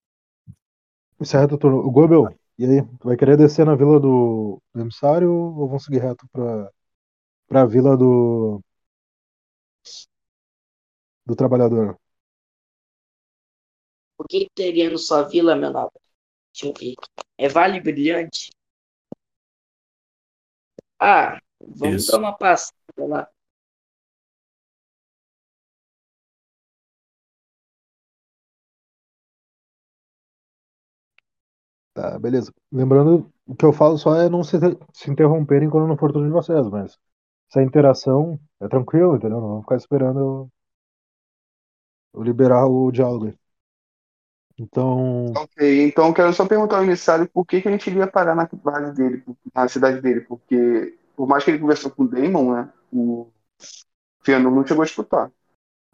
[1.20, 1.78] Encerra teu turno.
[1.80, 2.82] O Gobel, e aí?
[3.00, 6.72] Tu vai querer descer na vila do, do emissário ou vão seguir reto pra,
[7.48, 8.62] pra vila do.
[11.26, 11.98] do trabalhador?
[14.18, 16.01] O que teria na sua vila, meu nobre?
[16.54, 16.96] Deixa eu ver.
[17.38, 18.52] É Vale Brilhante?
[21.00, 22.12] Ah, vamos Isso.
[22.12, 23.28] dar uma passada lá.
[31.94, 32.54] Tá, beleza.
[32.72, 34.58] Lembrando, o que eu falo só é não se,
[34.94, 36.98] se interromperem quando não for turno de vocês, mas
[37.50, 39.42] essa interação é tranquilo, entendeu?
[39.42, 40.52] Não vamos ficar esperando eu,
[42.14, 43.34] eu liberar o diálogo.
[44.62, 48.06] Então, Ok, então eu quero só perguntar ao emissário por que, que a gente iria
[48.06, 49.24] parar na base dele,
[49.56, 53.28] na cidade dele, porque por mais que ele conversou com o Damon, né, o
[54.24, 55.32] Fëanor não chegou a escutar.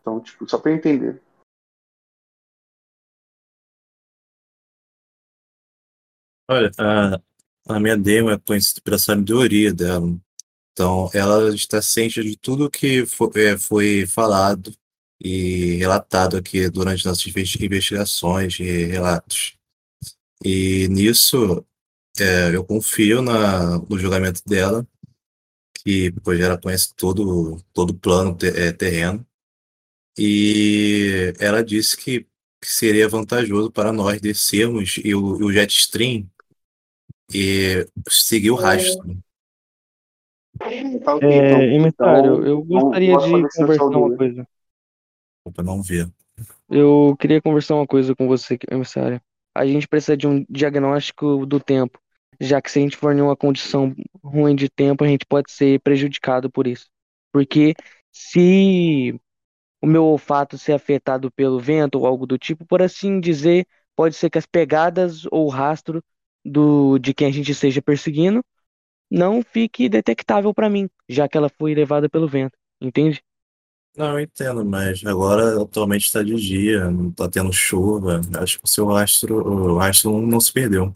[0.01, 1.21] Então, tipo, só pra eu entender.
[6.49, 7.21] Olha, a,
[7.75, 10.17] a minha demo é conhecida pela sabedoria dela.
[10.73, 14.71] Então, ela está ciente de tudo que fo- é, foi falado
[15.19, 19.57] e relatado aqui durante nossas investi- investigações e relatos.
[20.43, 21.65] E nisso,
[22.19, 24.87] é, eu confio na, no julgamento dela,
[25.83, 29.25] que pois ela conhece todo, todo o plano te- é, terreno.
[30.17, 32.21] E ela disse que,
[32.61, 36.27] que seria vantajoso para nós descermos e o, e o jet stream
[37.33, 39.17] e seguir o rastro.
[41.03, 44.47] Tá ok, É, então, emissário, então, eu gostaria de conversar uma coisa.
[45.55, 45.83] Não.
[46.69, 49.21] Eu queria conversar uma coisa com você, emissário.
[49.55, 51.99] A gente precisa de um diagnóstico do tempo,
[52.39, 55.51] já que se a gente for em uma condição ruim de tempo, a gente pode
[55.51, 56.87] ser prejudicado por isso.
[57.31, 57.73] Porque
[58.11, 59.19] se
[59.81, 64.15] o meu olfato ser afetado pelo vento ou algo do tipo, por assim dizer, pode
[64.15, 66.03] ser que as pegadas ou rastro
[66.43, 68.43] do de quem a gente esteja perseguindo
[69.09, 73.23] não fique detectável para mim, já que ela foi levada pelo vento, entende?
[73.97, 78.21] Não, eu entendo, mas agora atualmente está de dia, não está tendo chuva.
[78.39, 79.35] Acho que o seu rastro,
[79.73, 80.93] o rastro não, não se perdeu.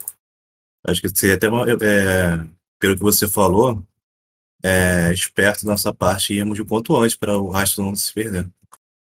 [0.85, 2.37] Acho que seria até uma, é,
[2.79, 3.83] pelo que você falou,
[4.63, 8.47] é, esperto da nossa parte irmos de quanto antes para o rastro não se perder.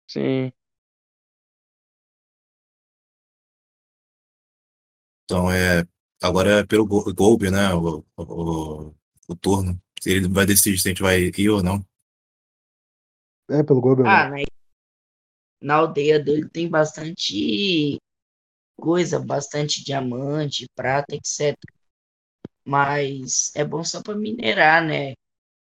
[0.10, 0.54] Sim.
[5.26, 5.86] Então é
[6.22, 7.74] agora é pelo Gol- Golbe, né?
[7.74, 8.94] O, o,
[9.28, 9.78] o turno.
[10.06, 11.86] Ele vai decidir se a gente vai ir ou não.
[13.50, 14.06] É pelo Gobel.
[14.06, 14.38] Ah, na,
[15.62, 17.98] na aldeia dele tem bastante
[18.78, 21.58] coisa, bastante diamante, prata, etc.
[22.66, 25.10] Mas é bom só para minerar, né?
[25.12, 25.16] Não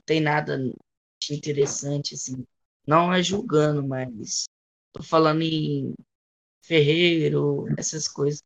[0.07, 2.45] tem nada de interessante assim.
[2.87, 4.45] Não é julgando, mas
[4.93, 5.95] tô falando em
[6.63, 8.43] ferreiro, essas coisas.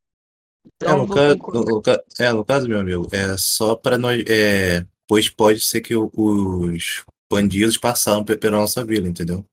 [0.66, 3.74] É, Então no, vou ca- no, no ca- é, no caso, meu amigo, é só
[3.76, 4.22] para nós.
[4.28, 9.44] É, pois pode ser que os bandidos passaram pe- pela nossa vila, entendeu?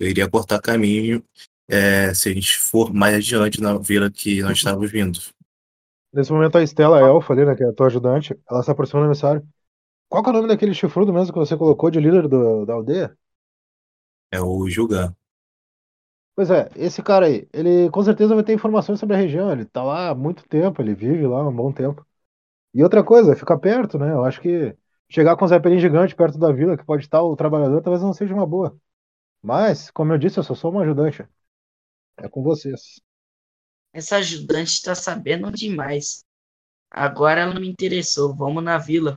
[0.00, 1.24] Eu iria cortar caminho
[1.68, 5.20] é, se a gente for mais adiante na vila que nós estávamos vindo.
[6.12, 8.70] Nesse momento a Estela a Elfa ali, né, que é a tua ajudante, ela se
[8.70, 9.46] aproxima do emissário.
[10.08, 12.74] Qual que é o nome daquele chifrudo mesmo que você colocou de líder do- da
[12.74, 13.16] aldeia?
[14.30, 15.14] É o Julgan.
[16.34, 19.66] Pois é, esse cara aí, ele com certeza vai ter informações sobre a região, ele
[19.66, 22.06] tá lá há muito tempo, ele vive lá há um bom tempo.
[22.74, 24.12] E outra coisa, fica perto, né?
[24.12, 24.76] Eu acho que
[25.12, 28.14] chegar com o Zeppelin gigante perto da vila, que pode estar o trabalhador, talvez não
[28.14, 28.76] seja uma boa.
[29.42, 31.28] Mas, como eu disse, eu só sou uma ajudante.
[32.16, 33.00] É com vocês.
[33.92, 36.24] Essa ajudante está sabendo demais.
[36.90, 38.34] Agora ela me interessou.
[38.34, 39.14] Vamos na vila.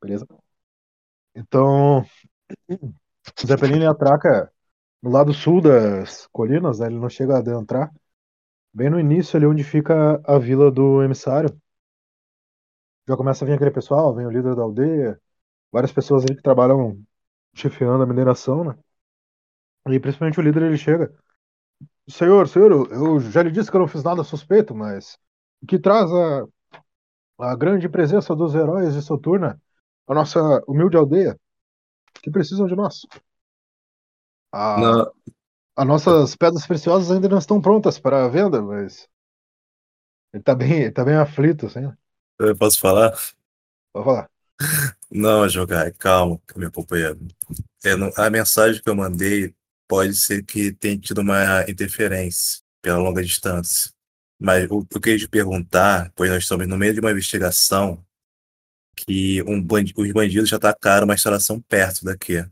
[0.00, 0.26] Beleza?
[1.34, 2.02] Então,
[2.68, 4.52] o Zeppelin atraca
[5.02, 6.86] no lado sul das colinas, né?
[6.86, 7.92] Ele não chega a adentrar.
[8.72, 11.48] Bem no início ali onde fica a vila do emissário.
[13.08, 15.20] Já começa a vir aquele pessoal, vem o líder da aldeia,
[15.72, 17.02] várias pessoas ali que trabalham
[17.54, 18.76] chefiando a mineração, né?
[19.90, 21.12] E principalmente o líder ele chega.
[22.08, 25.18] Senhor, senhor, eu- já lhe disse que eu não fiz nada suspeito, mas
[25.62, 26.46] o que traz a,
[27.40, 29.60] a grande presença dos heróis de Soturna
[30.08, 31.38] à nossa humilde aldeia,
[32.22, 33.02] que precisam de nós.
[34.52, 35.12] A, Não,
[35.76, 39.08] as nossas pedras preciosas ainda não estão prontas para a venda, mas
[40.34, 41.80] ele tá bem, ele tá bem aflito, assim.
[41.80, 41.96] né?
[42.38, 43.10] Eu posso falar?
[43.92, 44.30] Pode falar.
[45.10, 47.18] Não, Jogai, calma, meu companheiro.
[47.84, 49.54] É, não- a mensagem que eu mandei
[49.88, 53.90] pode ser que tenha tido uma interferência pela longa distância.
[54.40, 58.04] Mas o que eu queria te perguntar, pois nós estamos no meio de uma investigação
[58.96, 62.44] que um bandi- os bandidos já atacaram uma instalação perto daqui.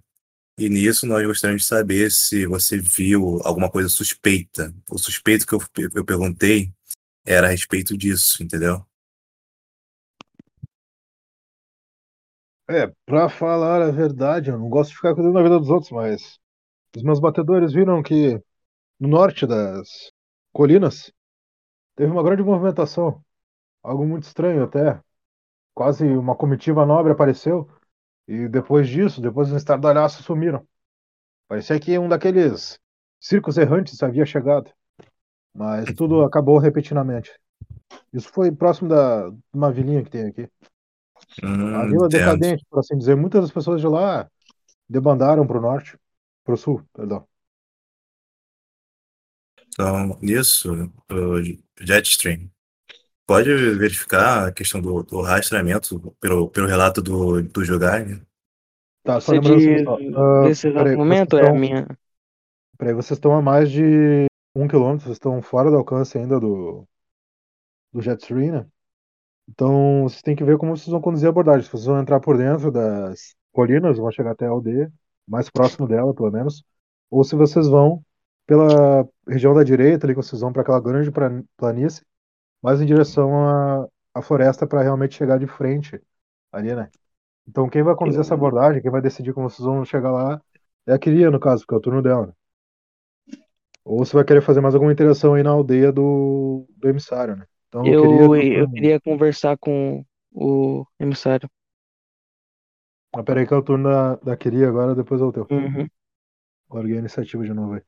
[0.59, 4.72] E nisso nós gostaríamos de saber se você viu alguma coisa suspeita.
[4.91, 5.61] O suspeito que eu,
[5.95, 6.72] eu perguntei
[7.24, 8.85] era a respeito disso, entendeu?
[12.73, 15.91] É, pra falar a verdade, eu não gosto de ficar cuidando da vida dos outros,
[15.91, 16.39] mas
[16.97, 18.41] os meus batedores viram que
[18.99, 20.11] no norte das
[20.53, 21.12] colinas
[21.97, 23.23] teve uma grande movimentação.
[23.83, 24.99] Algo muito estranho até.
[25.75, 27.68] quase uma comitiva nobre apareceu.
[28.29, 30.66] E depois disso, depois do estardalhaço, sumiram.
[31.49, 32.79] Parecia que um daqueles
[33.20, 34.73] circos errantes havia chegado.
[35.55, 37.31] Mas tudo acabou repentinamente.
[38.12, 40.49] Isso foi próximo da uma vilinha que tem aqui.
[41.43, 42.11] Hum, A vila entendo.
[42.11, 43.16] decadente, por assim dizer.
[43.16, 44.29] Muitas das pessoas de lá
[44.89, 45.99] debandaram para o norte,
[46.45, 47.27] para o sul, perdão.
[49.68, 50.73] Então, nisso,
[51.11, 52.51] o Jetstream,
[53.27, 58.20] pode verificar a questão do, do rastreamento pelo, pelo relato do, do jogar, né?
[59.03, 61.87] Tá, só Você lembrando diz assim, ah, nesse exato peraí, momento é a minha.
[62.79, 66.87] Peraí, vocês estão a mais de um quilômetro, vocês estão fora do alcance ainda do,
[67.93, 68.66] do Jetstream, né?
[69.49, 71.62] Então, vocês têm que ver como vocês vão conduzir a abordagem.
[71.64, 74.93] Se vocês vão entrar por dentro das colinas, vão chegar até a aldeia,
[75.26, 76.64] mais próximo dela, pelo menos,
[77.11, 78.03] ou se vocês vão
[78.47, 81.11] pela região da direita, ali que vocês vão para aquela grande
[81.57, 82.05] planície,
[82.62, 86.01] mais em direção à, à floresta para realmente chegar de frente
[86.53, 86.90] ali, né?
[87.49, 90.43] Então, quem vai conduzir essa abordagem, quem vai decidir como vocês vão chegar lá,
[90.86, 92.28] é a Kiria, no caso, porque é o turno dela.
[92.28, 92.32] né?
[93.84, 97.47] Ou você vai querer fazer mais alguma interação aí na aldeia do, do emissário, né?
[97.73, 98.31] Então, eu queria.
[98.35, 101.49] Eu, eu queria conversar com o emissário.
[103.14, 105.47] Ah, peraí, que é o turno da, da Kiria agora, depois é o teu.
[105.51, 105.89] Uhum.
[106.70, 107.83] Larguei a iniciativa de novo aí.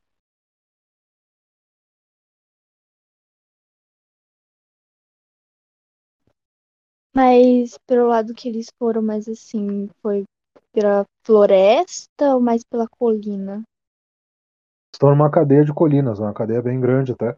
[7.12, 10.24] Mas pelo lado que eles foram, mais assim, foi
[10.72, 13.64] pela floresta ou mais pela colina?
[14.94, 17.36] Estão numa cadeia de colinas, uma cadeia bem grande até.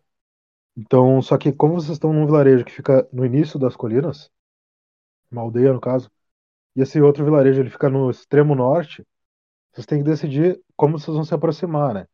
[0.76, 4.30] Então, só que como vocês estão num vilarejo que fica no início das colinas,
[5.30, 6.10] uma aldeia no caso,
[6.76, 9.04] e esse outro vilarejo ele fica no extremo norte,
[9.72, 12.06] vocês têm que decidir como vocês vão se aproximar, né?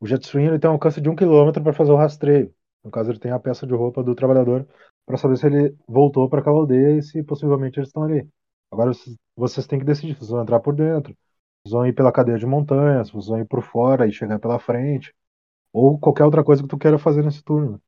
[0.00, 2.54] O Jetstream ele tem um alcance de um quilômetro para fazer o rastreio.
[2.84, 4.66] No caso, ele tem a peça de roupa do trabalhador
[5.06, 8.28] para saber se ele voltou para aquela aldeia e se possivelmente eles estão ali.
[8.70, 11.14] Agora vocês, vocês têm que decidir se vocês vão entrar por dentro,
[11.62, 14.58] vocês vão ir pela cadeia de montanhas, vocês vão ir por fora e chegar pela
[14.58, 15.14] frente,
[15.72, 17.80] ou qualquer outra coisa que tu queira fazer nesse turno.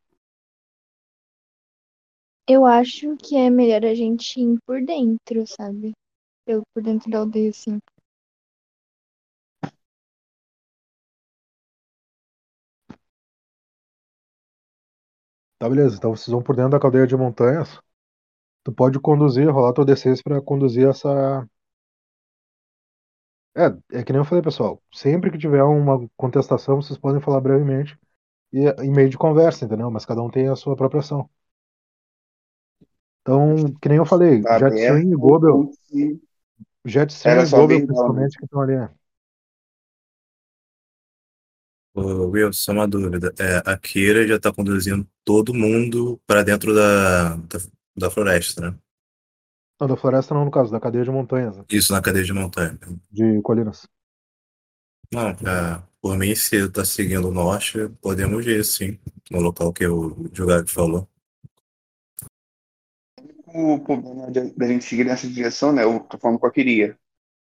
[2.48, 5.92] Eu acho que é melhor a gente ir por dentro, sabe?
[6.46, 7.80] Pelo por dentro da aldeia, assim.
[15.58, 15.96] Tá, beleza.
[15.96, 17.78] Então vocês vão por dentro da cadeia de montanhas.
[18.64, 21.46] Tu pode conduzir, rolar teu D6 para conduzir essa.
[23.54, 24.82] É, é que nem eu falei, pessoal.
[24.92, 27.98] Sempre que tiver uma contestação, vocês podem falar brevemente
[28.52, 29.90] e em meio de conversa, entendeu?
[29.90, 31.30] Mas cada um tem a sua própria ação.
[33.22, 35.70] Então, que nem eu falei, Tá Jetstream e aberto, Gobel,
[37.24, 38.74] Era e Gobel bem principalmente que estão ali.
[41.94, 43.32] Ô, Will, só uma dúvida.
[43.38, 47.58] É, a Kira já tá conduzindo todo mundo para dentro da, da,
[47.96, 48.78] da floresta, né?
[49.80, 51.64] Não, da floresta não, no caso, da cadeia de montanhas, né?
[51.70, 52.78] Isso na cadeia de montanha.
[53.10, 53.86] de colinas.
[55.12, 58.98] Não, é, por mim, se ele tá seguindo o norte, podemos ir, sim,
[59.30, 61.08] no local que o Jogado falou.
[63.54, 65.84] O problema da gente seguir nessa direção, né?
[65.84, 66.96] Eu tô falando com a queria.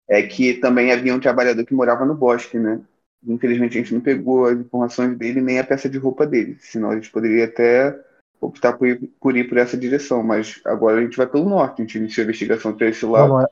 [0.09, 2.81] É que também havia um trabalhador que morava no bosque, né?
[3.27, 6.57] Infelizmente a gente não pegou as informações dele nem a peça de roupa dele.
[6.61, 7.99] Senão a gente poderia até
[8.41, 10.23] optar por ir por, ir por essa direção.
[10.23, 11.81] Mas agora a gente vai pelo norte.
[11.81, 13.27] A gente iniciou a investigação para esse Não, lado.
[13.27, 13.45] não é.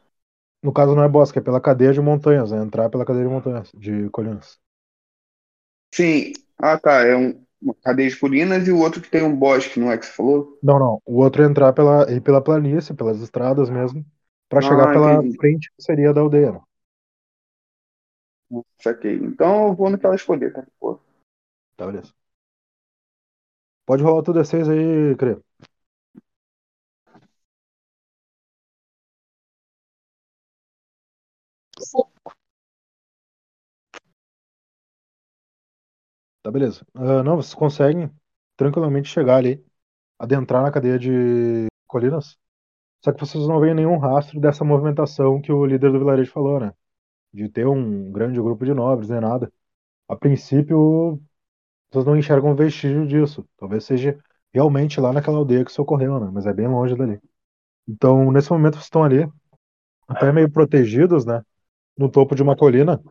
[0.64, 3.32] No caso não é bosque, é pela cadeia de montanhas, é entrar pela cadeia de
[3.32, 4.60] montanhas, de colinas.
[5.93, 6.34] Sim.
[6.58, 7.01] Ah, tá.
[7.05, 9.97] É um, uma cadeia de colinas e o outro que tem um bosque, não é
[9.97, 10.58] que você falou?
[10.62, 11.01] Não, não.
[11.05, 14.05] O outro é entrar pela, ir pela planície, pelas estradas mesmo,
[14.49, 15.38] pra chegar Ah, pela entendi.
[15.39, 16.51] frente que seria da aldeia.
[16.53, 16.60] né?
[18.82, 19.16] Saquei.
[19.16, 20.66] Então eu vou naquela escolher, tá?
[20.80, 20.99] Pô.
[21.76, 22.14] Tá, beleza.
[23.86, 25.38] Pode rolar o teu D6 aí, Crê.
[36.48, 36.86] Tá, beleza.
[36.93, 38.10] Ah, não, vocês conseguem
[38.56, 39.62] tranquilamente chegar ali,
[40.18, 42.38] adentrar na cadeia de colinas.
[43.04, 46.60] Só que vocês não veem nenhum rastro dessa movimentação que o líder do vilarejo falou,
[46.60, 46.74] né?
[47.34, 49.52] De ter um grande grupo de nobres, nem nada.
[50.08, 51.22] A princípio,
[51.91, 53.48] vocês não enxergam vestígio disso.
[53.58, 54.18] Talvez seja
[54.54, 56.30] realmente lá naquela aldeia que isso ocorreu, né?
[56.34, 57.20] Mas é bem longe dali.
[57.88, 59.30] Então, nesse momento, vocês estão ali,
[60.08, 61.43] até meio protegidos, né?
[61.98, 63.02] No topo de uma colina.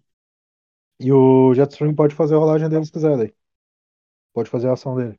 [0.99, 3.35] E o Jetstream pode fazer a rolagem dele se quiser daí.
[4.33, 5.19] Pode fazer a ação dele.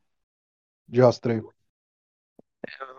[0.88, 1.52] De rastreio.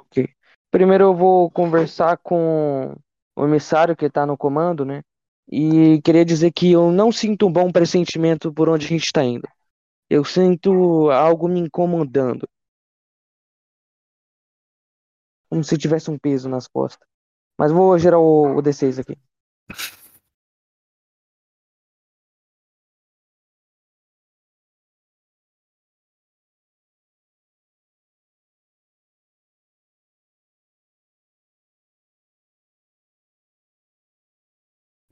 [0.01, 0.29] Ok.
[0.71, 2.95] Primeiro eu vou conversar com
[3.35, 5.01] o emissário que está no comando, né?
[5.51, 9.23] E queria dizer que eu não sinto um bom pressentimento por onde a gente está
[9.23, 9.47] indo.
[10.09, 12.47] Eu sinto algo me incomodando.
[15.49, 17.07] Como se tivesse um peso nas costas.
[17.57, 19.17] Mas vou gerar o, o D6 aqui.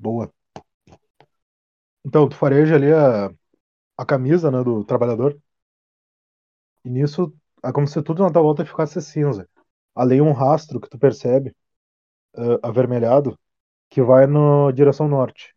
[0.08, 0.32] Boa.
[2.06, 3.30] Então, tu fareja ali a,
[3.98, 5.40] a camisa, né, do trabalhador.
[6.84, 7.34] E nisso,
[7.64, 9.48] é como se tudo na tua volta ficasse cinza.
[9.96, 11.56] Além um rastro que tu percebe,
[12.36, 13.40] ah, avermelhado,
[13.90, 15.56] que vai na direção norte.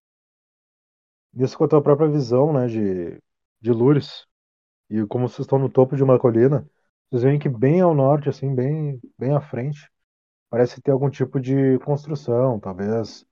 [1.32, 3.20] Nisso com a tua própria visão, né, de,
[3.60, 4.26] de Lourdes,
[4.90, 6.68] e como vocês estão no topo de uma colina,
[7.10, 9.90] vocês veem que bem ao norte, assim, bem, bem à frente,
[10.50, 13.26] parece ter algum tipo de construção, talvez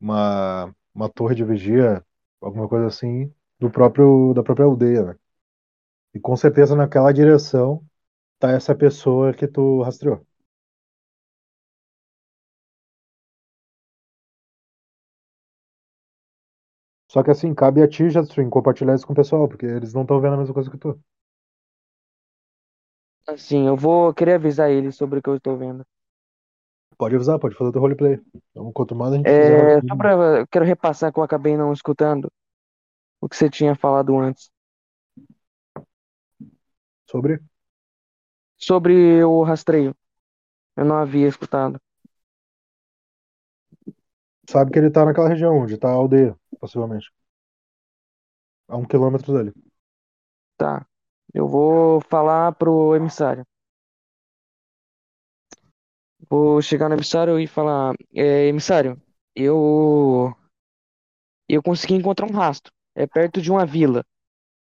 [0.00, 2.04] uma, uma torre de vigia,
[2.40, 5.16] alguma coisa assim, do próprio, da própria aldeia, né?
[6.14, 7.82] E com certeza naquela direção
[8.38, 10.26] tá essa pessoa que tu rastreou.
[17.10, 20.02] Só que assim, cabe a ti, Jastrin, compartilhar isso com o pessoal, porque eles não
[20.02, 20.98] estão vendo a mesma coisa que tu.
[23.28, 25.84] Assim, eu vou querer avisar eles sobre o que eu estou vendo.
[26.98, 28.20] Pode avisar, pode fazer o teu roleplay.
[28.50, 30.12] Então, quanto mais a gente É, só pra.
[30.40, 32.30] Eu quero repassar que eu acabei não escutando
[33.20, 34.50] o que você tinha falado antes.
[37.06, 37.40] sobre.
[38.58, 39.94] Sobre o rastreio.
[40.76, 41.80] Eu não havia escutado.
[44.48, 47.10] Sabe que ele tá naquela região onde tá a aldeia, possivelmente.
[48.66, 49.52] A um quilômetro dele.
[50.56, 50.86] Tá.
[51.32, 53.44] Eu vou falar pro emissário.
[56.30, 59.00] Vou chegar no emissário e falar: é, emissário,
[59.34, 60.34] eu.
[61.48, 62.72] Eu consegui encontrar um rastro.
[62.94, 64.04] É perto de uma vila.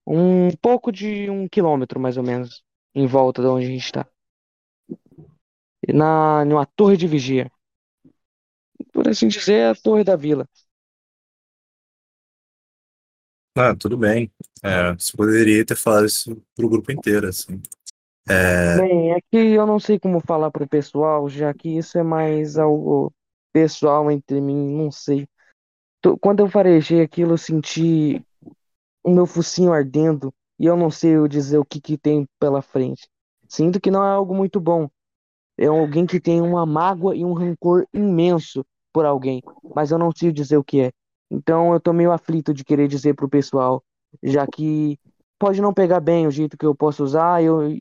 [0.07, 4.07] Um pouco de um quilômetro, mais ou menos, em volta de onde a gente está.
[5.89, 7.51] Na, numa torre de vigia.
[8.93, 10.49] Por assim dizer, a torre da vila.
[13.55, 14.33] Ah, tudo bem.
[14.63, 17.61] É, você poderia ter falado isso pro grupo inteiro, assim.
[18.29, 22.03] É, Bem, é que eu não sei como falar pro pessoal, já que isso é
[22.03, 23.13] mais algo
[23.53, 25.27] pessoal entre mim, não sei.
[26.21, 28.25] Quando eu farejei aquilo, eu senti
[29.05, 33.09] o meu focinho ardendo e eu não sei dizer o que que tem pela frente.
[33.49, 34.89] Sinto que não é algo muito bom.
[35.59, 39.43] É alguém que tem uma mágoa e um rancor imenso por alguém,
[39.75, 40.93] mas eu não sei dizer o que é.
[41.31, 43.83] Então eu tô meio aflito de querer dizer pro pessoal,
[44.23, 44.99] já que
[45.39, 47.77] pode não pegar bem o jeito que eu posso usar eu,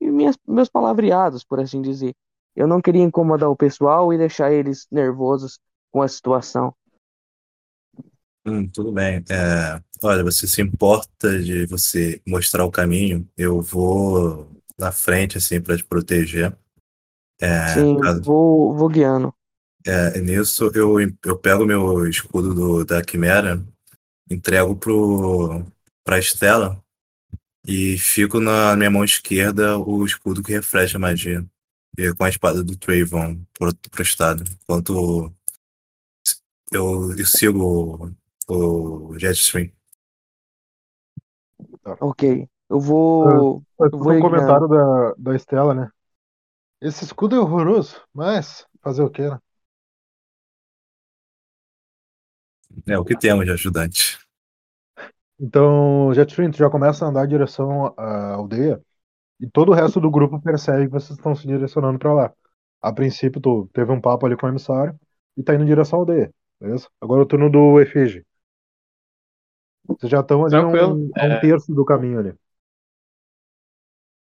[0.00, 2.14] e minhas, meus palavreados, por assim dizer.
[2.56, 5.58] Eu não queria incomodar o pessoal e deixar eles nervosos
[5.92, 6.74] com a situação.
[8.44, 9.24] hum, tudo bem.
[9.30, 13.28] É, olha, você se importa de você mostrar o caminho?
[13.36, 16.56] Eu vou na frente, assim, para te proteger.
[17.40, 19.34] É, Sim, caso- vou, vou guiando.
[19.86, 23.62] é, nisso, eu, eu pego meu escudo do, da Quimera,
[24.30, 25.64] entrego pro,
[26.04, 26.82] pra Estela
[27.66, 31.44] e fico na minha mão esquerda o escudo que reflete a magia.
[31.98, 33.72] E com a espada do Trayvon pro-.
[34.62, 35.32] Enquanto
[36.72, 38.14] eu, eu sigo
[38.48, 39.70] o, o Jetstream.
[42.00, 42.48] Ok.
[42.68, 43.62] Eu vou.
[43.78, 45.90] Eu vou um comentário da, da Estela, né?
[46.80, 49.38] Esse escudo é horroroso, mas fazer o quê, né?
[52.86, 54.18] É o que temos de ajudante.
[55.40, 58.80] Então, Jetstream, tu já começa a andar em direção à aldeia
[59.40, 62.32] e todo o resto do grupo percebe que vocês estão se direcionando pra lá.
[62.82, 64.94] A princípio, tu teve um papo ali com o emissário
[65.36, 66.30] e tá indo em direção à aldeia,
[66.60, 66.88] beleza?
[67.00, 68.24] Agora é o turno do Efege.
[69.86, 72.34] Vocês já estão ali a um, um terço do caminho ali,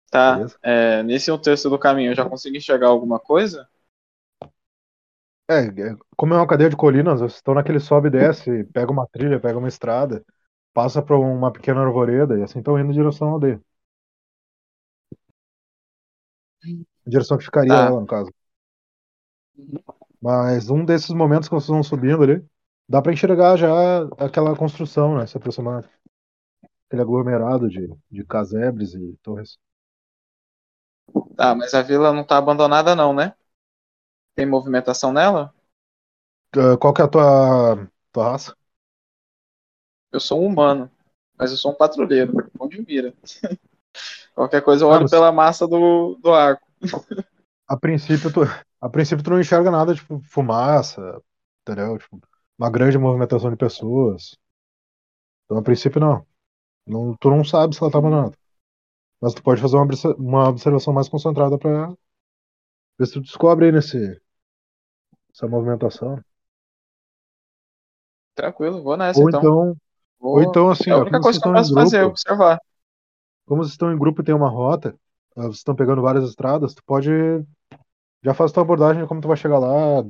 [0.10, 0.46] Tá.
[0.62, 3.68] É, nesse um terço do caminho, eu já consegui enxergar alguma coisa?
[5.50, 8.92] É, é, como é uma cadeia de colinas, vocês estão naquele sobe e desce, pega
[8.92, 10.24] uma trilha, pega uma estrada,
[10.74, 13.62] passa por uma pequena arvoreda e assim estão indo em direção à aldeia.
[17.06, 17.82] A direção que ficaria Tá.
[17.82, 18.32] ela, no caso.
[20.22, 22.44] Mas um desses momentos que vocês vão subindo ali,
[22.88, 23.70] dá pra enxergar já
[24.18, 25.26] aquela construção, né?
[25.28, 25.88] Se aproximando.
[26.88, 29.58] Aquele aglomerado de, de casebres e torres.
[31.36, 33.34] Tá, mas a vila não tá abandonada não, né?
[34.36, 35.52] Tem movimentação nela?
[36.56, 38.56] Ah, Qual que é a tua, tua raça?
[40.14, 40.90] Eu sou um humano,
[41.38, 43.14] mas eu sou um patrulheiro, onde mira.
[44.36, 46.66] Qualquer coisa eu olho mas- pela massa do, do arco.
[47.68, 48.42] A princípio, tu,
[48.82, 51.22] a princípio tu não enxerga nada, tipo, fumaça,
[51.62, 51.98] entendeu?
[51.98, 52.20] Tipo,
[52.58, 54.38] uma grande movimentação de pessoas.
[55.46, 56.26] Então, a princípio, não.
[56.88, 58.38] não tu não sabe se ela tá abandonada.
[59.22, 59.88] Mas tu pode fazer uma,
[60.18, 61.94] uma observação mais concentrada pra
[62.98, 64.20] ver se tu descobre aí nesse,
[65.34, 66.24] essa movimentação.
[68.36, 69.52] Tranquilo, vou nessa Ou então.
[69.54, 69.76] então,
[70.24, 72.00] ou então assim, é a ó, única como coisa vocês que eu posso fazer é
[72.02, 72.60] grupo, observar.
[73.46, 74.96] como vocês estão em grupo e tem uma rota,
[75.36, 77.12] ah, vocês estão pegando várias estradas, tu pode
[78.24, 80.04] já faz tua abordagem de como tu vai chegar lá,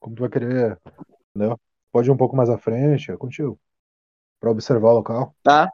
[0.00, 0.78] como tu vai querer,
[1.30, 1.58] entendeu?
[1.92, 3.58] Pode ir um pouco mais à frente, é contigo,
[4.40, 5.34] Pra observar o local.
[5.42, 5.72] Tá?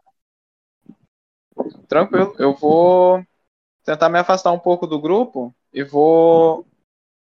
[1.89, 2.35] Tranquilo.
[2.39, 3.25] Eu vou
[3.85, 6.67] tentar me afastar um pouco do grupo e vou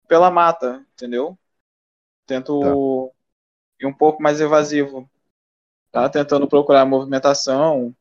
[0.07, 1.37] pela mata, entendeu?
[2.25, 3.13] Tento
[3.79, 5.09] ir um pouco mais evasivo.
[5.91, 6.09] Tá?
[6.09, 7.95] Tentando procurar movimentação,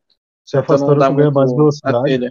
[0.45, 2.31] Se afastando dar tu ganha mais velocidade.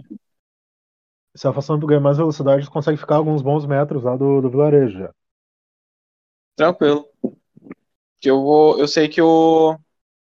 [1.36, 4.48] Se afastando tu ganha mais velocidade, tu consegue ficar alguns bons metros lá do, do
[4.48, 5.12] vilarejo já.
[6.56, 7.08] Tranquilo.
[8.20, 9.78] Que eu vou, eu sei que o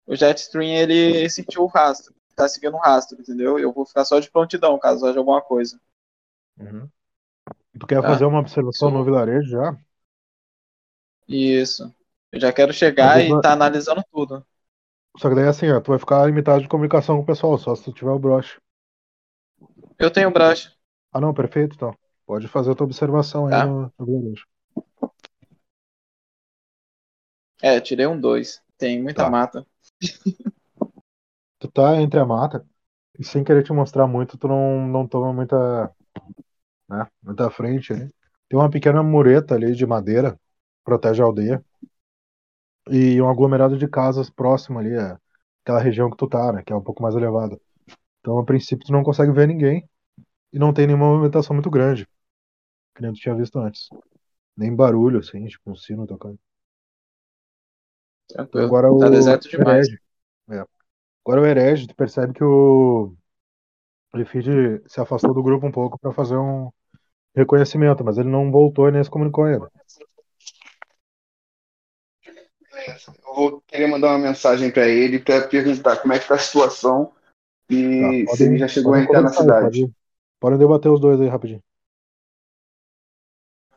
[0.07, 3.59] o Jetstream ele sentiu o rastro, tá seguindo o rastro, entendeu?
[3.59, 5.79] Eu vou ficar só de prontidão caso haja alguma coisa.
[6.57, 6.89] Uhum.
[7.79, 8.07] Tu quer Tá.
[8.07, 8.99] fazer uma observação Isso.
[8.99, 9.77] no vilarejo já?
[11.27, 11.93] Isso.
[12.31, 14.45] Eu já quero chegar e tá analisando tudo.
[15.17, 17.75] Só que daí assim, ó, tu vai ficar limitado de comunicação com o pessoal, só
[17.75, 18.59] se tu tiver o broche.
[19.99, 20.69] Eu tenho brush.
[21.11, 21.97] Ah não, perfeito, então.
[22.25, 23.65] Pode fazer a tua observação aí Tá.
[23.65, 24.45] no, no vilarejo.
[27.61, 28.61] É, tirei um 2.
[28.77, 29.29] Tem muita Tá.
[29.29, 29.65] mata.
[31.59, 32.65] Tu tá entre a mata
[33.19, 35.93] e sem querer te mostrar muito, tu não, não toma muita,
[36.89, 38.09] né, muita frente ali.
[38.49, 40.39] Tem uma pequena mureta ali de madeira,
[40.83, 41.63] protege a aldeia.
[42.89, 45.17] E um aglomerado de casas próximo ali, é
[45.63, 47.59] aquela região que tu tá, né, que é um pouco mais elevada.
[48.21, 49.87] Então, a princípio, tu não consegue ver ninguém
[50.53, 52.07] e não tem nenhuma movimentação muito grande,
[52.95, 53.89] que nem tu tinha visto antes.
[54.57, 56.39] Nem barulho, assim, tipo um sino tocando.
[58.27, 58.67] Tranquilo.
[58.67, 59.87] agora o Tá deserto demais.
[59.87, 59.99] herege.
[60.49, 60.63] É.
[61.25, 63.15] Agora o herege, tu percebe que o
[64.13, 64.47] Lefid
[64.87, 66.71] se afastou do grupo um pouco pra fazer um
[67.35, 69.71] reconhecimento, mas ele não voltou e nem se comunicou ainda.
[72.87, 76.39] Eu vou querer mandar uma mensagem pra ele pra perguntar como é que tá a
[76.39, 77.11] situação
[77.69, 79.91] e Tá, se ele já chegou a entrar na cidade.
[80.39, 81.61] pode- debater os dois aí rapidinho.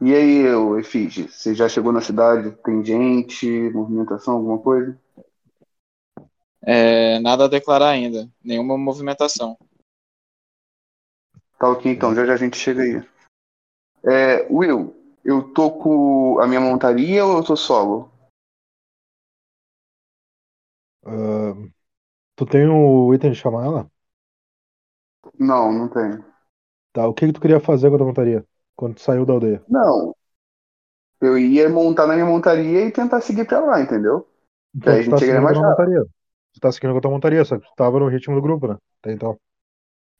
[0.00, 2.52] E aí, ô, Efige, você já chegou na cidade?
[2.64, 4.96] Tem gente, movimentação, alguma coisa?
[6.62, 8.28] É, nada a declarar ainda.
[8.44, 9.56] Nenhuma movimentação.
[11.58, 13.02] Tá ok, então, já já a gente chega aí.
[14.04, 14.94] É, Will,
[15.24, 18.10] eu tô com a minha montaria ou eu tô solo?
[21.08, 21.54] Ah,
[22.36, 23.92] tu tem o item de chamar ela?
[25.38, 26.22] Não, não tenho.
[26.92, 28.46] Tá, o que que tu queria fazer com a tua montaria?
[28.76, 29.64] Quando tu saiu da aldeia?
[29.68, 30.14] Não.
[31.20, 34.26] Eu ia montar na minha montaria e tentar seguir pra lá, entendeu?
[34.74, 35.88] Então, a tu gente tá chegaria mais rápido.
[35.88, 36.04] montaria.
[36.52, 38.68] Tu tá seguindo com a tua montaria, só que tu tava no ritmo do grupo,
[38.68, 38.76] né?
[39.00, 39.38] Até então.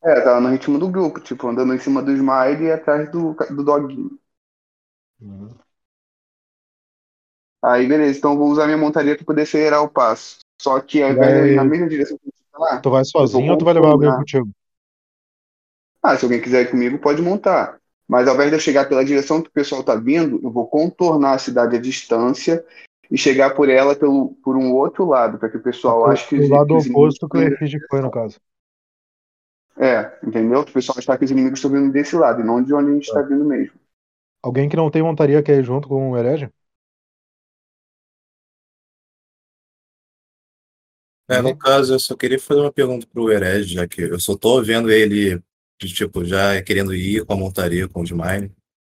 [0.03, 3.35] É, tava no ritmo do grupo, tipo, andando em cima do Smile e atrás do,
[3.51, 4.19] do doguinho.
[5.21, 5.59] Uhum.
[7.63, 10.39] Aí, beleza, então eu vou usar minha montaria pra poder acelerar o passo.
[10.61, 12.91] Só que ao invés de ir na Vai- mesma direção que você tá lá, Tu
[12.91, 14.49] vai sozinho ou tu vai levar alguém contigo?
[16.03, 17.79] ah, se alguém quiser ir comigo, pode montar.
[18.07, 20.67] Mas ao invés de eu chegar pela direção que o pessoal tá vindo, eu vou
[20.67, 22.65] contornar a cidade à distância
[23.11, 26.37] e chegar por ela pelo, por um outro lado, para que o pessoal ache que
[26.37, 28.41] os, lado que oposto que o Efid foi, no caso.
[29.77, 30.61] É, entendeu?
[30.61, 32.95] O pessoal achar que os inimigos estão vindo desse lado e não de onde a
[32.95, 33.15] gente Tá.
[33.15, 33.79] tá vindo mesmo.
[34.43, 36.51] Alguém que não tem montaria quer ir junto com o herege?
[41.29, 44.35] É, no caso, eu só queria fazer uma pergunta pro Herege, já que eu só
[44.35, 45.43] tô vendo ele,
[45.79, 48.51] de, tipo, já querendo ir com a montaria, com o Smile.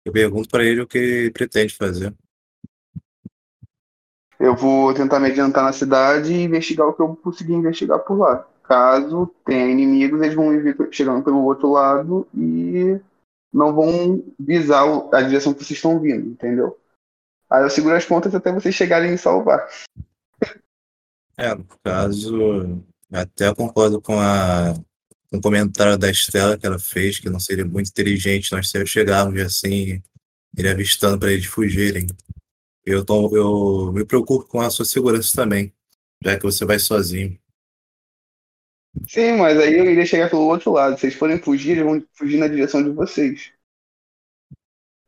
[0.04, 2.14] Eu pergunto pra ele o que ele pretende fazer.
[4.40, 8.18] Eu vou tentar me adiantar na cidade e investigar o que eu conseguir investigar por
[8.18, 8.48] lá.
[8.64, 12.98] Caso tenha inimigos, eles vão vir chegando pelo outro lado e
[13.52, 16.76] não vão visar a direção que vocês estão vindo, entendeu?
[17.50, 19.68] Aí eu seguro as pontas até vocês chegarem e me salvar.
[21.36, 24.74] É, no caso, até concordo com a
[25.32, 30.02] o comentário da Estela que ela fez, que não seria muito inteligente nós chegarmos assim,
[30.56, 32.06] ele avistando para eles fugirem.
[32.84, 35.72] Eu, tô, eu me preocupo com a sua segurança também,
[36.22, 37.38] já que você vai sozinho.
[39.08, 40.96] Sim, mas aí eu iria chegar pelo outro lado.
[40.96, 43.52] Se vocês forem fugir, eles vão fugir na direção de vocês.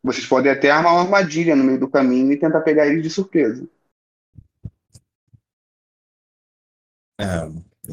[0.03, 3.11] Vocês podem até armar uma armadilha no meio do caminho e tentar pegar eles de
[3.11, 3.69] surpresa.
[7.19, 7.25] É,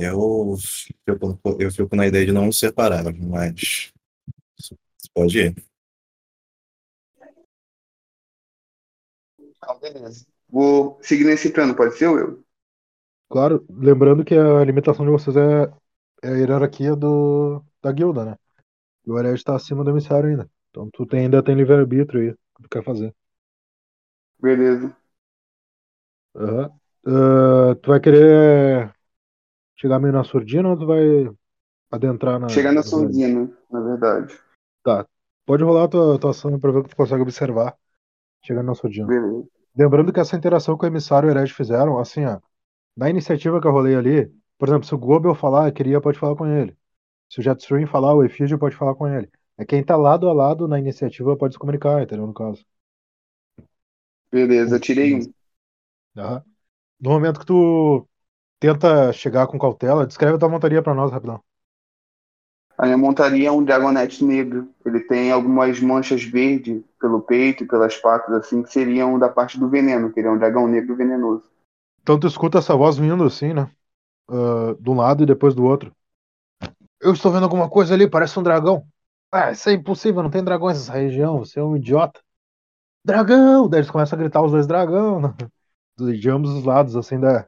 [0.07, 3.91] eu fico, eu fico na ideia de não separar, mas
[4.57, 4.75] você
[5.13, 5.55] pode ir.
[9.61, 10.25] Ah, beleza.
[10.49, 12.43] Vou seguir nesse plano, pode ser, Will?
[13.29, 15.63] Claro, lembrando que a limitação de vocês é,
[16.23, 18.35] é a hierarquia do, da guilda, né?
[19.05, 20.49] E o herege tá acima do emissário ainda.
[20.71, 23.15] Então tu tem- ainda tem livre-arbítrio aí, o que tu quer fazer.
[24.39, 24.97] Beleza.
[26.35, 26.71] Aham.
[27.05, 28.93] Ah, tu vai querer
[29.81, 31.27] chegar meio na surdina ou tu vai
[31.89, 32.47] adentrar na.
[32.47, 34.39] Chega na surdina, na verdade.
[35.45, 37.75] Pode rolar a tua, tua ação pra ver o que tu consegue observar
[38.43, 39.07] chegando na surdina.
[39.07, 39.47] Beleza.
[39.75, 42.39] Lembrando que essa interação que o emissário e o herege fizeram, assim, ó,
[42.95, 46.35] na iniciativa que eu rolei ali, por exemplo, se o Gobel falar, queria, pode falar
[46.35, 46.75] com ele.
[47.29, 49.29] Se o Jetstream falar, o Efígio pode falar com ele.
[49.57, 52.27] É quem tá lado a lado na iniciativa pode se comunicar, entendeu?
[52.27, 52.65] No caso.
[54.31, 55.33] Beleza, tirei um.
[56.17, 56.43] Aham.
[56.99, 58.07] No momento que tu
[58.61, 61.43] tenta chegar com cautela, descreve a tua montaria pra nós, rapidão.
[62.77, 64.69] A minha montaria é um Dragonete negro.
[64.85, 69.59] Ele tem algumas manchas verdes pelo peito e pelas patas, assim, que seriam da parte
[69.59, 71.43] do veneno, que ele é um dragão negro venenoso.
[72.01, 73.69] Então tu escuta essa voz vindo assim, né?
[74.29, 75.95] Ah, de um lado e depois do outro.
[76.99, 78.85] Eu estou vendo alguma coisa ali, parece um dragão.
[79.31, 82.21] Ah, isso é impossível, não tem dragões nessa região, você é um idiota.
[83.05, 83.69] Dragão!
[83.69, 85.35] Daí eles começam a gritar os dois dragão, né?
[85.97, 87.47] De de ambos os lados, assim, da,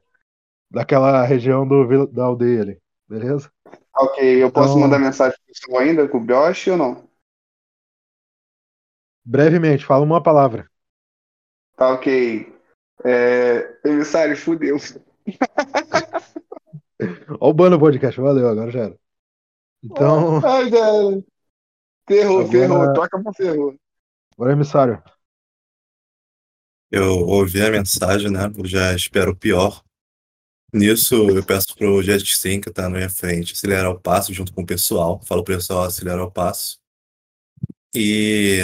[0.74, 2.82] daquela região do, da aldeia ali.
[3.08, 3.50] Beleza?
[3.96, 7.08] Ok, eu posso Então- mandar mensagem pro pessoal ainda com o Brioche ou não?
[9.24, 10.68] Brevemente, fala uma palavra.
[11.76, 12.52] Tá ok.
[13.04, 13.78] É...
[13.84, 14.76] Emissário, fudeu.
[17.40, 18.98] Ó o ban no podcast, valeu, agora já era.
[19.82, 21.24] Então, Ai, velho.
[22.08, 22.92] Ferrou, Agora- ferrou.
[22.94, 23.74] Toca pra ferrou.
[24.34, 25.02] agora emissário.
[26.90, 28.40] Eu ouvi a mensagem, né?
[28.56, 29.82] Eu já espero o pior.
[30.74, 34.62] Nisso, eu peço pro Jetstream, que tá na minha frente, acelerar o passo junto com
[34.62, 35.22] o pessoal.
[35.22, 36.80] Falo pro pessoal acelerar o passo.
[37.94, 38.58] E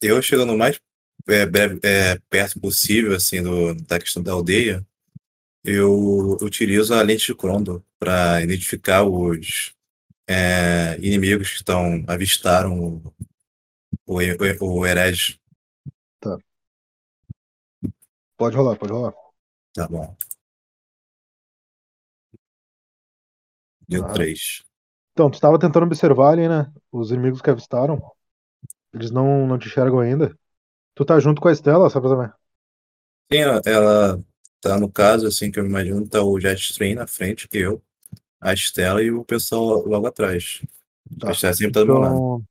[0.00, 0.80] eu chegando o mais
[1.26, 4.86] é, breve, é, perto possível, assim, do, da questão da aldeia,
[5.64, 9.74] eu utilizo a lente de Crondo para identificar os
[10.28, 13.14] é, inimigos que estão avistaram o,
[14.06, 14.20] o,
[14.60, 15.40] o, o herege.
[18.36, 19.14] Pode rolar, pode rolar.
[19.74, 20.16] Tá bom.
[23.88, 24.12] Deu Ah.
[24.12, 24.62] três.
[25.12, 26.70] Então, tu estava tentando observar ali, né?
[26.92, 28.02] Os inimigos que avistaram.
[28.92, 30.36] Eles não, não te enxergam ainda.
[30.94, 32.34] Tu tá junto com a Estela, pra saber.
[33.32, 34.24] Sim, ela- ela
[34.60, 37.82] tá no caso, assim, que eu imagino, tá o Jetstream na frente, eu,
[38.40, 40.62] a Estela e o pessoal logo atrás.
[41.18, 41.28] Tá.
[41.28, 42.14] A Estela sempre tá do meu lado.
[42.14, 42.44] Então,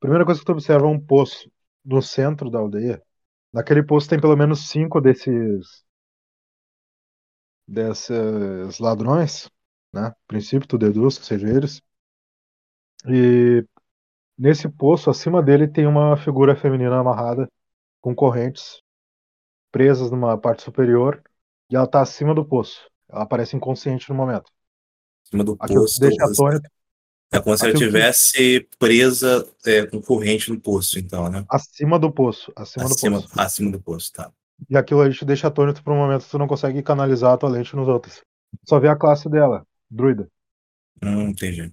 [0.00, 1.50] primeira coisa que tu observa é um poço
[1.84, 3.02] no centro da aldeia.
[3.52, 5.84] Naquele poço tem pelo menos cinco desses
[7.66, 9.50] desses ladrões,
[9.94, 10.08] né?
[10.08, 11.80] A princípio tu deduz que sejam eles.
[13.06, 13.64] E
[14.36, 17.48] nesse poço, acima dele, tem uma figura feminina amarrada
[18.00, 18.82] com correntes
[19.70, 21.22] presas numa parte superior
[21.70, 22.88] e ela tá acima do poço.
[23.08, 24.50] Ela parece inconsciente no momento.
[25.26, 26.00] Em cima do Aquilo poço.
[26.00, 26.68] deixa atônito.
[27.32, 31.44] É como se ela estivesse presa é, com corrente no poço, então, né?
[31.48, 32.52] Acima do poço.
[32.54, 33.40] Acima, Acima, do poço.
[33.40, 34.30] acima do poço, tá.
[34.70, 37.48] E aquilo aí te deixa atônito por um momento tu não consegue canalizar a tua
[37.48, 38.22] lente nos outros.
[38.64, 40.28] Só vê a classe dela, druida.
[41.02, 41.72] Hum, entendi.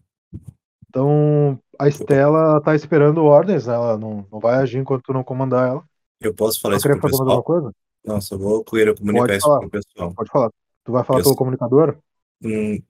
[0.90, 3.74] Então, a Estela tá esperando ordens, né?
[3.74, 5.84] Ela não, não vai agir enquanto tu não comandar ela.
[6.20, 7.44] Eu posso falar Não isso pro fazer mais alguma pessoal?
[7.44, 7.76] coisa?
[8.06, 9.60] Não, só vou querer comunicar Pode isso falar.
[9.60, 10.14] pro pessoal.
[10.14, 10.52] Pode falar.
[10.84, 11.98] Tu vai falar Eu- pelo comunicador?
[12.44, 12.82] Hum,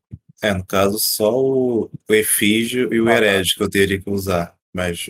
[0.41, 3.17] é, no caso, só o, o efígio e o Ah, tá.
[3.17, 4.55] herege que eu teria que usar.
[4.73, 5.09] Mas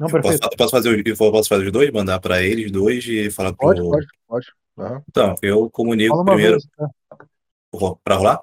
[0.00, 0.44] Não, eu posso, perfeito.
[0.50, 3.66] eu posso fazer, eu posso fazer os dois, mandar para eles dois e falar pro.
[3.68, 4.46] Pode, pode, pode.
[4.78, 5.02] Aham.
[5.08, 6.66] Então, eu comunico primeiro vez.
[6.78, 6.88] né?
[8.02, 8.42] para rolar?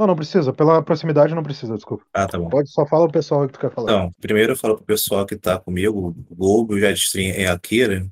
[0.00, 0.50] Não, não precisa.
[0.50, 2.06] Pela proximidade não precisa, desculpa.
[2.14, 2.48] Ah, tá bom.
[2.48, 3.92] Pode, só fala o pessoal que tu quer falar.
[3.92, 7.58] Então, primeiro eu falo pro pessoal que tá comigo, o Globo, o Jetstream e a
[7.58, 8.10] Kira,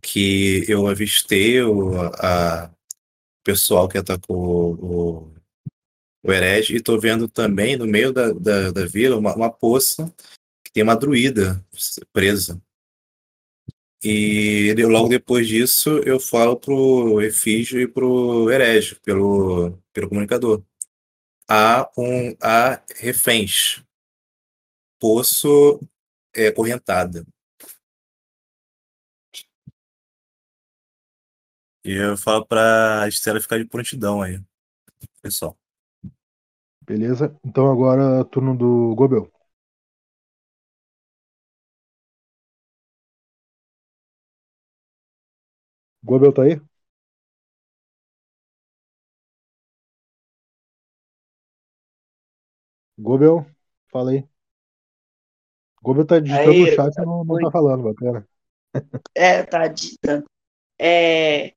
[0.00, 2.70] que eu avistei o a,
[3.44, 5.32] pessoal que atacou o,
[6.24, 10.10] o herege e tô vendo também no meio da, da, da vila uma, uma poça
[10.64, 11.62] que tem uma druida
[12.14, 12.58] presa.
[14.02, 20.62] E eu- logo depois disso eu falo pro Efígio e pro herege, pelo, pelo comunicador.
[21.48, 23.82] Há, um, há reféns.
[25.00, 25.80] Poço
[26.34, 27.24] é, correntada.
[31.84, 34.40] E eu falo pra Estela ficar de prontidão aí,
[35.22, 35.58] pessoal.
[36.80, 37.36] Beleza?
[37.44, 39.30] Então agora turno do Gobel.
[46.02, 46.60] Gobel tá aí?
[52.98, 53.46] Gobel,
[53.90, 54.28] fala aí.
[55.82, 58.28] Gobel tá digitando Aí, no chat e não, não tá falando, bacana.
[59.14, 60.24] É, tá digitando.
[60.80, 61.52] É.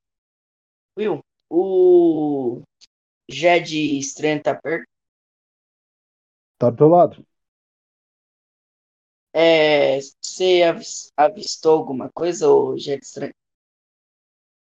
[0.98, 2.62] Will, o
[3.30, 4.88] Jed estranho tá perto.
[6.58, 7.26] Tá do teu lado.
[9.34, 13.34] É, você avis- avistou alguma coisa, ô Jet Estranho?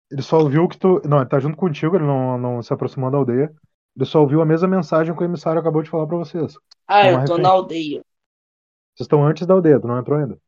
[0.09, 1.01] Ele só ouviu que tu.
[1.07, 3.53] Não, ele tá junto contigo, ele não, não se aproximou da aldeia.
[3.95, 6.57] Ele só ouviu a mesma mensagem que o emissário acabou de falar pra vocês.
[6.87, 7.37] Ah, eu tô referência.
[7.43, 8.05] na aldeia.
[8.95, 10.39] Vocês estão antes da aldeia, tu não entrou ainda.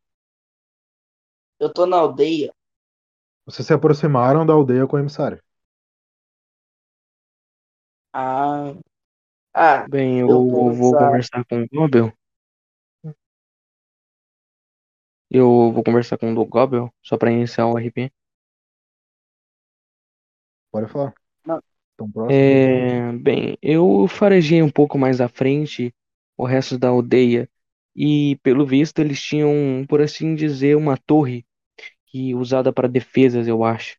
[1.59, 2.53] Eu tô na aldeia.
[3.45, 5.41] Vocês se aproximaram da aldeia com o emissário.
[8.13, 8.73] Ah,
[9.53, 12.13] ah, Bem, eu Eu vou vou usar- conversar com o Gobel.
[15.29, 18.11] Eu vou conversar com o Gobel, só pra iniciar o RP.
[20.71, 21.13] Pode falar.
[21.97, 22.33] Tão próximo.
[22.33, 25.93] É, bem, eu farejei um pouco mais à frente
[26.37, 27.49] o resto da aldeia
[27.95, 31.45] e, pelo visto, eles tinham, por assim dizer, uma torre
[32.07, 33.97] que usada para defesas, eu acho.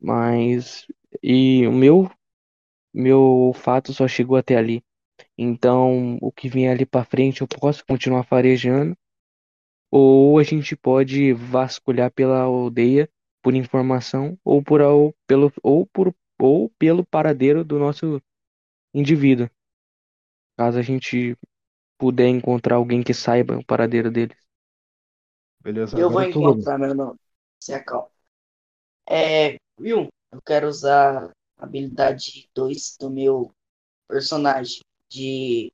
[0.00, 0.86] Mas
[1.22, 2.10] e o meu
[2.94, 4.82] meu olfato só chegou até ali.
[5.38, 8.96] Então, o que vem ali para frente eu posso continuar farejando
[9.90, 13.08] ou a gente pode vasculhar pela aldeia
[13.42, 18.20] por informação ou por ou pelo ou por ou pelo paradeiro do nosso
[18.94, 19.50] indivíduo.
[20.56, 21.36] Caso a gente
[21.98, 24.36] puder encontrar alguém que saiba o paradeiro deles.
[25.60, 27.18] Beleza, eu vou é encontrar meu nome.
[27.60, 28.10] Se acalma.
[29.08, 30.08] É, viu?
[30.30, 33.50] Eu quero usar a habilidade 2 do meu
[34.06, 35.72] personagem de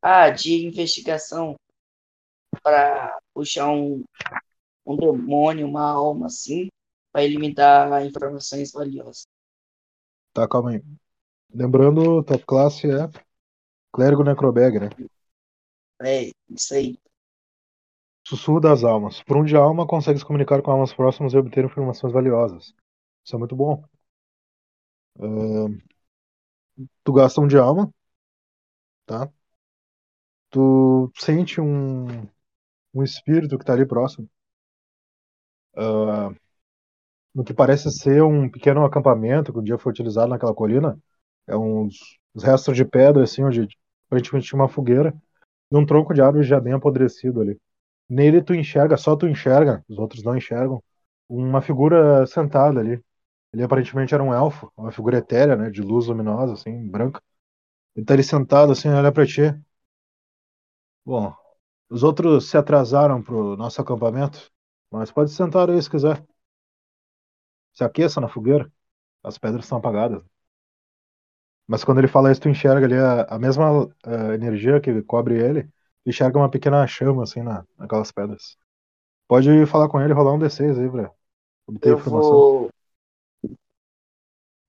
[0.00, 1.56] ah, de investigação
[2.62, 4.04] para puxar um
[4.84, 6.68] um demônio, uma alma assim,
[7.12, 9.26] para ele me dar informações valiosas.
[10.34, 10.82] Tá, calma aí.
[11.54, 13.08] Lembrando, tua classe é
[13.92, 14.90] Clérigo Necrobag, né?
[16.02, 16.98] É, isso aí.
[18.26, 19.22] Sussurro das almas.
[19.22, 22.74] Por um de alma, consegue se comunicar com almas próximas e obter informações valiosas.
[23.24, 23.84] Isso é muito bom.
[25.22, 25.72] Ahn,
[27.04, 27.92] tu gasta um de alma,
[29.06, 29.32] tá?
[30.50, 32.06] Tu sente um,
[32.94, 34.28] um espírito que tá ali próximo.
[35.76, 36.30] Ah,
[37.34, 40.98] no que parece ser um pequeno acampamento que um dia foi utilizado naquela colina.
[41.46, 43.68] É uns, uns restos de pedra, assim, onde
[44.08, 45.14] aparentemente tinha uma fogueira.
[45.70, 47.58] E um tronco de árvore já bem apodrecido ali.
[48.08, 50.82] Nele tu enxerga, só tu enxerga, os outros não enxergam,
[51.28, 53.02] uma figura sentada ali.
[53.52, 57.22] Ele aparentemente era um elfo, uma figura etérea, né, de luz luminosa, assim, branca.
[57.96, 59.42] Ele tá ali sentado, assim, olha pra ti.
[61.04, 61.32] Bom,
[61.90, 64.50] os outros se atrasaram pro nosso acampamento,
[64.90, 66.24] mas pode sentar aí se quiser.
[67.72, 68.70] Se aqueça na fogueira,
[69.24, 70.22] as pedras estão apagadas.
[71.66, 75.38] Mas quando ele fala isso, tu enxerga ali a, a mesma eh, energia que cobre
[75.42, 75.64] ele,
[76.04, 78.56] tu enxerga uma pequena chama, assim, na, naquelas pedras.
[79.28, 81.12] Pode falar com ele e rolar um D6 aí pra
[81.66, 82.44] obter Eu informação.
[82.44, 82.70] vou.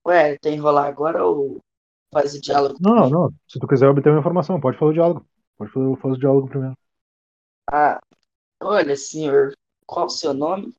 [0.06, 1.58] Ué, tem que rolar agora ou
[2.12, 2.78] faz o diálogo?
[2.78, 3.30] Não, não.
[3.48, 5.26] Se tu quiser obter uma informação, pode fazer o diálogo.
[5.56, 6.76] Pode fazer, fazer o diálogo primeiro.
[7.70, 8.00] Ah,
[8.62, 9.54] olha, senhor,
[9.86, 10.74] qual o seu nome?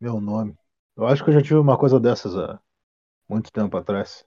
[0.00, 0.56] Meu nome.
[0.96, 2.60] Eu acho que eu já tive uma coisa dessas há
[3.28, 4.24] muito tempo atrás.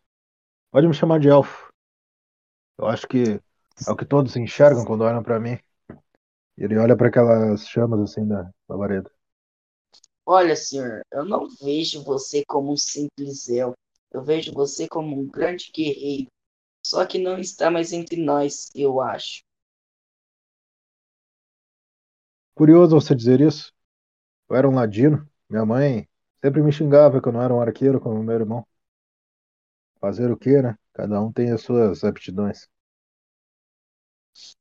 [0.72, 1.70] Pode me chamar de elfo.
[2.78, 3.42] Eu acho que
[3.88, 5.58] é o que todos enxergam quando olham pra mim.
[6.58, 9.12] Ele olha pra aquelas chamas assim da labareda.
[10.26, 13.76] Olha, senhor, eu não vejo você como um simples elfo.
[14.12, 16.28] Eu vejo você como um grande guerreiro.
[16.86, 19.42] Só que não está mais entre nós, eu acho.
[22.56, 23.72] Curioso você dizer isso.
[24.50, 25.28] Eu era um ladino.
[25.50, 26.08] Minha mãe
[26.42, 28.66] sempre me xingava que eu não era um arqueiro como meu irmão.
[30.02, 30.76] Fazer o quê, né?
[30.92, 32.68] Cada um tem as suas aptidões.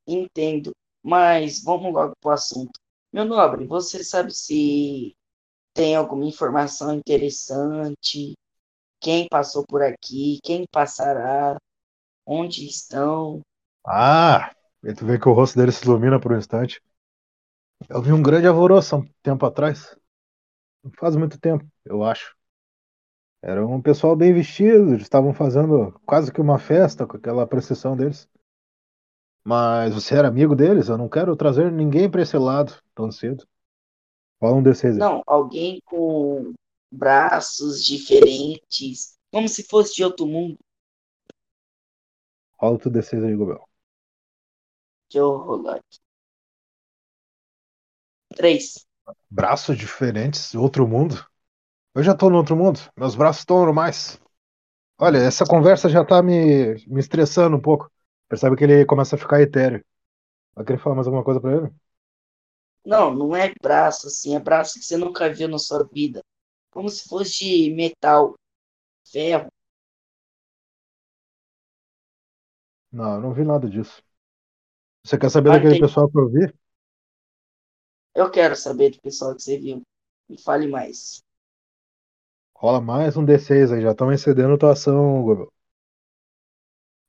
[0.06, 0.72] Entendo,
[1.02, 2.78] mas vamos logo pro assunto.
[3.12, 5.14] Meu nobre, você sabe se
[5.74, 8.34] tem alguma informação interessante?
[9.00, 10.38] Quem passou por aqui?
[10.44, 11.58] Quem passará?
[12.26, 13.42] Onde estão?
[13.86, 14.52] Ah!
[14.84, 16.80] E tu vê que o rosto dele se ilumina por um instante.
[17.88, 19.96] Eu vi um grande alvoroço há um tempo atrás.
[20.86, 22.36] Não faz muito tempo, eu acho.
[23.42, 27.96] Era um pessoal bem vestido, eles estavam fazendo quase que uma festa com aquela procissão
[27.96, 28.28] deles.
[29.44, 30.88] Mas você era amigo deles?
[30.88, 33.44] Eu não quero trazer ninguém pra esse lado tão cedo.
[34.38, 34.98] Fala um D6 aí.
[35.00, 36.52] Não, alguém com
[36.90, 40.56] braços diferentes, como se fosse de outro mundo.
[42.60, 43.68] Rola tu D6 aí, Gobel.
[45.08, 45.98] Deixa eu rolar aqui.
[48.36, 48.85] Três.
[49.30, 51.24] Braços diferentes, outro mundo?
[51.94, 54.20] Eu já tô no outro mundo, meus braços estão normais.
[54.98, 57.90] Olha, essa conversa já tá me, me estressando um pouco.
[58.28, 59.84] Percebe que ele começa a ficar etéreo.
[60.54, 61.70] Vai querer falar mais alguma coisa pra ele?
[62.84, 66.22] Não, não é braço assim, é braço que você nunca viu na sua vida.
[66.70, 67.38] Como se fosse
[67.68, 68.34] de metal,
[69.10, 69.48] ferro.
[72.92, 74.02] Não, eu não vi nada disso.
[75.04, 75.76] Você quer saber Ah, daquele entendi.
[75.76, 76.52] pessoal que eu vi?
[78.16, 79.82] Eu quero saber do pessoal que você viu.
[80.26, 81.22] Me fale mais.
[82.54, 85.52] Rola mais um D6 aí, já estão excedendo tua ação, Gobel.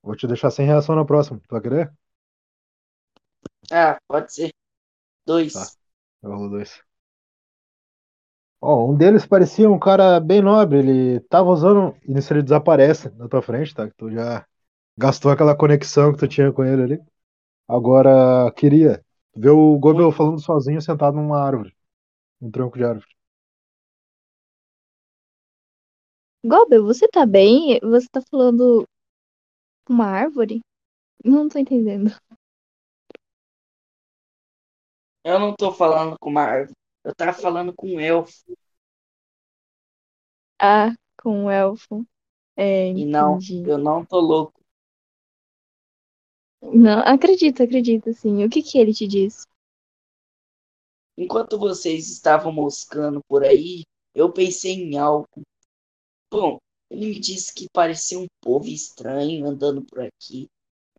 [0.02, 1.40] Vou te deixar sem reação na próxima.
[1.40, 1.92] Tu vai querer?
[3.72, 4.50] Ah, pode ser.
[5.26, 5.54] Dois.
[5.54, 5.66] Tá.
[6.22, 6.82] Eu rolo dois.
[8.60, 10.78] Ó, um deles parecia um cara bem nobre.
[10.80, 11.96] Ele tava usando.
[12.06, 13.88] E nisso ele desaparece na tua frente, tá?
[13.88, 14.46] Que tu já
[14.96, 17.00] gastou aquela conexão que tu tinha com ele ali.
[17.68, 19.04] Agora, queria
[19.40, 21.74] ver o Gobel falando sozinho sentado numa árvore.
[22.40, 23.06] Um tronco de árvore.
[26.44, 27.78] Gobel, você tá bem?
[27.80, 28.84] Você tá falando
[29.86, 30.60] com uma árvore?
[31.24, 32.10] Não tô entendendo.
[35.24, 36.76] Eu não tô falando com uma árvore.
[37.04, 38.32] Eu tava falando com um elfo.
[40.60, 42.06] Ah, com um elfo.
[42.56, 43.64] É, E não, entendi.
[43.64, 44.57] eu não tô louco.
[46.62, 48.44] Não, acredito, acredito, sim.
[48.44, 49.46] O que que ele te disse?
[51.16, 53.82] Enquanto vocês estavam moscando por aí,
[54.14, 55.26] eu pensei em algo.
[56.30, 56.58] Bom,
[56.90, 60.48] ele me disse que parecia um povo estranho andando por aqui,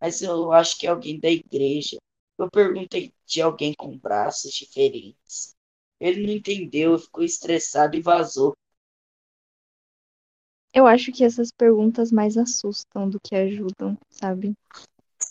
[0.00, 1.96] mas eu acho que é alguém da igreja.
[2.38, 5.54] Eu perguntei de alguém com braços diferentes.
[6.00, 8.54] Ele não entendeu, ficou estressado e vazou.
[10.72, 14.54] Eu acho que essas perguntas mais assustam do que ajudam, sabe?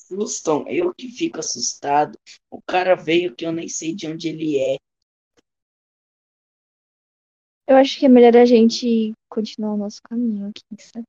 [0.09, 2.17] Assustam, eu que fico assustado.
[2.49, 4.77] O cara veio que eu nem sei de onde ele é.
[7.67, 11.05] Eu acho que é melhor a gente continuar o nosso caminho aqui, sabe?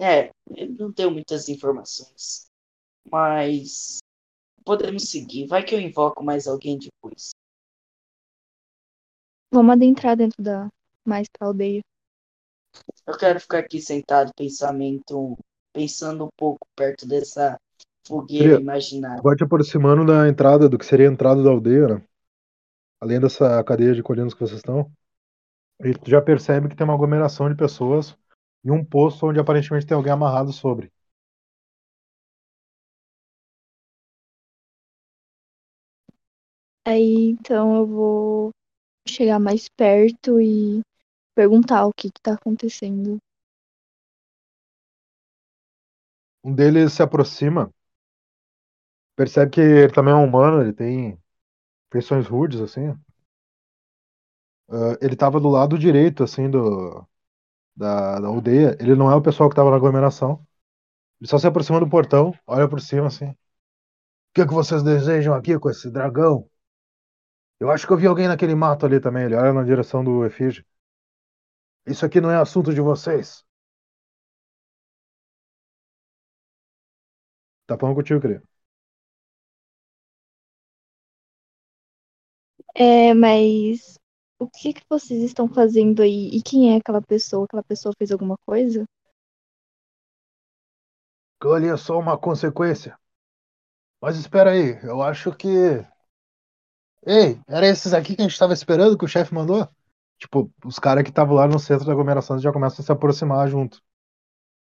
[0.00, 0.30] É,
[0.78, 2.46] não deu muitas informações.
[3.10, 3.98] Mas
[4.64, 5.48] podemos seguir.
[5.48, 7.30] Vai que eu invoco mais alguém depois.
[9.52, 10.68] Vamos adentrar dentro da
[11.04, 11.80] mais pra aldeia.
[13.06, 15.36] Eu quero ficar aqui sentado, pensamento,
[15.74, 17.58] pensando um pouco perto dessa
[18.06, 19.22] fogueira Queria- imaginária.
[19.22, 22.02] Vai te aproximando da entrada, do que seria a entrada da aldeia, né?
[23.00, 24.90] Além dessa cadeia de colinas que vocês estão.
[25.84, 28.16] E tu já percebe que tem uma aglomeração de pessoas
[28.64, 30.92] e um posto onde aparentemente tem alguém amarrado sobre.
[36.86, 38.50] Aí, então, eu vou
[39.08, 40.82] chegar mais perto e
[41.36, 43.18] perguntar o que que tá acontecendo.
[46.44, 47.72] Um deles se aproxima,
[49.16, 51.18] percebe que ele também é um humano, ele tem
[51.92, 52.94] feições rudes, assim.
[54.68, 57.06] Ah, ele tava do lado direito, assim, do,
[57.76, 58.76] da, da aldeia.
[58.80, 60.46] Ele não é o pessoal que tava na aglomeração.
[61.20, 63.26] Ele só se aproxima do portão, olha por cima, assim.
[63.30, 63.36] O
[64.34, 66.48] que é que vocês desejam aqui com esse dragão?
[67.60, 69.24] Eu acho que eu vi alguém naquele mato ali também.
[69.24, 70.64] Ele olha na direção do efígie.
[71.86, 73.42] Isso aqui não é assunto de vocês.
[77.66, 78.42] Tá falando contigo, querido.
[82.76, 83.98] É, mas
[84.38, 86.28] o que que vocês estão fazendo aí?
[86.32, 87.44] E quem é aquela pessoa?
[87.44, 88.84] Aquela pessoa fez alguma coisa?
[91.38, 92.98] Aquilo ali é só uma consequência.
[94.00, 95.48] Mas espera aí, eu acho que.
[97.06, 99.68] Ei, era esses aqui que a gente tava esperando que o chefe mandou?
[100.18, 103.48] Tipo, os caras que estavam lá no centro da aglomeração já começam a se aproximar
[103.48, 103.80] junto.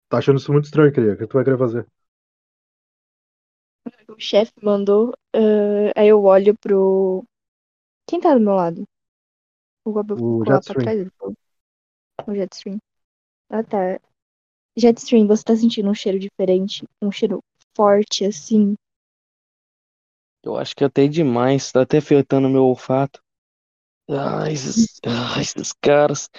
[0.09, 1.13] Tá achando isso muito estranho, queria.
[1.13, 1.87] O que tu vai querer fazer?
[4.07, 7.23] O chefe mandou, ah, aí eu olho pro.
[8.07, 8.85] Quem tá do meu lado?
[9.85, 10.83] O ficou lá pra Jetstream.
[10.83, 11.07] trás.
[12.27, 12.77] O Jetstream.
[13.49, 13.99] Ah, tá.
[14.77, 16.85] Jetstream, você tá sentindo um cheiro diferente?
[17.01, 17.39] Um cheiro
[17.75, 18.75] forte, assim?
[20.43, 23.21] Eu acho que até demais, tá até afetando meu olfato.
[24.09, 26.29] Ah, esses, ah, esses caras.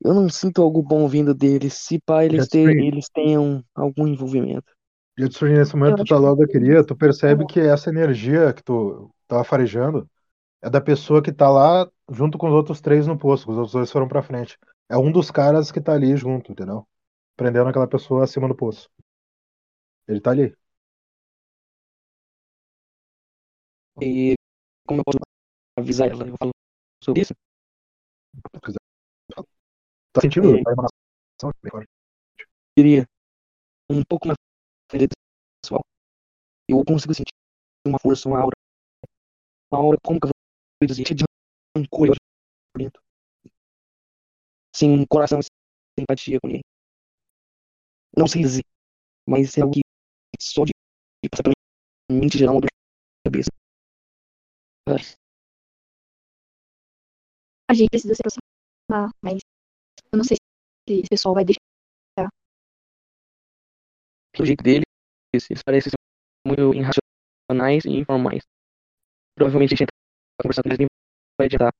[0.00, 1.74] Eu não sinto algo bom vindo deles.
[1.74, 2.86] Se pá, eles, te- Jetstream.
[2.86, 4.72] eles tenham algum envolvimento.
[5.18, 7.46] Jetstream, nesse momento, tu tá que lá da queria, tu percebe Uhum.
[7.48, 10.08] que essa energia que tu tava farejando
[10.62, 13.72] é da pessoa que tá lá junto com os outros três no posto, os outros
[13.74, 14.58] dois foram pra frente.
[14.88, 16.86] É um dos caras que tá ali junto, entendeu?
[17.36, 18.90] Prendendo aquela pessoa acima do poço.
[20.08, 20.54] Ele tá ali.
[24.00, 24.34] E
[24.86, 25.18] como eu posso
[25.78, 26.26] avisar ela?
[26.26, 26.52] Eu falo
[27.04, 27.34] sobre isso?
[30.12, 30.62] Tá sentindo É.
[30.66, 31.52] a emanação?
[32.76, 33.06] Queria
[33.90, 34.38] um pouco mais
[34.88, 35.82] pessoal.
[36.68, 37.32] Eu consigo sentir
[37.86, 38.56] uma força, uma aura.
[39.70, 40.30] Uma aura, como que eu
[40.82, 41.06] vou dizer?
[41.06, 41.24] Cheia de
[41.76, 42.14] rancor eu
[42.76, 43.02] dentro.
[44.74, 45.50] Sem um coração, sem
[46.02, 46.62] empatia com ninguém.
[48.16, 48.64] Não sei dizer,
[49.28, 49.82] mas é algo que
[50.40, 50.72] só de
[51.30, 51.54] passar pela
[52.10, 53.50] mente gerar uma dor de cabeça.
[54.86, 55.04] Ai,
[57.70, 59.40] A gente precisa se aproximar, mas
[60.12, 60.36] eu não sei
[60.88, 61.67] se esse pessoal vai deixar.
[64.38, 64.84] Pelo jeito dele,
[65.34, 65.98] eles parecem ser
[66.46, 68.44] muito irracionais e informais.
[69.34, 69.90] Provavelmente a gente
[70.40, 70.86] conversando com eles nem
[71.36, 71.72] vai adiantar.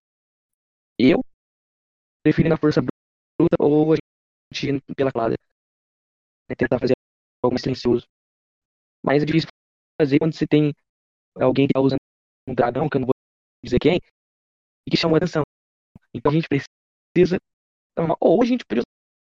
[0.99, 1.21] Eu
[2.25, 3.97] prefiro ir na força bruta ou a
[4.53, 5.35] gente pela clara.
[6.51, 6.95] Né, tentar fazer
[7.45, 8.05] algo mais silencioso.
[9.05, 9.49] Mas é difícil
[10.01, 10.75] fazer quando você tem
[11.37, 12.01] alguém que tá usando
[12.49, 13.15] um dragão, que eu não vou
[13.63, 14.01] dizer quem,
[14.85, 15.45] e que chamou a atenção.
[16.13, 17.39] Então a gente precisa.
[18.21, 18.85] Ou a gente precisa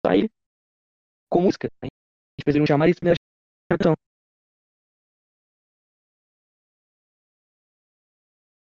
[0.09, 0.29] ele
[1.29, 1.69] com música.
[1.83, 1.89] Né?
[1.91, 3.18] A gente precisa chamar isso primeiro.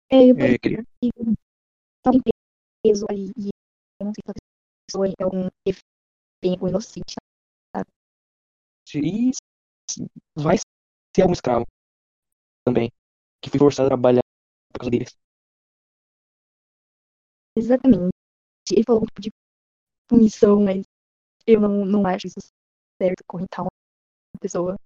[0.09, 0.83] É, eu É, queria.
[2.03, 2.21] tá um
[2.83, 3.31] peso ali.
[3.37, 3.49] E
[4.01, 4.33] eu não sei se a
[4.87, 5.49] pessoa é algum
[6.25, 7.15] efeito inocente.
[8.93, 9.31] E
[10.35, 11.65] vai ser algum escravo
[12.65, 12.91] também.
[13.41, 14.23] Que foi forçado a trabalhar
[14.73, 15.17] por causa deles.
[17.57, 18.11] Exatamente.
[18.71, 19.31] Ele falou um tipo de
[20.09, 20.83] punição, mas
[21.47, 22.39] eu não, não acho isso
[23.01, 23.71] certo, correntar uma
[24.41, 24.77] pessoa.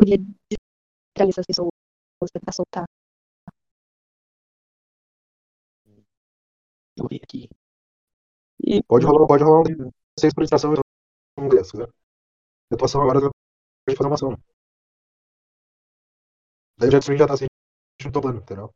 [0.00, 1.70] Eu ia distrair essas pessoas
[2.18, 2.86] pra tentar soltar.
[6.96, 7.48] Eu vi aqui.
[8.72, 10.74] E Pode rolar, pode rolar um seis por distração
[11.38, 11.86] um dessas, né?
[12.72, 14.36] A atuação agora é de fazer uma ação.
[16.78, 17.46] Daí o Jetstream já tá assim,
[18.04, 18.74] no teu plano, entendeu?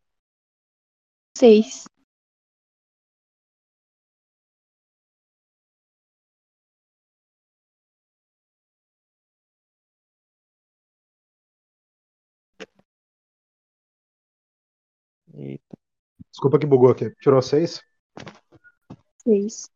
[1.37, 1.87] Seis.
[15.37, 15.77] Eita.
[16.31, 17.11] Desculpa que bugou aqui.
[17.21, 17.81] Tirou seis?
[19.23, 19.71] Seis.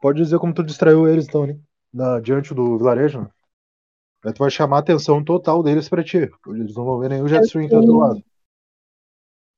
[0.00, 1.58] Pode dizer como tu distraiu eles, então, né?
[1.92, 3.22] Na, diante do vilarejo.
[3.22, 3.30] né?
[4.24, 6.30] Aí tu vai chamar a atenção total deles pra ti.
[6.48, 8.24] Eles não vão ver nenhum Jetstream tá do teu lado.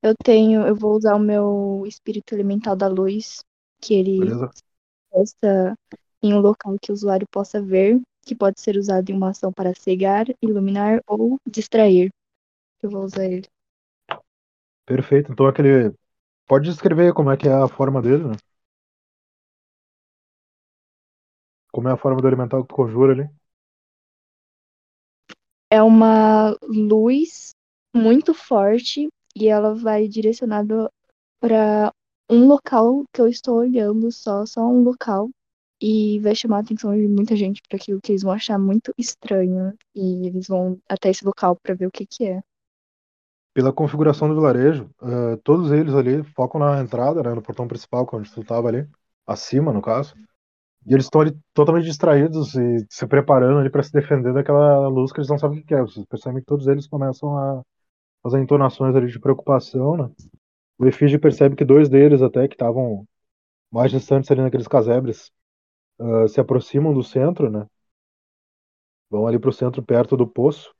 [0.02, 3.40] Eu tenho, eu vou usar o meu espírito elemental da luz,
[3.80, 4.50] que ele Beleza?
[5.10, 5.74] posta
[6.22, 9.52] em um local que o usuário possa ver, que pode ser usado em uma ação
[9.52, 12.10] para cegar, iluminar ou distrair.
[12.82, 13.46] Eu vou usar ele.
[14.92, 15.32] Perfeito.
[15.32, 15.92] Então aquele.
[16.46, 18.36] Pode descrever como é que é a forma dele, né?
[21.72, 23.28] Como é a forma do elemental que tu conjura ali.
[25.70, 27.50] É uma luz
[27.94, 30.90] muito forte e ela vai direcionada
[31.40, 31.92] para
[32.30, 35.30] um local que eu estou olhando só, só um local.
[35.80, 38.92] E vai chamar a atenção de muita gente para aquilo que eles vão achar muito
[38.96, 39.74] estranho.
[39.94, 42.42] E eles vão até esse local para ver o que que é.
[43.54, 47.34] Pela configuração do vilarejo, eh, todos eles ali focam na entrada, né?
[47.34, 48.88] No portão principal, onde tu tava ali.
[49.26, 50.14] Acima, no caso.
[50.86, 55.12] E eles estão ali totalmente distraídos e se preparando ali para se defender daquela luz
[55.12, 55.80] que eles não sabem o que é.
[55.82, 57.62] Vocês percebem que todos eles começam a
[58.22, 60.10] fazer entonações ali de preocupação, né?
[60.78, 63.06] O Efígie percebe que dois deles até que estavam
[63.70, 65.30] mais distantes ali naqueles casebres
[66.00, 67.66] ah, se aproximam do centro, né?
[69.10, 70.74] Vão ali pro centro perto do poço.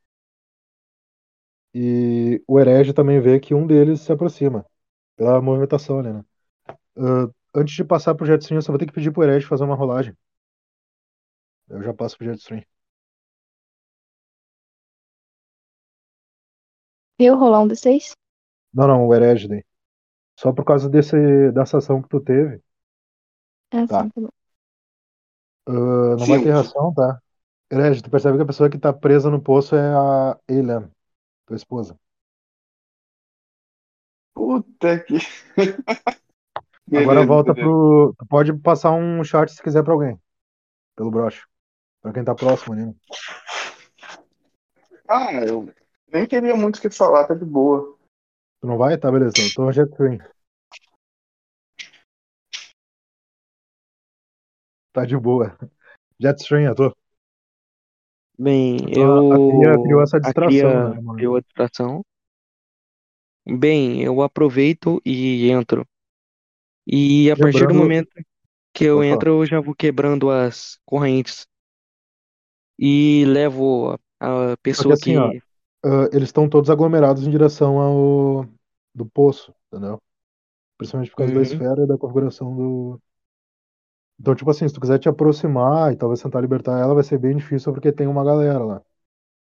[1.74, 4.66] E o herege também vê que um deles se aproxima
[5.16, 6.24] pela movimentação ali, né?
[6.99, 9.65] Ah, antes de passar pro Jetstream, eu só vou ter que pedir pro herege fazer
[9.65, 10.16] uma rolagem.
[11.69, 12.62] Eu já passo pro Jetstream.
[17.19, 18.12] Eu rolar um D6?
[18.73, 19.65] Não, não, o herege daí.
[20.39, 22.62] Só por causa desse, dessa ação que tu teve.
[23.70, 24.07] É Tá.
[24.07, 24.28] assim, tá bom.
[25.66, 27.20] ah, não vai ter reação, tá?
[27.73, 30.90] Herege, tu percebe que a pessoa que tá presa no poço é a Eileen,
[31.47, 31.98] tua esposa.
[34.35, 35.14] Puta que.
[36.89, 37.70] Agora Beleza, volta beleza.
[37.70, 38.14] pro.
[38.19, 40.20] Tu pode passar um chat se quiser pra alguém.
[40.97, 41.47] Pelo broche.
[42.02, 42.86] Pra quem tá próximo ali.
[42.86, 42.94] né?
[45.09, 45.73] Ah, eu
[46.12, 47.97] nem queria muito o que falar, tá de boa.
[48.60, 48.97] Tu não vai?
[48.98, 49.35] Tá, beleza.
[49.39, 50.19] Então Jetstream.
[54.93, 55.56] Tá de boa.
[56.20, 56.97] Jetstream, eu tô.
[58.43, 60.02] Bem, Então, a cria criou eu.
[60.02, 62.02] essa A distração, cria né, criou a distração.
[63.47, 65.86] Bem, eu aproveito e entro.
[66.86, 68.09] E a partir do momento
[68.74, 69.05] que eu falar.
[69.05, 71.47] entro, eu já vou quebrando as correntes.
[72.78, 74.56] E levo a, a
[74.86, 75.43] que pessoa assim, ó, que.
[75.85, 78.47] ah, eles estão todos aglomerados em direção ao
[78.94, 80.01] do poço, entendeu?
[80.78, 81.43] Principalmente por causa da Uhum.
[81.43, 83.01] esfera e da configuração do.
[84.20, 87.18] Então, tipo assim, se tu quiser te aproximar e talvez tentar libertar ela, vai ser
[87.18, 88.82] bem difícil porque tem uma galera lá.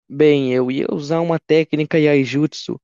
[0.10, 2.80] Bem, eu ia usar uma técnica Yaijutsu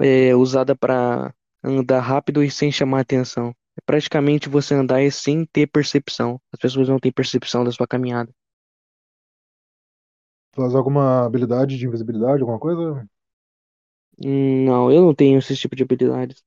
[0.00, 1.34] é, usada para
[1.64, 3.50] andar rápido e sem chamar atenção.
[3.78, 6.40] É praticamente você andar e sem ter percepção.
[6.52, 8.32] As pessoas não têm percepção da sua caminhada.
[10.52, 13.06] Tu faz alguma habilidade de invisibilidade, alguma coisa?
[14.24, 16.42] Hum, Não, eu não tenho esse tipo de habilidades.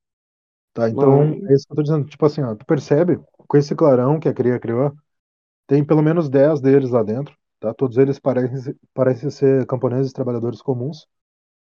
[0.72, 2.06] Tá, então Mas, é isso que eu tô dizendo.
[2.06, 3.18] Tipo assim, ó, tu percebe,
[3.48, 4.94] com esse clarão que a cria criou,
[5.66, 7.74] tem pelo menos 10 deles lá dentro, tá?
[7.74, 11.06] Todos eles parecem, parecem ser camponeses trabalhadores comuns.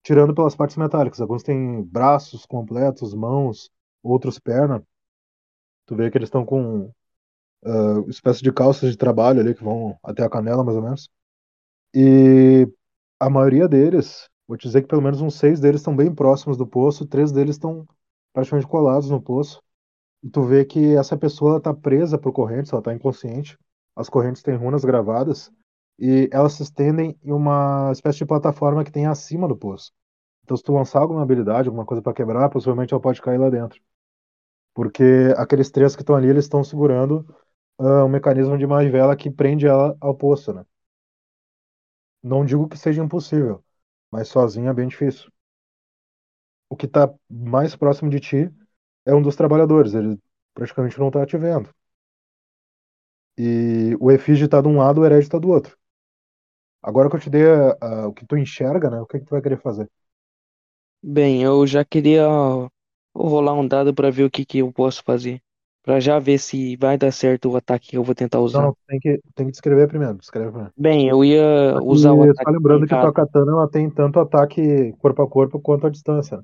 [0.03, 1.21] tirando pelas partes metálicas.
[1.21, 3.71] Alguns têm braços completos, mãos,
[4.03, 4.83] outros perna.
[5.85, 6.85] Tu vê que eles estão com
[7.65, 11.09] uh, espécie de calças de trabalho ali que vão até a canela, mais ou menos.
[11.95, 12.67] E
[13.19, 16.57] a maioria deles, vou te dizer que pelo menos uns seis deles estão bem próximos
[16.57, 17.87] do poço, três deles estão
[18.33, 19.61] praticamente colados no poço.
[20.23, 23.57] E tu vê que essa pessoa está presa por correntes, ela está inconsciente.
[23.95, 25.51] As correntes têm runas gravadas
[25.99, 29.91] e elas se estendem em uma espécie de plataforma que tem acima do poço.
[30.43, 33.49] Então, se tu lançar alguma habilidade, alguma coisa para quebrar, possivelmente ela pode cair lá
[33.49, 33.81] dentro.
[34.73, 37.25] Porque aqueles três que estão ali, eles estão segurando
[37.79, 40.65] uh, um mecanismo de manivela que prende ela ao poço, né?
[42.23, 43.63] Não digo que seja impossível,
[44.09, 45.29] mas sozinho é bem difícil.
[46.69, 48.51] O que está mais próximo de ti
[49.05, 50.19] é um dos trabalhadores, ele
[50.53, 51.69] praticamente não está te vendo.
[53.37, 55.77] E o efígie está de um lado, o herege está do outro.
[56.81, 58.99] Agora que eu te dei uh, o que tu enxerga, né?
[58.99, 59.89] O que, que tu vai querer fazer?
[61.01, 62.27] Bem, eu já queria
[63.13, 65.41] vou rolar um dado pra ver o que que eu posso fazer.
[65.83, 68.61] Pra já ver se vai dar certo o ataque que eu vou tentar usar.
[68.61, 70.15] não, tem que, tem que descrever primeiro.
[70.15, 70.73] Descreve primeiro.
[70.77, 73.89] Bem, eu ia usar o que, ataque só lembrando que a tua katana ela tem
[73.89, 76.41] tanto ataque corpo a corpo quanto a distância.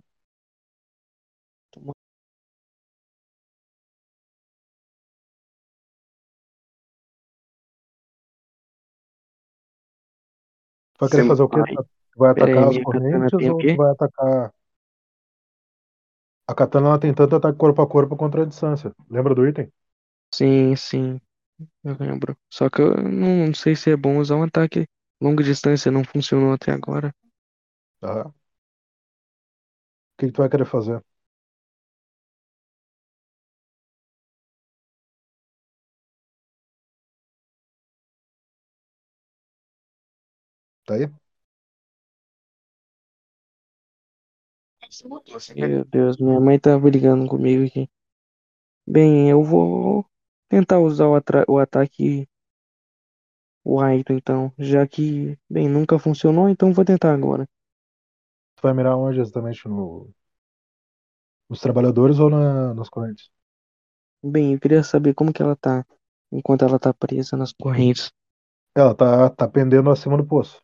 [10.99, 11.59] Vai querer fazer o quê?
[11.61, 11.75] Ai,
[12.15, 14.53] vai pera aí, atacar as correntes ou vai atacar.
[16.47, 18.93] A katana ela tem tanto ataque corpo a corpo contra a distância.
[19.09, 19.71] Lembra do item?
[20.33, 21.21] Sim, sim,
[21.83, 22.37] eu lembro.
[22.53, 24.87] Só que eu não, não sei se é bom usar um ataque
[25.21, 27.13] longa distância, não funcionou até agora.
[27.99, 28.23] Tá.
[28.27, 28.33] O
[30.17, 31.03] que, que tu vai querer fazer?
[40.89, 41.07] Tá aí?
[45.55, 47.87] Meu Deus, minha mãe tá brigando comigo aqui.
[48.87, 50.05] Bem, eu vou
[50.49, 52.27] tentar usar o, atra- o ataque
[53.65, 57.47] White, então, já que, bem, nunca funcionou, então vou tentar agora.
[58.55, 59.67] Tu vai mirar onde exatamente?
[59.67, 60.13] No,
[61.49, 63.29] nos trabalhadores ou na, nas correntes?
[64.23, 65.85] Bem, eu queria saber como que ela tá
[66.31, 68.09] enquanto ela tá presa nas correntes.
[68.75, 70.59] Ela tá, tá pendendo acima do poço.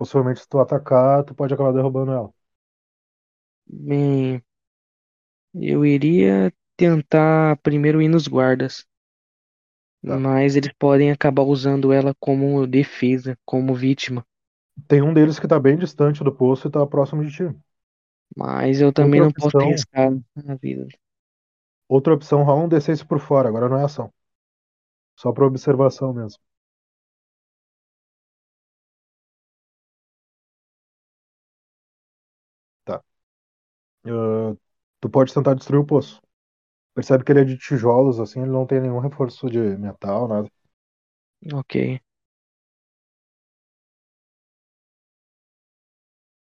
[0.00, 2.34] Possivelmente, se tu atacar, tu pode acabar derrubando ela.
[3.66, 4.42] Bem,
[5.54, 8.84] eu iria tentar primeiro ir nos guardas,
[10.04, 10.22] Tá.
[10.22, 14.26] mas eles podem acabar usando ela como defesa, como vítima.
[14.88, 17.56] Tem um deles que tá bem distante do poço e tá próximo de ti.
[18.36, 20.12] Mas eu também Outra não posso opção, arriscar
[20.48, 20.86] a vida.
[21.90, 24.10] outra opção, rola um D6 por fora, agora não é ação.
[25.16, 26.40] Só pra observação mesmo.
[34.06, 34.54] Ah,
[35.00, 36.20] tu pode tentar destruir o poço.
[36.94, 40.50] Percebe que ele é de tijolos, assim, ele não tem nenhum reforço de metal, nada.
[41.52, 42.00] Ok.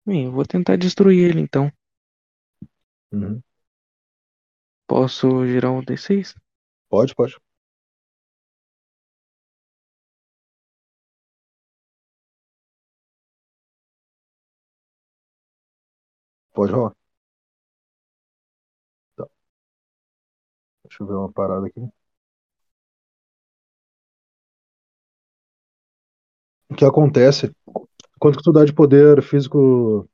[0.05, 1.71] Bem, eu vou tentar destruir ele então.
[3.13, 3.43] Uhum.
[4.89, 6.35] Posso girar um D6?
[6.91, 7.37] Pode, pode.
[16.53, 16.95] Pode rolar.
[20.89, 21.81] Deixa eu ver uma parada aqui.
[26.71, 27.51] O que acontece?
[28.21, 30.09] Quanto que tu dá de poder físico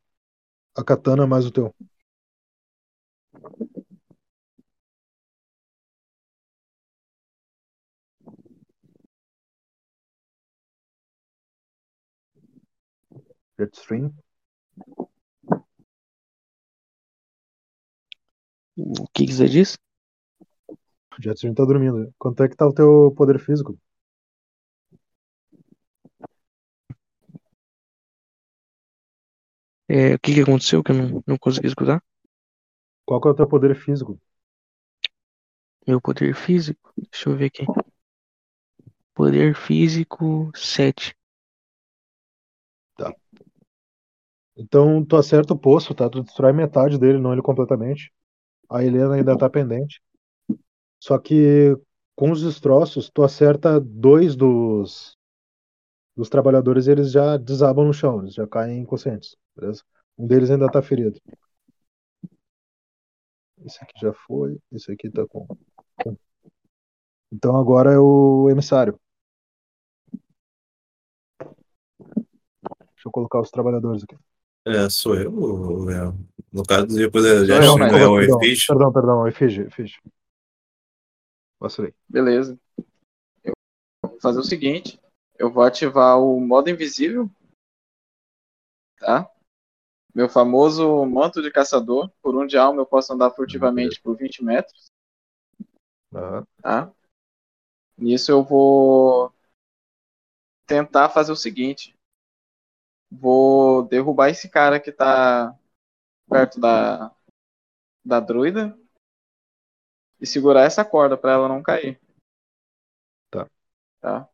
[0.77, 1.75] a katana mais o teu?
[13.59, 14.15] Jetstream?
[18.77, 19.77] O que você disse?
[21.21, 22.13] Jetstream tá dormindo.
[22.19, 23.79] Quanto é que tá o teu poder físico?
[29.89, 32.03] É, o que que aconteceu que eu não, não consegui escutar?
[33.07, 34.19] Qual que é o teu poder físico?
[35.87, 36.93] Meu poder físico?
[36.97, 37.65] Deixa eu ver aqui.
[39.15, 41.15] Poder físico 7.
[42.97, 43.15] Tá.
[44.57, 46.09] Então tu acerta o poço, tá?
[46.09, 48.13] Tu destrói metade dele, não ele completamente.
[48.71, 50.01] A Helena ainda tá pendente.
[51.05, 51.77] Só que
[52.17, 55.19] com os destroços, tu acerta dois dos,
[56.17, 59.83] dos trabalhadores e eles já desabam no chão, eles já caem inconscientes, beleza?
[60.17, 61.21] Um deles ainda tá ferido.
[63.67, 65.47] Esse aqui já foi, esse aqui tá com.
[67.31, 68.99] Então agora é o emissário.
[72.59, 74.17] Deixa eu colocar os trabalhadores aqui.
[74.65, 75.91] É, sou eu.
[75.91, 76.15] é-
[76.51, 78.67] No caso, depois já é o perdão, Efige.
[78.67, 80.01] perdão, perdão, Efígie, Efígie.
[81.65, 81.95] Vacilei.
[82.07, 82.61] Beleza.
[83.43, 83.55] Eu
[84.03, 85.01] vou fazer o seguinte.
[85.39, 87.31] Eu vou ativar o modo invisível.
[88.99, 89.31] Tá?
[90.15, 92.11] Meu famoso manto de caçador.
[92.21, 94.93] Por um de alma eu posso andar furtivamente por 20 metros.
[96.15, 96.47] Aham.
[96.61, 96.93] Tá?
[97.97, 99.33] Nisso eu vou
[100.67, 101.97] tentar fazer o seguinte.
[103.11, 105.59] Vou derrubar esse cara que tá
[106.29, 107.11] perto da,
[108.05, 108.79] da druida
[110.21, 112.01] e segurar essa corda para ela não cair.
[113.31, 113.49] Tá.
[114.01, 114.29] Tá?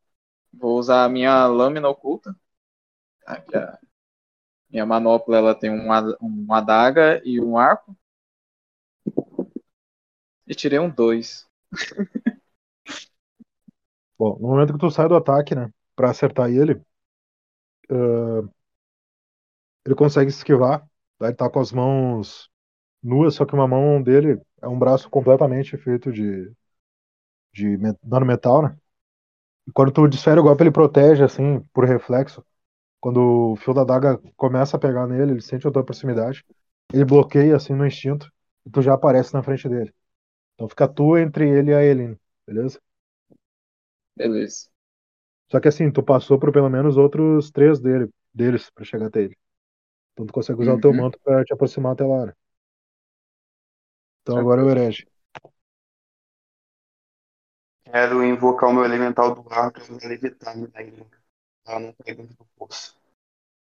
[0.53, 2.35] Vou usar a minha lâmina oculta.
[3.25, 3.43] Tá?
[3.75, 3.79] A
[4.69, 7.97] minha manopla ela tem uma, uma adaga e um arco.
[10.47, 11.49] E tirei um 2.
[14.19, 16.83] Bom, no momento que tu sai do ataque, né, pra acertar ele,
[17.91, 18.49] ah,
[19.85, 20.81] ele consegue se esquivar,
[21.19, 21.27] tá?
[21.27, 22.51] ele tá com as mãos
[23.03, 26.53] nuas, só que uma mão dele é um braço completamente feito de,
[27.53, 28.77] de me- nanometal, né?
[29.69, 32.45] E quando tu desfere o golpe, ele protege, assim, por reflexo.
[33.01, 36.45] Quando o fio da daga começa a pegar nele, ele sente a tua proximidade,
[36.93, 38.31] ele bloqueia, assim, no instinto,
[38.67, 39.95] e tu já aparece na frente dele.
[40.55, 42.81] Então fica tu entre ele e a Eileen, beleza?
[44.17, 44.71] Beleza.
[45.51, 49.23] Só que assim, tu passou por pelo menos outros três dele, deles pra chegar até
[49.23, 49.37] ele.
[50.15, 50.95] Então tu consegue usar o teu Uhum.
[50.95, 52.27] manto pra te aproximar até lá.
[52.29, 52.35] né?
[54.23, 55.07] Então agora é o herege.
[57.85, 60.69] Quero invocar o meu elemental do ar pra me levitar né?
[60.75, 60.95] Aí,
[61.67, 62.97] Ela não dentro do poço.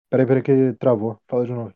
[0.09, 1.19] Peraí, peraí que travou.
[1.27, 1.73] Fala de novo.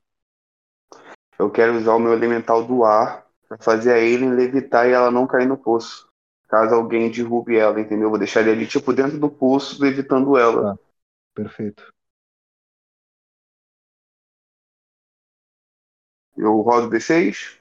[1.39, 5.10] Eu quero usar o meu elemental do ar pra fazer a Aileen levitar e ela
[5.10, 6.07] não cair no poço.
[6.48, 8.10] Caso alguém derrube ela, entendeu?
[8.10, 10.76] Vou deixar ele ali, tipo, dentro do poço, levitando ela.
[10.76, 10.81] Tá.
[11.34, 11.94] Perfeito.
[16.35, 17.60] Eu rodo D6.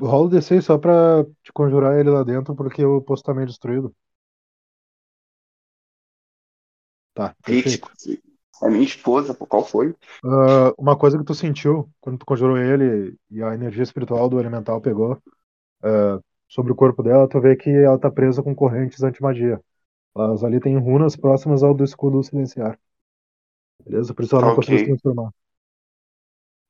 [0.00, 3.46] Rola o D6 só pra te conjurar ele lá dentro, porque o poço tá meio
[3.46, 3.94] destruído.
[7.14, 7.90] Tá, perfeito.
[8.62, 9.94] É minha esposa, pô, qual foi?
[10.24, 14.40] Ah, uma coisa que tu sentiu quando tu conjurou ele e a energia espiritual do
[14.40, 15.20] elemental pegou
[15.82, 19.60] ah, sobre o corpo dela, tu vê que ela tá presa com correntes anti-magia.
[20.16, 22.78] Elas ali têm runas próximas ao do escudo silenciar.
[23.84, 24.12] Beleza?
[24.14, 24.52] Por isso ela não Ok.
[24.52, 25.30] conseguiu se transformar.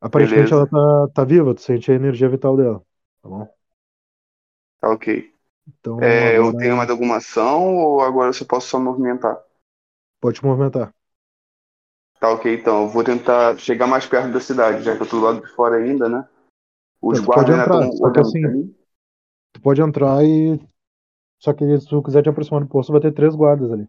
[0.00, 0.54] Aparentemente Beleza.
[0.54, 2.82] ela tá, tá viva, tu sente a energia vital dela.
[3.26, 3.48] Tá bom?
[4.80, 5.32] Tá ok.
[5.68, 9.38] Então É, eu agora tenho mais alguma ação ou agora eu só posso só movimentar?
[10.20, 10.94] pode te movimentar.
[12.20, 12.82] Tá ok, então.
[12.84, 15.52] Eu vou tentar chegar mais perto da cidade, já que eu tô do lado de
[15.54, 16.26] fora ainda, né?
[17.02, 18.74] Os Então, pode guardas entrar, estão olhando assim-.
[19.52, 20.60] Tu pode entrar e.
[21.40, 23.88] Só que se tu quiser te aproximar do posto, vai ter três guardas ali.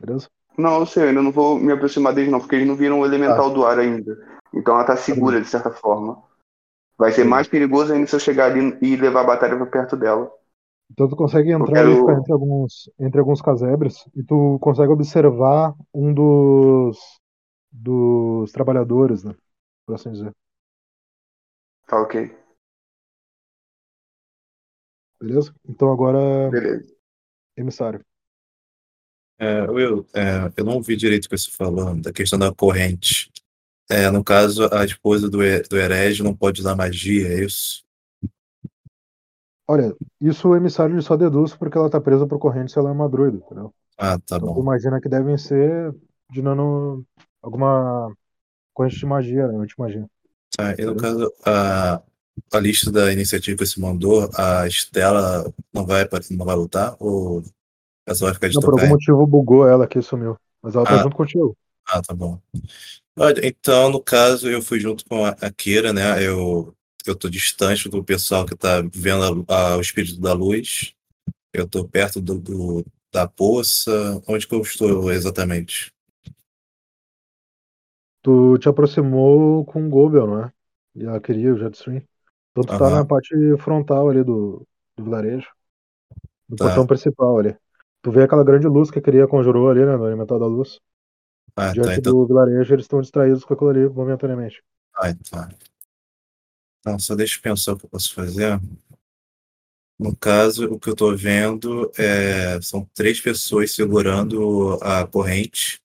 [0.00, 0.28] Beleza?
[0.58, 3.00] Não, eu sei, eu ainda não vou me aproximar deles não, porque eles não viram
[3.00, 4.16] o elemental do ar ainda.
[4.54, 6.22] Então ela tá segura, de certa forma.
[6.98, 9.96] Vai ser mais perigoso ainda se eu chegar ali e levar a batalha pra perto
[9.96, 10.30] dela.
[10.90, 15.74] Então tu consegue entrar quero- ficar entre alguns, entre alguns casebres e tu consegue observar
[15.92, 16.98] um dos,
[17.72, 19.34] dos trabalhadores, né?
[19.86, 20.32] Por assim dizer.
[21.86, 22.14] Tá ok.
[25.20, 25.54] Beleza?
[25.68, 26.96] Então agora, Beleza.
[27.56, 28.00] emissário.
[29.38, 33.30] É, Will, é, eu não ouvi direito o que você falou da questão da corrente.
[33.88, 37.84] É, no caso, a esposa do, do herege não pode usar magia, é isso?
[39.68, 42.92] Olha, isso o emissário só deduz porque ela tá presa por corrente se ela é
[42.92, 43.72] uma druida, entendeu?
[43.98, 44.60] Ah, tá Então bom.
[44.62, 45.94] imagina que devem ser
[46.30, 47.04] de nano.
[47.42, 48.12] alguma
[48.74, 49.58] corrente de magia, né?
[49.58, 50.06] Anti-magia.
[50.56, 52.02] Tá, e no caso, a,
[52.52, 56.96] a lista da iniciativa que você mandou, a Estela não vai, não vai lutar?
[57.00, 57.42] Ou
[58.06, 60.36] ela só vai ficar de Não, por algum motivo bugou ela aqui e sumiu.
[60.62, 61.02] Mas ela tá Ah.
[61.02, 61.56] junto contigo.
[61.86, 62.40] Ah, tá bom.
[63.18, 66.24] Olha, então, no caso, eu fui junto com a, a Keira, né?
[66.26, 66.76] Eu,
[67.06, 70.94] eu tô distante do pessoal que tá vendo a- a- o espírito da luz.
[71.54, 74.22] Eu tô perto do, do- da poça.
[74.28, 75.92] Onde que eu estou exatamente?
[78.22, 80.52] Tu te aproximou com o Gobel, não é?
[80.94, 82.02] E a queria o Jetstream.
[82.52, 82.90] Então tu tá Aham.
[82.90, 85.48] na parte frontal ali do, do vilarejo.
[86.48, 86.56] Do Tá.
[86.58, 87.56] portão principal ali.
[88.02, 89.96] Tu vê aquela grande luz que a queria conjurou ali, né?
[89.96, 90.80] No elemental da luz.
[91.54, 91.72] Ah, tá.
[91.72, 94.62] Diante Então, do vilarejo, eles estão distraídos com aquilo ali momentaneamente.
[94.94, 95.48] ah, tá.
[96.80, 98.60] Então, só deixa eu pensar o que eu posso fazer.
[99.98, 105.80] No caso, o que eu tô vendo é, são três pessoas segurando a corrente.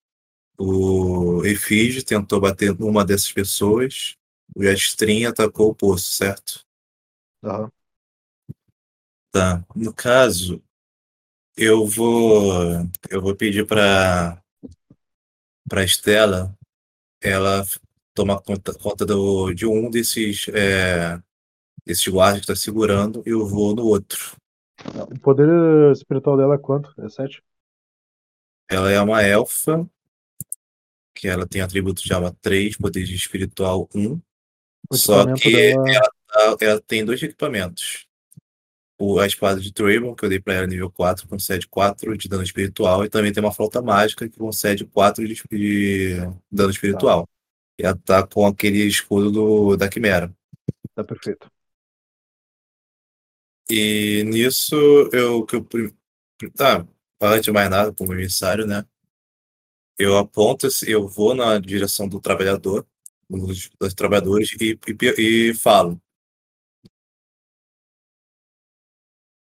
[0.58, 4.16] O Efígie tentou bater numa dessas pessoas.
[4.56, 6.66] O Jetstream atacou o poço, certo?
[7.44, 7.72] Aham.
[9.32, 9.66] Tá.
[9.74, 10.62] No caso,
[11.56, 12.52] eu vou
[13.10, 14.42] eu vou pedir para
[15.72, 16.54] para Estela
[17.22, 17.66] ela
[18.14, 21.18] toma conta, conta do, de um desses, é,
[21.86, 24.36] desses guardas que está segurando e eu vou no outro.
[25.10, 25.48] O poder
[25.94, 26.94] espiritual dela é quanto?
[27.02, 27.42] É 7?
[28.70, 29.90] Ela é uma elfa,
[31.16, 34.20] que ela tem atributos de alma 3, poder de espiritual 1.
[34.90, 38.08] O Só que dela- ela, tá- ela tem dois equipamentos.
[39.02, 42.30] O, a espada de Trayvon, que eu dei pra ela nível 4, concede 4 de
[42.30, 43.04] dano espiritual.
[43.04, 46.16] E também tem uma flauta mágica que concede 4 de, de
[46.52, 47.28] dano espiritual.
[47.80, 50.32] E ela tá com aquele escudo do, da Quimera.
[50.94, 51.50] Tá perfeito.
[53.68, 54.76] E nisso,
[55.12, 55.68] eu que eu.
[56.56, 56.86] Tá,
[57.20, 58.86] antes de mais nada, como emissário, né?
[59.98, 62.86] Eu aponto, eu vou na direção do trabalhador,
[63.28, 64.78] dos, dos trabalhadores, e,
[65.18, 66.00] e, e falo: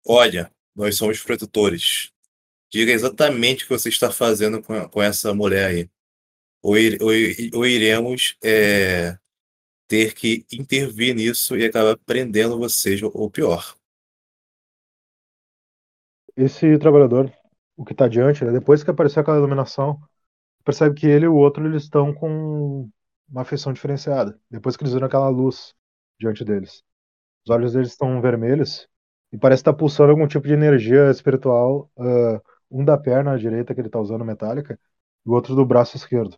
[0.06, 2.12] Olha, nós somos protetores.
[2.72, 5.90] Diga exatamente o que você está fazendo com, com essa mulher aí.
[6.64, 7.12] Ou, ir- ou,
[7.60, 9.18] ou iremos é,
[9.88, 13.76] ter que intervir nisso e acabar prendendo vocês, ou pior.
[16.36, 17.32] Esse trabalhador,
[17.76, 20.00] o que tá adiante, né, depois que apareceu aquela iluminação,
[20.66, 22.90] percebe que ele e o outro eles estão com
[23.30, 24.40] uma afeição diferenciada.
[24.52, 25.76] Depois que eles viram aquela luz
[26.20, 26.84] diante deles.
[27.46, 28.88] Os olhos deles estão vermelhos
[29.32, 31.90] e parece estar pulsando algum tipo de energia espiritual.
[31.98, 32.42] ah,
[32.72, 34.80] um da perna direita que ele tá usando metálica
[35.26, 36.38] e o outro do braço esquerdo.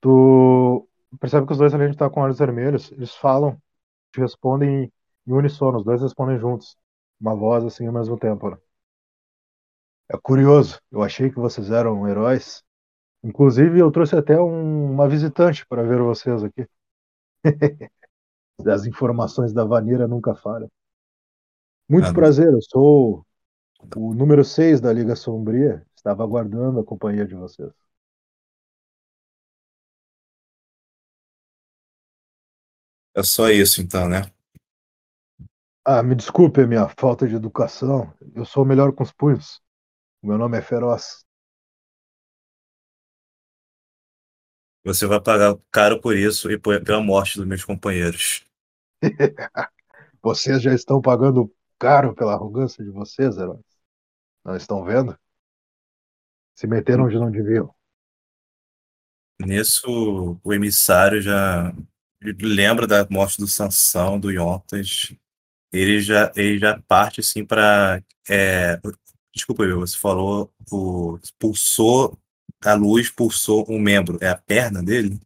[0.00, 0.88] Tu
[1.20, 3.60] percebe que os dois além de estar com olhos vermelhos, eles falam,
[4.12, 4.92] te respondem em,
[5.28, 6.76] em unissono, os dois respondem juntos.
[7.20, 8.50] Uma voz assim ao mesmo tempo.
[8.50, 8.58] né?
[10.10, 12.62] É curioso, eu achei que vocês eram heróis.
[13.24, 16.66] Inclusive, eu trouxe até um- uma visitante para ver vocês aqui.
[18.66, 20.70] As informações da Vanira nunca falham.
[21.92, 23.26] Muito Ah, prazer, eu sou
[23.96, 25.86] o número 6 da Liga Sombria.
[25.96, 27.72] Estava aguardando a companhia de vocês.
[33.16, 34.30] É só isso, então, né?
[35.84, 38.12] Ah, me desculpe a minha falta de educação.
[38.34, 39.60] Eu sou o melhor com os punhos.
[40.22, 41.24] Meu nome é Feroz.
[44.84, 48.44] Você vai pagar caro por isso e por- pela morte dos meus companheiros.
[50.22, 51.52] Vocês já estão pagando
[51.82, 53.60] caro pela arrogância de vocês, heróis.
[54.44, 55.18] Não estão vendo?
[56.54, 57.74] Se meteram onde não deviam.
[59.40, 61.74] Nisso, o emissário já
[62.40, 65.12] lembra da morte do Sansão, do Yontas.
[65.72, 68.00] Ele já, ele já parte assim para.
[69.34, 72.16] desculpa, Will, você falou o pulsou
[72.64, 74.18] a luz, pulsou um membro.
[74.20, 75.18] É a perna dele?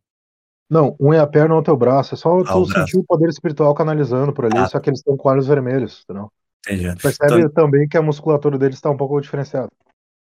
[0.71, 2.15] Não, um é a perna, outro é o braço.
[2.15, 2.93] É só Ah, o tu braço.
[2.93, 4.69] sentir o poder espiritual canalizando por ali, Ah.
[4.69, 6.33] só que eles estão com olhos vermelhos, entendeu?
[6.67, 6.95] Entendi.
[7.01, 9.71] Percebe Então, também que a musculatura deles está um pouco diferenciada.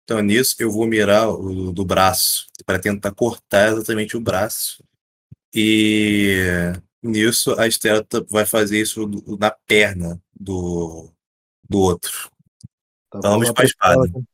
[0.04, 4.82] então, nisso, eu vou mirar o do braço para tentar cortar exatamente o braço.
[5.52, 9.08] E nisso, a Estela vai fazer isso
[9.38, 11.10] na perna do,
[11.68, 12.30] do outro.
[13.10, 14.04] Tá, Vamos lá pra espada.
[14.06, 14.24] Estela.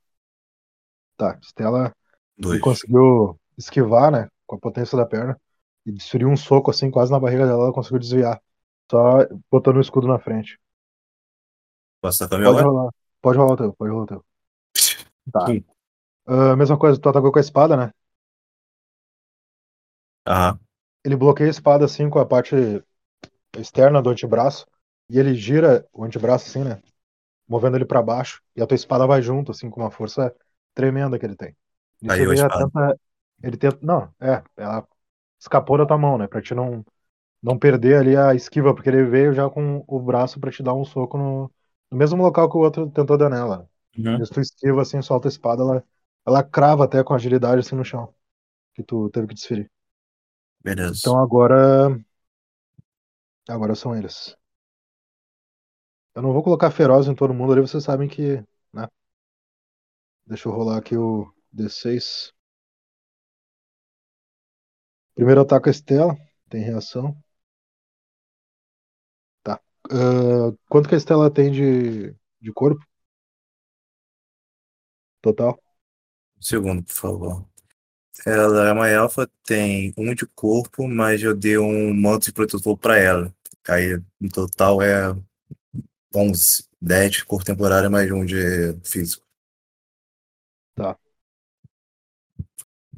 [1.16, 1.92] Tá, Estela
[2.36, 2.60] Dois.
[2.60, 5.40] conseguiu esquivar, né, com a potência da perna,
[5.86, 8.40] e desferiu um soco assim, quase na barriga dela, ela conseguiu desviar.
[8.90, 10.58] Só botando o escudo na frente.
[12.00, 12.66] Posso sacar meu Pode agora?
[12.66, 12.90] rolar.
[13.22, 14.24] Pode rolar o teu, pode rolar o teu.
[15.32, 15.56] Tá.
[16.26, 17.92] Ah, mesma coisa, tu atacou com a espada, né?
[20.26, 20.60] Aham.
[21.04, 22.54] Ele bloqueia a espada assim com a parte
[23.56, 24.66] externa do antebraço
[25.08, 26.82] e ele gira o antebraço assim, né?
[27.48, 30.34] Movendo ele pra baixo e a tua espada vai junto assim com uma força
[30.74, 31.56] tremenda que ele tem.
[32.02, 32.66] Isso Caiu a ele já espada.
[32.66, 32.98] tenta,
[33.42, 34.86] ele tenta, não, é, ela
[35.40, 36.26] escapou da tua mão, né?
[36.28, 36.84] Pra te não
[37.42, 40.74] não perder ali a esquiva, porque ele veio já com o braço pra te dar
[40.74, 41.52] um soco no,
[41.90, 43.68] no mesmo local que o outro tentou dar nela.
[43.96, 44.24] Uhum.
[44.24, 45.84] Se tu esquiva assim, solta a espada, ela
[46.26, 48.12] ela crava até com agilidade assim no chão,
[48.74, 49.70] que tu teve que desferir.
[50.60, 50.98] Beleza.
[50.98, 51.96] Então agora.
[53.48, 54.36] Agora são eles.
[56.16, 58.42] Eu não vou colocar feroz em todo mundo ali, vocês sabem que.
[58.72, 58.88] Né?
[60.26, 62.32] Deixa eu rolar aqui o D6.
[65.14, 66.16] Primeiro ataque a Estela.
[66.48, 67.16] Tem reação.
[69.88, 69.94] Tá.
[69.94, 72.84] Ah, quanto que a Estela tem de, de corpo?
[75.22, 75.58] Total?
[76.38, 77.46] Um segundo, por favor.
[78.26, 82.76] Ela é uma elfa, tem um de corpo, mas eu dei um manto de protetor
[82.76, 83.34] pra ela.
[83.68, 85.14] Aí, no total, é
[86.14, 86.64] 11.
[86.80, 88.36] 10 de cor temporária, mais um de
[88.84, 89.24] físico.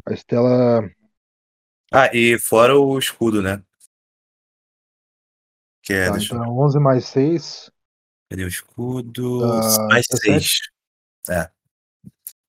[0.06, 0.88] A Estela.
[1.92, 3.62] Ah, e fora o escudo, né?
[5.88, 6.58] Que é, tá, deixa então, eu...
[6.58, 7.72] 11 mais 6.
[8.28, 9.38] Cadê o escudo?
[9.38, 10.70] Uh, mais 17?
[11.24, 11.38] 6.
[11.38, 11.50] É.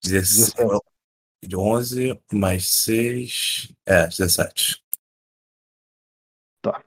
[0.03, 1.55] 17.
[1.55, 3.73] 11 mais 6.
[3.85, 4.83] É, 17.
[6.61, 6.83] Tá.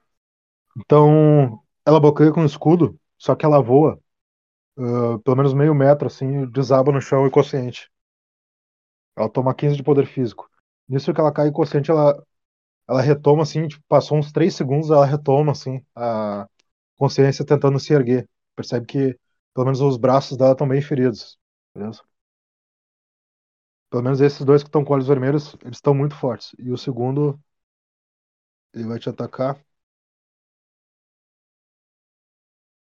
[0.77, 3.99] Então, ela bloqueia com o escudo, só que ela voa.
[4.77, 7.91] Uh, pelo menos meio metro, assim, desaba no chão inconsciente.
[9.17, 10.51] Ela toma 15 de poder físico.
[10.87, 12.23] Nisso que ela cai inconsciente, ela
[12.89, 16.49] ela retoma, assim, tipo, passou uns 3 segundos, ela retoma, assim, a
[16.97, 18.29] consciência tentando se erguer.
[18.57, 19.19] Percebe que,
[19.55, 21.39] pelo menos, os braços dela estão bem feridos.
[21.75, 22.03] Beleza?
[23.91, 26.51] Pelo menos esses dois que estão com olhos vermelhos, eles estão muito fortes.
[26.59, 27.39] E o segundo,
[28.75, 29.59] ele vai te atacar.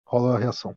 [0.06, 0.76] Rola a reação.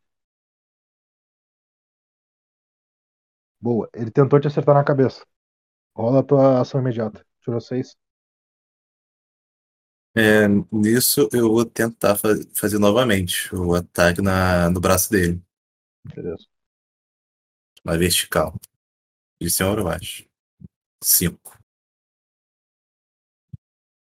[3.60, 3.90] Boa.
[3.94, 5.26] Ele tentou te acertar na cabeça.
[5.96, 7.26] Rola a tua ação imediata.
[7.44, 7.96] Tirou 6.
[10.16, 15.42] É, nisso eu vou tentar fa- fazer novamente o ataque na, no braço dele,
[16.04, 16.48] Beleza.
[17.86, 18.54] na vertical.
[19.42, 20.26] De cima para baixo.
[21.04, 21.58] Cinco.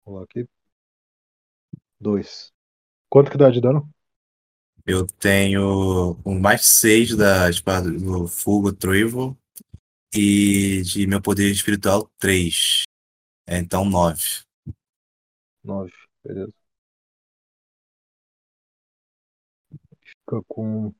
[0.06, 0.48] Vou lá aqui.
[2.00, 2.52] 2.
[3.10, 3.90] Quanto que dá de dano?
[4.86, 9.38] Eu tenho um mais seis da espada do fogo Troivo
[10.16, 12.84] e de meu poder espiritual três.
[13.48, 14.47] É, então nove.
[15.68, 15.92] 9.
[16.24, 16.54] Beleza.
[20.04, 20.94] Fica com.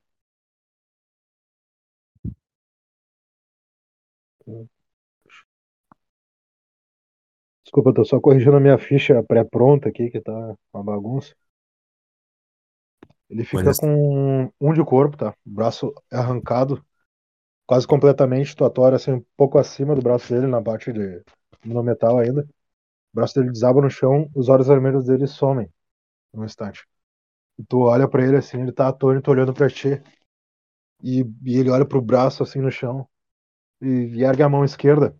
[7.64, 10.32] Desculpa, eu tô só corrigindo a minha ficha pré-pronta aqui, que tá
[10.74, 11.34] uma bagunça.
[13.30, 15.34] Ele fica Olha- com um de corpo, tá?
[15.46, 16.84] O braço é arrancado
[17.66, 21.22] quase completamente, tora assim, um pouco acima do braço dele, na parte de
[21.64, 22.46] no metal ainda.
[23.18, 25.68] O braço dele desaba no chão, os olhos vermelhos dele somem
[26.32, 26.86] num instante.
[27.58, 30.00] E tu olha pra ele assim, ele tá atônito olhando pra ti.
[31.02, 33.08] E, e ele olha pro braço assim no chão
[33.80, 35.16] e, e ergue a mão esquerda,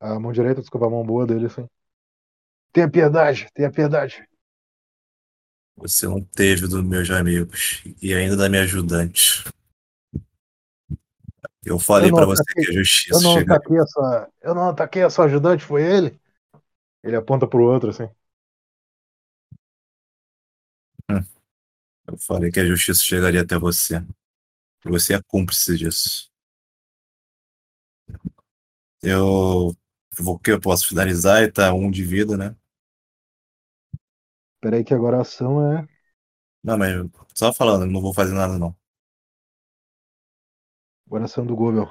[0.00, 1.64] a mão direita, desculpa, a mão boa dele assim.
[2.72, 4.28] Tenha piedade, tenha piedade.
[5.76, 9.44] Você não teve dos meus amigos e ainda da minha ajudante.
[11.64, 13.54] Eu falei Eu não pra você que a Eu justiça não chega.
[13.54, 14.28] ataquei essa.
[14.42, 16.20] Eu não ataquei essa ajudante, foi ele?
[17.02, 18.08] Ele aponta pro outro assim.
[22.06, 24.04] Eu falei que a justiça chegaria até você.
[24.84, 26.30] Você é cúmplice disso.
[29.02, 29.74] Eu
[30.16, 32.54] vou que eu posso finalizar e tá um de vida, né?
[34.60, 35.88] Peraí que agora a ação é.
[36.62, 36.92] Não, mas
[37.34, 38.76] só falando, não vou fazer nada não.
[41.06, 41.90] Agora a ação do Gobel.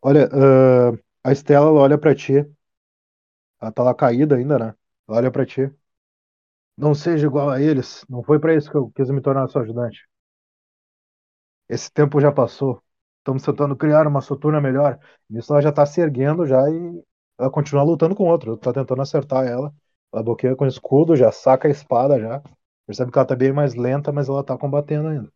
[0.00, 0.92] Olha, ah,
[1.26, 2.32] a Estela ela olha pra ti.
[3.60, 4.74] Ela tá lá caída ainda, né?
[5.08, 5.70] Ela olha pra ti.
[6.74, 8.02] Não seja igual a eles.
[8.08, 10.06] Não foi pra isso que eu quis me tornar sua ajudante.
[11.68, 12.82] Esse tempo já passou.
[13.18, 14.98] Estamos tentando criar uma soturna melhor.
[15.28, 17.02] Nisso ela já tá se erguendo já e
[17.38, 18.56] ela continua lutando com o outro.
[18.56, 19.74] Tá tentando acertar ela.
[20.12, 22.42] Ela bloqueia com escudo, já saca a espada já.
[22.86, 25.32] Percebe que ela tá bem mais lenta, mas ela tá combatendo ainda.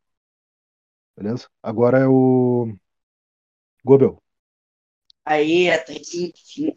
[1.16, 1.48] Beleza?
[1.62, 2.66] Agora é o.
[3.84, 4.22] Gobel.
[5.30, 6.74] Aí, até que enfim.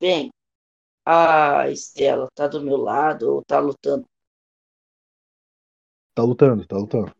[0.00, 0.28] Bem,
[1.06, 4.04] a Estela tá do meu lado ou tá lutando?
[6.12, 7.14] Tá lutando, tá lutando.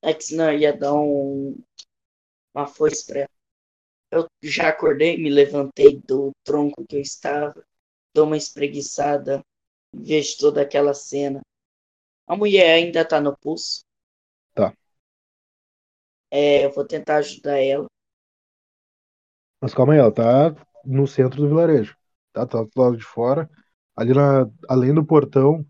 [0.00, 1.60] É que senão eu ia dar um,
[2.54, 3.30] uma foice pra ela.
[4.12, 7.60] Eu já acordei, me levantei do tronco que eu estava,
[8.14, 9.42] dou uma espreguiçada,
[9.92, 11.40] vejo toda aquela cena.
[12.28, 13.80] A mulher ainda tá no pulso.
[14.54, 14.72] Tá.
[16.30, 17.88] É, eu vou tentar ajudar ela.
[19.60, 20.54] Mas calma aí, ela tá
[20.84, 21.96] no centro do vilarejo.
[22.32, 23.48] Tá, tá do lado de fora.
[23.96, 25.66] Ali na, além do portão,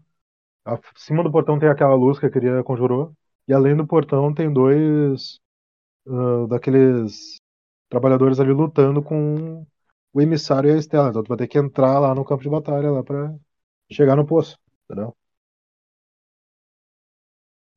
[0.65, 3.15] acima do portão tem aquela luz que a queria conjurou.
[3.49, 5.41] E além do portão tem dois
[6.09, 7.37] ah, daqueles
[7.91, 9.67] trabalhadores ali lutando com
[10.15, 11.11] o emissário e a Estela.
[11.11, 13.35] Então tu vai ter que entrar lá no campo de batalha lá pra
[13.93, 14.59] chegar no poço.
[14.87, 15.17] Entendeu?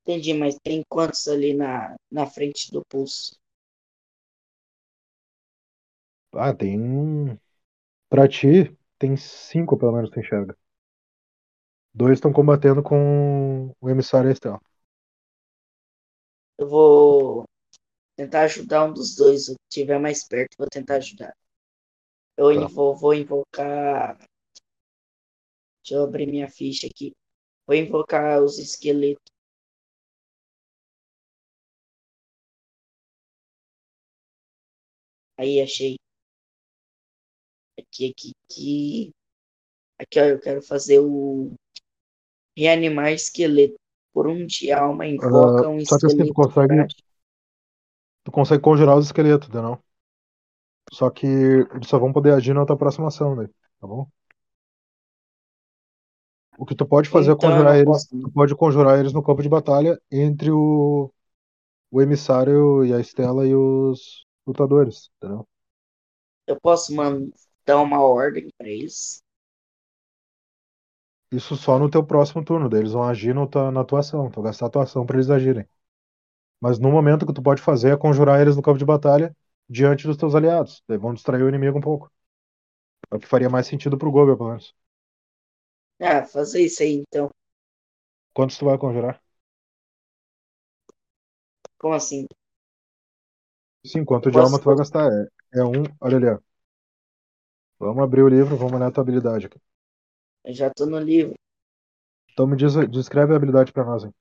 [0.03, 3.35] Entendi, mas tem quantos ali na, na frente do pulso?
[6.33, 7.39] Ah, tem.
[8.09, 10.57] Pra ti, tem cinco pelo menos tu enxerga.
[11.93, 14.59] Dois estão combatendo com o emissário e a Estela.
[16.57, 17.43] Eu vou
[18.17, 19.49] tentar ajudar um dos dois.
[19.49, 21.33] O que estiver mais perto, vou tentar ajudar.
[22.37, 22.67] Eu Tá.
[22.67, 24.17] vou invocar.
[25.83, 27.13] Deixa eu abrir minha ficha aqui.
[27.67, 29.23] Vou invocar os esqueletos.
[35.37, 35.97] Aí, achei.
[37.91, 39.11] Aqui, aqui, aqui.
[39.99, 41.53] Aqui, ó, eu quero fazer o.
[42.57, 43.75] Reanimar esqueleto.
[44.13, 46.33] Por um de alma, invoca um Ah, só que assim, tu esqueleto.
[46.33, 47.01] consegue- prático.
[48.23, 49.77] Tu consegue conjurar os esqueletos, entendeu?
[50.93, 53.47] Só que eles só vão poder agir na tua próxima ação, né?
[53.79, 54.07] Tá bom?
[56.57, 58.07] O que tu pode fazer Então é conjurar não eles.
[58.21, 61.11] Tu pode conjurar eles no campo de batalha entre o,
[61.91, 65.47] o emissário e a Estela e os lutadores, entendeu?
[66.47, 67.31] Eu posso man-
[67.71, 69.23] dar uma ordem pra eles.
[71.31, 72.69] Isso só no teu próximo turno.
[72.75, 74.29] Eles vão agir no tua- na tua ação.
[74.29, 75.67] Tu vai gastar a tua ação pra eles agirem.
[76.61, 79.35] Mas no momento que tu pode fazer é conjurar eles no campo de batalha
[79.69, 80.83] diante dos teus aliados.
[80.87, 82.11] Daí vão distrair o inimigo um pouco.
[83.11, 84.75] É o que faria mais sentido pro Gobel, pelo menos.
[86.01, 87.29] Ah, fazer isso aí então.
[88.33, 89.21] Quantos tu vai conjurar?
[91.77, 92.27] Como assim?
[93.85, 95.11] Sim, quanto de Posso- alma tu vai gastar?
[95.53, 95.83] É, é um.
[95.99, 96.39] Olha ali, ó.
[97.81, 99.59] Vamos abrir o livro, vamos olhar a tua habilidade aqui.
[100.43, 101.33] Eu já tô no livro.
[102.33, 104.13] Então me diz, descreve a habilidade pra nós, hein?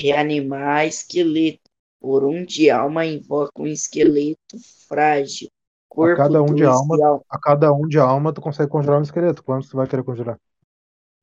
[0.00, 1.60] Reanimar esqueleto.
[2.00, 4.56] Por um de alma invoca um esqueleto
[4.88, 5.48] frágil.
[5.88, 7.24] Corpo cada um de alma- alma.
[7.30, 9.42] A cada um de alma tu consegue conjurar um esqueleto.
[9.44, 10.38] Quantos tu vai querer conjurar?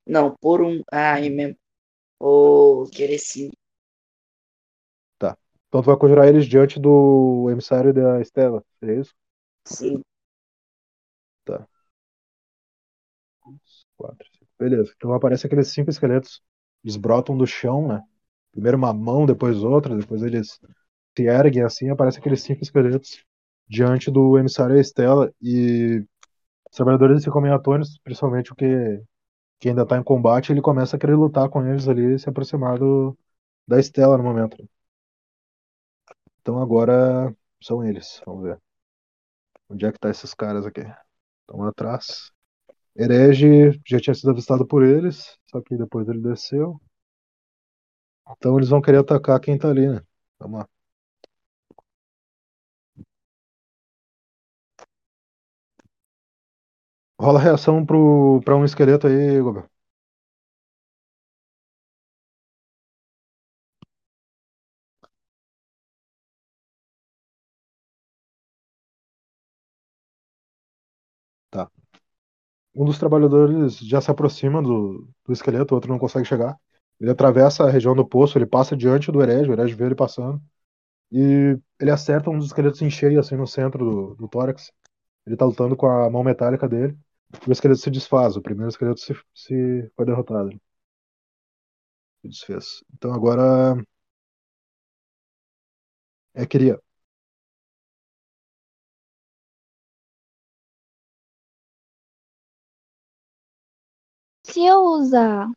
[0.08, 0.82] Não, por um.
[0.92, 1.58] Ah, é mesmo.
[2.20, 3.52] Ô, querer sim.
[5.68, 8.64] Então tu vai conjurar eles diante do emissário da Estela.
[8.82, 9.14] É isso?
[9.66, 10.04] Sim.
[13.98, 14.46] Quatro, cinco.
[14.60, 14.94] Beleza.
[14.96, 16.42] Então aparecem aqueles cinco esqueletos.
[16.84, 18.02] Eles brotam do chão, né?
[18.52, 20.60] Primeiro uma mão, depois outra, depois eles
[21.18, 23.24] se erguem assim, aparecem aqueles cinco esqueletos
[23.68, 26.00] diante do emissário Estela e
[26.72, 29.02] os trabalhadores ficam meio atônitos, principalmente o que,
[29.60, 32.30] que ainda tá em combate, ele começa a querer lutar com eles ali e se
[32.30, 33.18] aproximar do,
[33.68, 34.58] da Estela no momento.
[36.42, 38.22] Então agora são eles.
[38.26, 38.60] Vamos ver.
[39.70, 40.82] Onde é que tá esses caras aqui?
[41.48, 42.32] Estão atrás.
[42.98, 46.80] Herege já tinha sido avistado por eles, só que depois ele desceu.
[48.32, 50.02] Então eles vão querer atacar quem tá ali, né?
[50.40, 50.70] Vamos lá.
[57.20, 59.70] Rola reação pro, pra um esqueleto aí, Gobel.
[71.56, 71.70] Tá.
[72.76, 76.58] Um dos trabalhadores já se aproxima do, do esqueleto, o outro não consegue chegar.
[77.00, 79.96] Ele atravessa a região do poço, ele passa diante do herege, o herege vê ele
[79.96, 80.42] passando.
[81.12, 84.72] E ele acerta um dos esqueletos em cheio, assim, no centro do, do tórax.
[85.28, 86.98] Ele tá lutando com a mão metálica dele.
[87.48, 88.38] O esqueleto se desfaz.
[88.38, 90.50] O primeiro esqueleto se, se foi derrotado.
[92.22, 92.84] Se desfez.
[92.94, 93.76] Então agora.
[96.34, 96.80] É queria.
[104.56, 105.52] Se eu usar.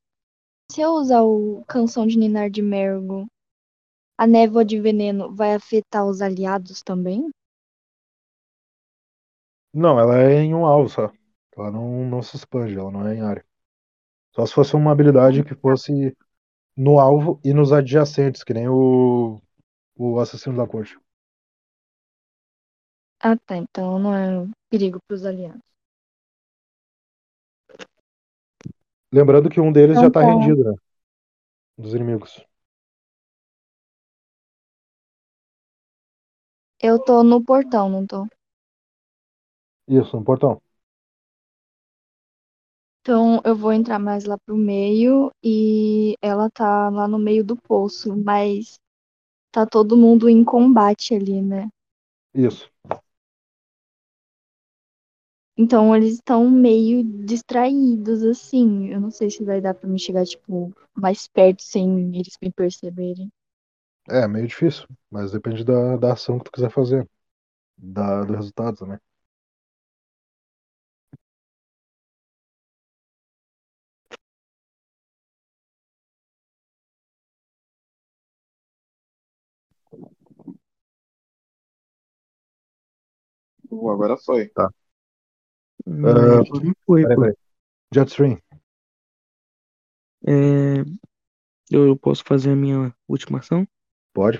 [0.73, 3.29] Se eu usar o canção de Ninar de Mergo,
[4.19, 7.31] a névoa de veneno vai afetar os aliados também?
[9.73, 11.13] Não, ela é em um alvo só.
[11.57, 13.47] Ela não, não se expande, ela não é em área.
[14.35, 16.13] Só se fosse uma habilidade que fosse
[16.77, 19.41] no alvo e nos adjacentes, que nem o,
[19.95, 20.99] o assassino da corte.
[23.21, 23.57] Ah, tá.
[23.57, 25.78] Então não é um perigo para os aliados.
[29.13, 30.73] Lembrando que um deles Então já tá rendido, né?
[31.79, 32.47] Dos inimigos.
[36.83, 38.27] Eu tô no portão, não tô?
[39.89, 40.63] Isso, no portão.
[43.01, 47.57] Então eu vou entrar mais lá pro meio e ela tá lá no meio do
[47.57, 48.79] poço, mas
[49.53, 51.69] tá todo mundo em combate ali, né?
[52.35, 52.71] Isso.
[55.59, 58.89] Então eles estão meio distraídos, assim.
[58.89, 62.51] Eu não sei se vai dar pra me chegar, tipo, mais perto sem eles me
[62.51, 63.31] perceberem.
[64.09, 67.07] É, meio difícil, mas depende da, da ação que tu quiser fazer.
[67.79, 68.99] Da, do resultado também.
[83.71, 84.51] Uh, agora foi.
[85.89, 87.23] Não, Ah, não foi, Peraí, pô.
[87.23, 87.35] peraí.
[87.95, 88.39] Jetstream.
[90.27, 90.85] É,
[91.71, 93.67] eu posso fazer a minha última ação?
[94.13, 94.39] Pode?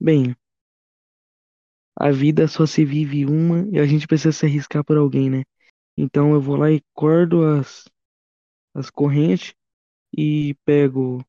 [0.00, 0.34] Bem,
[1.98, 5.42] a vida só se vive uma e a gente precisa se arriscar por alguém, né?
[5.96, 7.86] Então eu vou lá e cordo as,
[8.74, 9.54] as correntes
[10.16, 11.24] e pego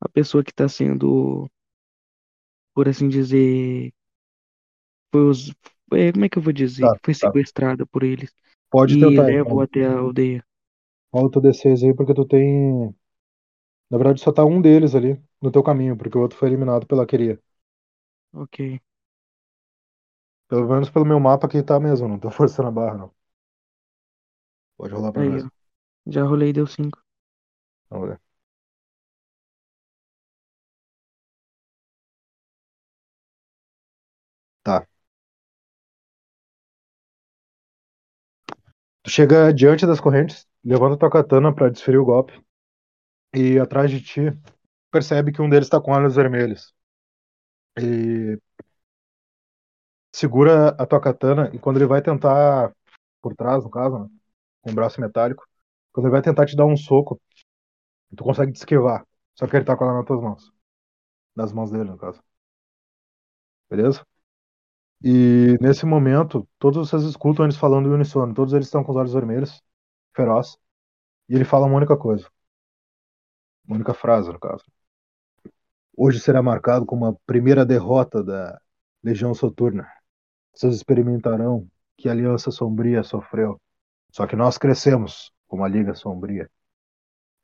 [0.00, 1.48] a pessoa que tá sendo,
[2.74, 3.92] por assim dizer,
[5.10, 5.52] foi os,
[5.92, 6.92] é, como é que eu vou dizer?
[6.92, 7.32] Tá, foi tá.
[7.32, 8.32] sequestrada por eles
[8.70, 9.26] Pode e tentar.
[9.26, 9.60] levo então.
[9.60, 10.44] até a aldeia.
[11.12, 12.94] Rola o teu D6 aí, porque tu tem.
[13.90, 16.86] Na verdade, só tá um deles ali no teu caminho, porque o outro foi eliminado
[16.86, 17.40] pela queria.
[18.32, 18.60] Ok.
[20.48, 23.14] Pelo menos pelo meu mapa aqui tá mesmo, não tô forçando a barra, não.
[24.76, 25.46] Pode rolar pra Aí, ó.
[26.06, 27.02] Já rolei, deu 5.
[27.90, 28.20] Vamos ver.
[39.06, 42.42] Tu chega diante das correntes, levanta tua katana pra desferir o golpe.
[43.32, 44.20] E atrás de ti,
[44.90, 46.74] percebe que um deles tá com olhos vermelhos.
[47.78, 48.38] E
[50.12, 52.74] segura a tua katana e quando ele vai tentar
[53.22, 54.08] por trás, no caso, né,
[54.62, 55.46] com o braço metálico,
[55.92, 57.20] quando ele vai tentar te dar um soco,
[58.16, 59.06] tu consegue te esquivar.
[59.36, 60.52] Só que ele tá com ela nas tuas mãos.
[61.36, 62.22] Nas mãos dele, no caso.
[63.70, 64.04] Beleza?
[65.02, 68.34] E nesse momento, todos vocês escutam eles falando em unissono.
[68.34, 69.62] Todos eles estão com os olhos vermelhos,
[70.14, 70.58] feroz.
[71.28, 72.28] E ele fala uma única coisa.
[73.66, 74.64] Uma única frase, no caso.
[75.96, 78.60] Hoje será marcado como a primeira derrota da
[79.02, 79.88] Legião Soturna.
[80.54, 83.60] Vocês experimentarão que a Aliança Sombria sofreu.
[84.10, 86.50] Só que nós crescemos como a Liga Sombria.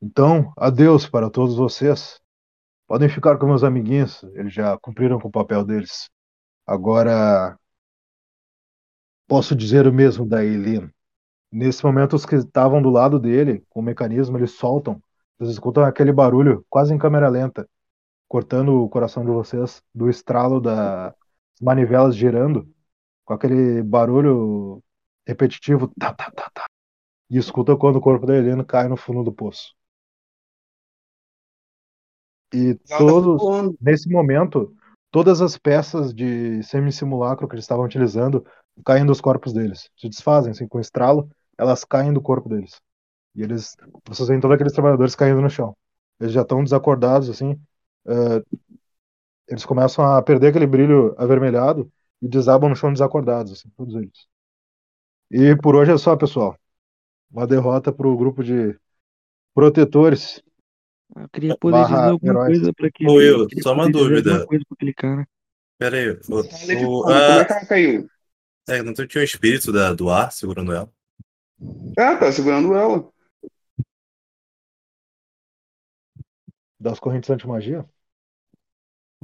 [0.01, 2.19] Então, adeus para todos vocês.
[2.87, 6.09] Podem ficar com meus amiguinhos, eles já cumpriram com o papel deles.
[6.65, 7.57] Agora,
[9.27, 10.89] posso dizer o mesmo da Eileen.
[11.51, 15.01] Nesse momento, os que estavam do lado dele, com o mecanismo, eles soltam.
[15.37, 17.67] Vocês escutam aquele barulho, quase em câmera lenta,
[18.27, 21.13] cortando o coração de vocês, do estralo das
[21.61, 22.67] manivelas girando,
[23.25, 24.81] com aquele barulho
[25.27, 26.65] repetitivo, tá, tá, tá, tá.
[27.29, 29.75] E escuta quando o corpo da Helena cai no fundo do poço.
[32.53, 34.75] E tá todos, nesse momento,
[35.13, 38.43] todas as peças de semi-simulacro que eles estavam utilizando
[38.83, 39.91] caem dos corpos deles.
[39.95, 41.29] Se desfazem, assim, com estralo,
[41.59, 42.81] elas caem do corpo deles.
[43.35, 43.77] E eles,
[44.07, 45.77] vocês veem todos aqueles trabalhadores caindo no chão.
[46.19, 47.59] Eles já estão desacordados, assim.
[48.07, 48.43] eh,
[49.47, 51.91] eles começam a perder aquele brilho avermelhado
[52.21, 54.27] e desabam no chão desacordados, assim, todos eles.
[55.31, 56.57] E por hoje é só, pessoal.
[57.31, 58.77] Uma derrota pro grupo de
[59.55, 60.41] protetores.
[61.15, 62.57] Eu queria poder Barra dizer alguma heróis.
[62.59, 63.09] coisa pra aquele.
[63.09, 64.45] Ô, Will, só uma dúvida.
[64.45, 65.27] coisa pra aquele cara.
[65.77, 66.09] Pera aí.
[66.09, 68.09] O, Tá levitando, o- Como é ah, que ela caiu?
[68.69, 70.89] é, não tinha o espírito da, do ar segurando ela?
[71.97, 73.11] Ah, tá segurando ela.
[76.79, 77.85] Das correntes anti-magia?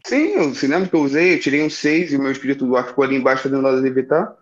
[0.05, 1.35] Sim, eu, você lembra que eu usei?
[1.35, 3.77] Eu tirei um 6 e o meu espírito do ar ficou ali embaixo fazendo ela
[3.79, 4.35] levitar.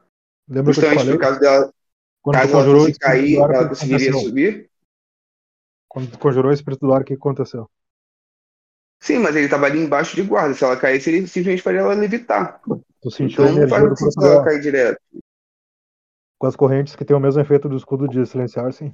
[0.48, 1.14] Lembra que eu Justamente falei?
[1.16, 1.74] por causa dela,
[2.22, 4.70] Quando caso ela conjurou o fosse cair, o ela que conseguiria subir.
[5.98, 7.68] Quando conjurou o espírito do ar, o que aconteceu?
[9.02, 10.54] Sim, mas ele tava ali embaixo de guarda.
[10.54, 12.62] Se ela caísse, ele simplesmente faria ela levitar.
[13.02, 15.02] Tu sentiu Então não faz sentido ela cair direto.
[16.40, 18.94] Com as correntes que tem o mesmo efeito do escudo de silenciar, sim.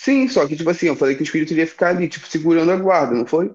[0.00, 2.72] Sim, só que, tipo assim, eu falei que o espírito iria ficar ali, tipo, segurando
[2.72, 3.54] a guarda, não foi?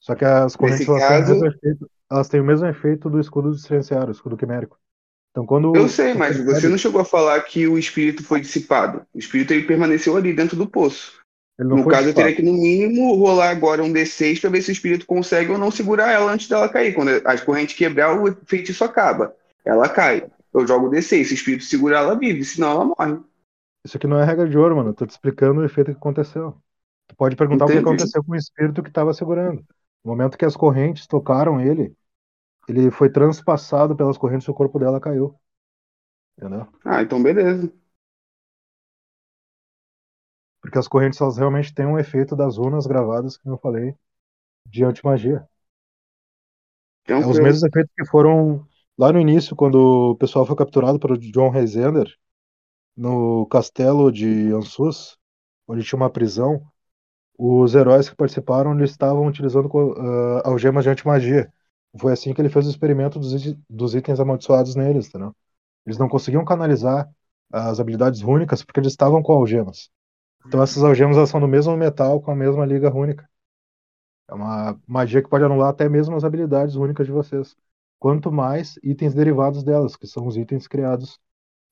[0.00, 3.50] Só que as correntes elas o caso- efeito, elas têm o mesmo efeito do escudo
[3.52, 4.78] de silenciar, o escudo quimérico.
[5.34, 5.74] Então quando.
[5.74, 9.04] Eu sei, mas você não chegou a falar que o espírito foi dissipado.
[9.12, 11.20] O espírito ele permaneceu ali dentro do poço.
[11.58, 12.14] No caso, eu dissipado.
[12.14, 15.58] teria que, no mínimo, rolar agora um D6 pra ver se o espírito consegue ou
[15.58, 16.94] não segurar ela antes dela cair.
[16.94, 19.34] Quando as correntes quebrar, o feitiço acaba.
[19.64, 20.24] Ela cai.
[20.52, 21.24] Eu jogo o D6.
[21.24, 22.44] Se o espírito segurar, ela vive.
[22.44, 23.20] Senão, ela morre.
[23.84, 24.90] Isso aqui não é regra de ouro, mano.
[24.90, 26.54] Eu tô te explicando o efeito que aconteceu.
[27.08, 27.88] Tu pode perguntar o que Entendi.
[27.88, 29.64] aconteceu com o espírito que estava segurando.
[30.04, 31.92] No momento que as correntes tocaram ele,
[32.68, 35.34] ele foi transpassado pelas correntes e o corpo dela caiu.
[36.36, 36.66] Entendeu?
[36.84, 37.72] Ah, então beleza.
[40.60, 43.94] Porque as correntes elas realmente têm um efeito das runas gravadas, que eu falei,
[44.68, 45.46] de antimagia.
[47.06, 48.66] É os mesmos efeitos que foram
[48.98, 52.06] lá no início, quando o pessoal foi capturado pelo John Reisender,
[52.96, 55.18] no castelo de Ansus,
[55.68, 56.62] onde tinha uma prisão.
[57.38, 61.52] Os heróis que participaram eles estavam utilizando ah, algemas de antimagia.
[61.98, 63.32] Foi assim que ele fez o experimento dos,
[63.68, 65.34] dos itens amaldiçoados neles, entendeu?
[65.86, 67.08] Eles não conseguiam canalizar
[67.52, 69.90] as habilidades rúnicas porque eles estavam com algemas.
[70.46, 73.28] Então essas algemas são do mesmo metal com a mesma liga rúnica.
[74.28, 77.54] É uma magia que pode anular até mesmo as habilidades únicas de vocês.
[77.98, 81.18] Quanto mais itens derivados delas, que são os itens criados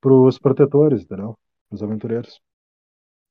[0.00, 1.36] para os protetores, entendeu?
[1.70, 2.40] Os aventureiros.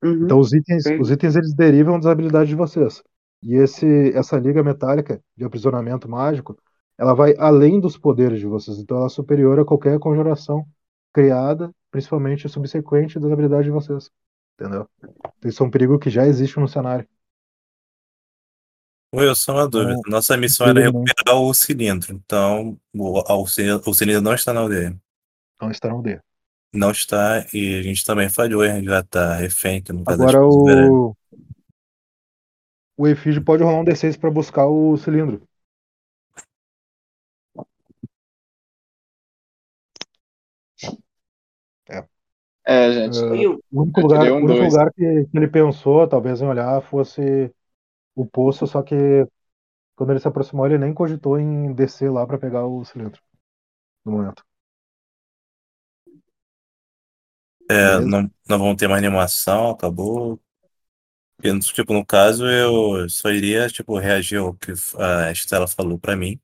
[0.04, 0.26] Uhum.
[0.26, 3.04] Então os itens, os itens eles derivam das habilidades de vocês.
[3.44, 6.58] E esse essa liga metálica de aprisionamento mágico,
[7.02, 8.78] ela vai além dos poderes de vocês.
[8.78, 10.64] Então ela é superior a qualquer conjuração
[11.12, 14.12] criada, principalmente subsequente das habilidades de vocês.
[14.54, 14.88] Entendeu?
[15.00, 17.08] Então isso é um perigo que já existe no cenário.
[19.12, 19.96] Will, só uma dúvida.
[19.96, 22.14] Não, Nossa missão era recuperar o cilindro.
[22.14, 24.96] Então, o, o cilindro, o cilindro não está na aldeia.
[25.60, 26.24] Não está na aldeia.
[26.72, 30.42] Não está, e a gente também falhou em resgatar refém, que no caso Agora é
[30.42, 31.16] o.
[32.96, 35.42] O Efígio pode rolar um D6 para buscar o cilindro.
[42.66, 42.92] É.
[42.92, 43.24] Gente.
[43.24, 46.46] Will, o único Eu lugar, um o único lugar que, que ele pensou, talvez, em
[46.46, 47.52] olhar, fosse
[48.16, 48.96] o poço, só que
[49.96, 53.22] quando ele se aproximou, ele nem cogitou em descer lá pra pegar o cilindro.
[54.06, 54.44] No momento.
[57.70, 60.40] É, não, não vão ter mais animação, acabou.
[61.44, 66.16] E, tipo, no caso, eu só iria, tipo, reagir ao que a Estela falou pra
[66.16, 66.40] mim.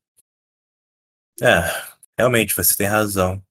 [1.41, 1.61] É,
[2.18, 3.44] realmente, você tem razão.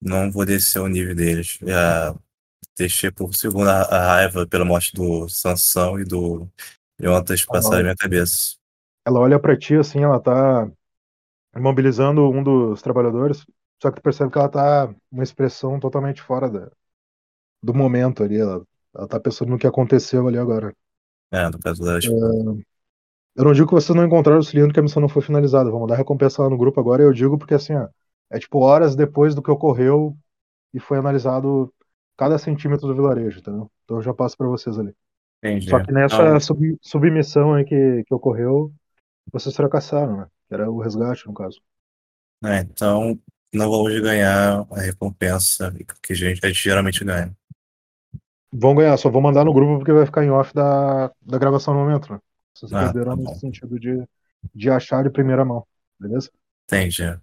[0.00, 1.58] Não vou descer o nível deles.
[1.62, 2.14] Já
[2.76, 6.48] deixei por segundo a, a raiva pela morte do Sansão e do
[6.98, 8.56] Leontas passar na minha cabeça.
[9.04, 10.70] Ela olha pra ti assim, ela tá
[11.54, 13.44] imobilizando um dos trabalhadores,
[13.82, 16.70] só que tu percebe que ela tá uma expressão totalmente fora da,
[17.62, 18.38] do momento ali.
[18.38, 18.62] Ela,
[18.94, 20.74] ela tá pensando no que aconteceu ali agora.
[21.30, 22.60] É, no caso da esposa.
[23.36, 25.70] Eu não digo que vocês não encontraram o cilindro que a missão não foi finalizada.
[25.70, 27.02] Vamos dar recompensa lá no grupo agora.
[27.02, 27.88] Eu digo porque assim, ó,
[28.30, 30.16] é tipo horas depois do que ocorreu
[30.74, 31.72] e foi analisado
[32.18, 33.70] cada centímetro do vilarejo, entendeu?
[33.84, 34.94] Então eu já passo pra vocês ali.
[35.42, 35.70] Entendi.
[35.70, 38.72] Só que nessa Não, sub- submissão aí que, que ocorreu,
[39.32, 40.28] vocês fracassaram, né?
[40.48, 41.60] Que era o resgate, no caso.
[42.44, 43.18] é, então,
[43.52, 47.34] não vamos ganhar a recompensa que a gente, a gente geralmente ganha.
[48.52, 51.72] Vão ganhar, só vou mandar no grupo porque vai ficar em off da, da gravação
[51.74, 52.20] no momento, né?
[52.54, 53.38] Vocês Ah, perderam tá nesse bom.
[53.38, 54.04] sentido de,
[54.54, 55.64] de achar de primeira mão,
[55.98, 56.30] beleza?
[56.66, 57.20] Entendi.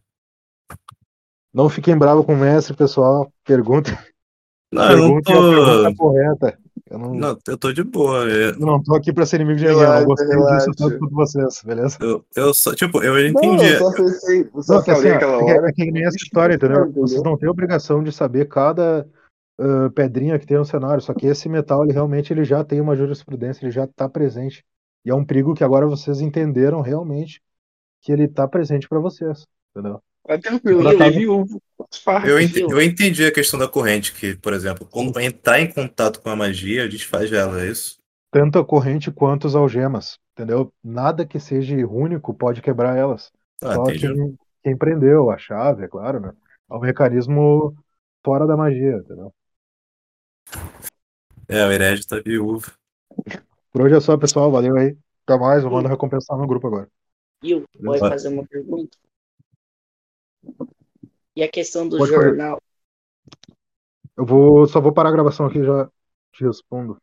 [1.57, 3.31] Não fiquem bravos com o mestre, pessoal.
[3.43, 3.89] Pergunta,
[4.71, 5.95] Não, eu não pergunta a pergunta tô.
[5.97, 6.59] correta.
[6.87, 8.25] Eu não, Não, eu tô de boa.
[8.29, 9.81] Eu, eu não tô aqui pra ser inimigo de ninguém.
[9.81, 11.97] Eu não gostei disso tanto quanto vocês, beleza?
[11.99, 13.73] eu, eu só, tipo, eu Não, entendi.
[13.73, 15.69] eu só pensei, eu só Não, que assim, falei ó, aquela é que- hora.
[15.69, 16.91] é que nem essa história, entendeu?
[16.91, 19.09] Vocês não têm obrigação de saber cada
[19.59, 22.79] ah, pedrinha que tem no cenário, só que esse metal, ele realmente ele já tem
[22.79, 24.63] uma jurisprudência, ele já está presente.
[25.03, 27.41] E é um perigo que agora vocês entenderam realmente
[28.03, 29.99] que ele está presente para vocês, entendeu?
[30.27, 30.83] Tranquilo,
[31.77, 32.27] faz parte.
[32.29, 32.69] Eu, ente- viu?
[32.71, 36.29] eu entendi a questão da corrente, que, por exemplo, quando vai entrar em contato com
[36.29, 37.97] a magia, desfaz ela, é isso?
[38.29, 40.71] Tanto a corrente quanto as algemas, entendeu?
[40.83, 43.31] Nada que seja único pode quebrar elas.
[43.63, 44.13] Ah, Só entendi.
[44.13, 46.33] quem, quem prendeu a chave, é claro, né?
[46.69, 47.73] É um mecanismo
[48.23, 49.33] fora da magia, entendeu?
[51.47, 52.69] É, o herege tá viúvo.
[53.71, 54.51] Por hoje é só, pessoal.
[54.51, 54.97] Valeu aí.
[55.25, 55.63] Até mais.
[55.63, 56.89] Eu mando recompensar no grupo agora.
[57.41, 58.09] Pode Vai.
[58.09, 58.97] fazer uma pergunta?
[61.35, 62.29] E a questão do Pode fazer.
[62.29, 62.61] jornal?
[64.17, 65.89] Eu vou, só vou parar a gravação aqui já
[66.33, 66.99] te respondo.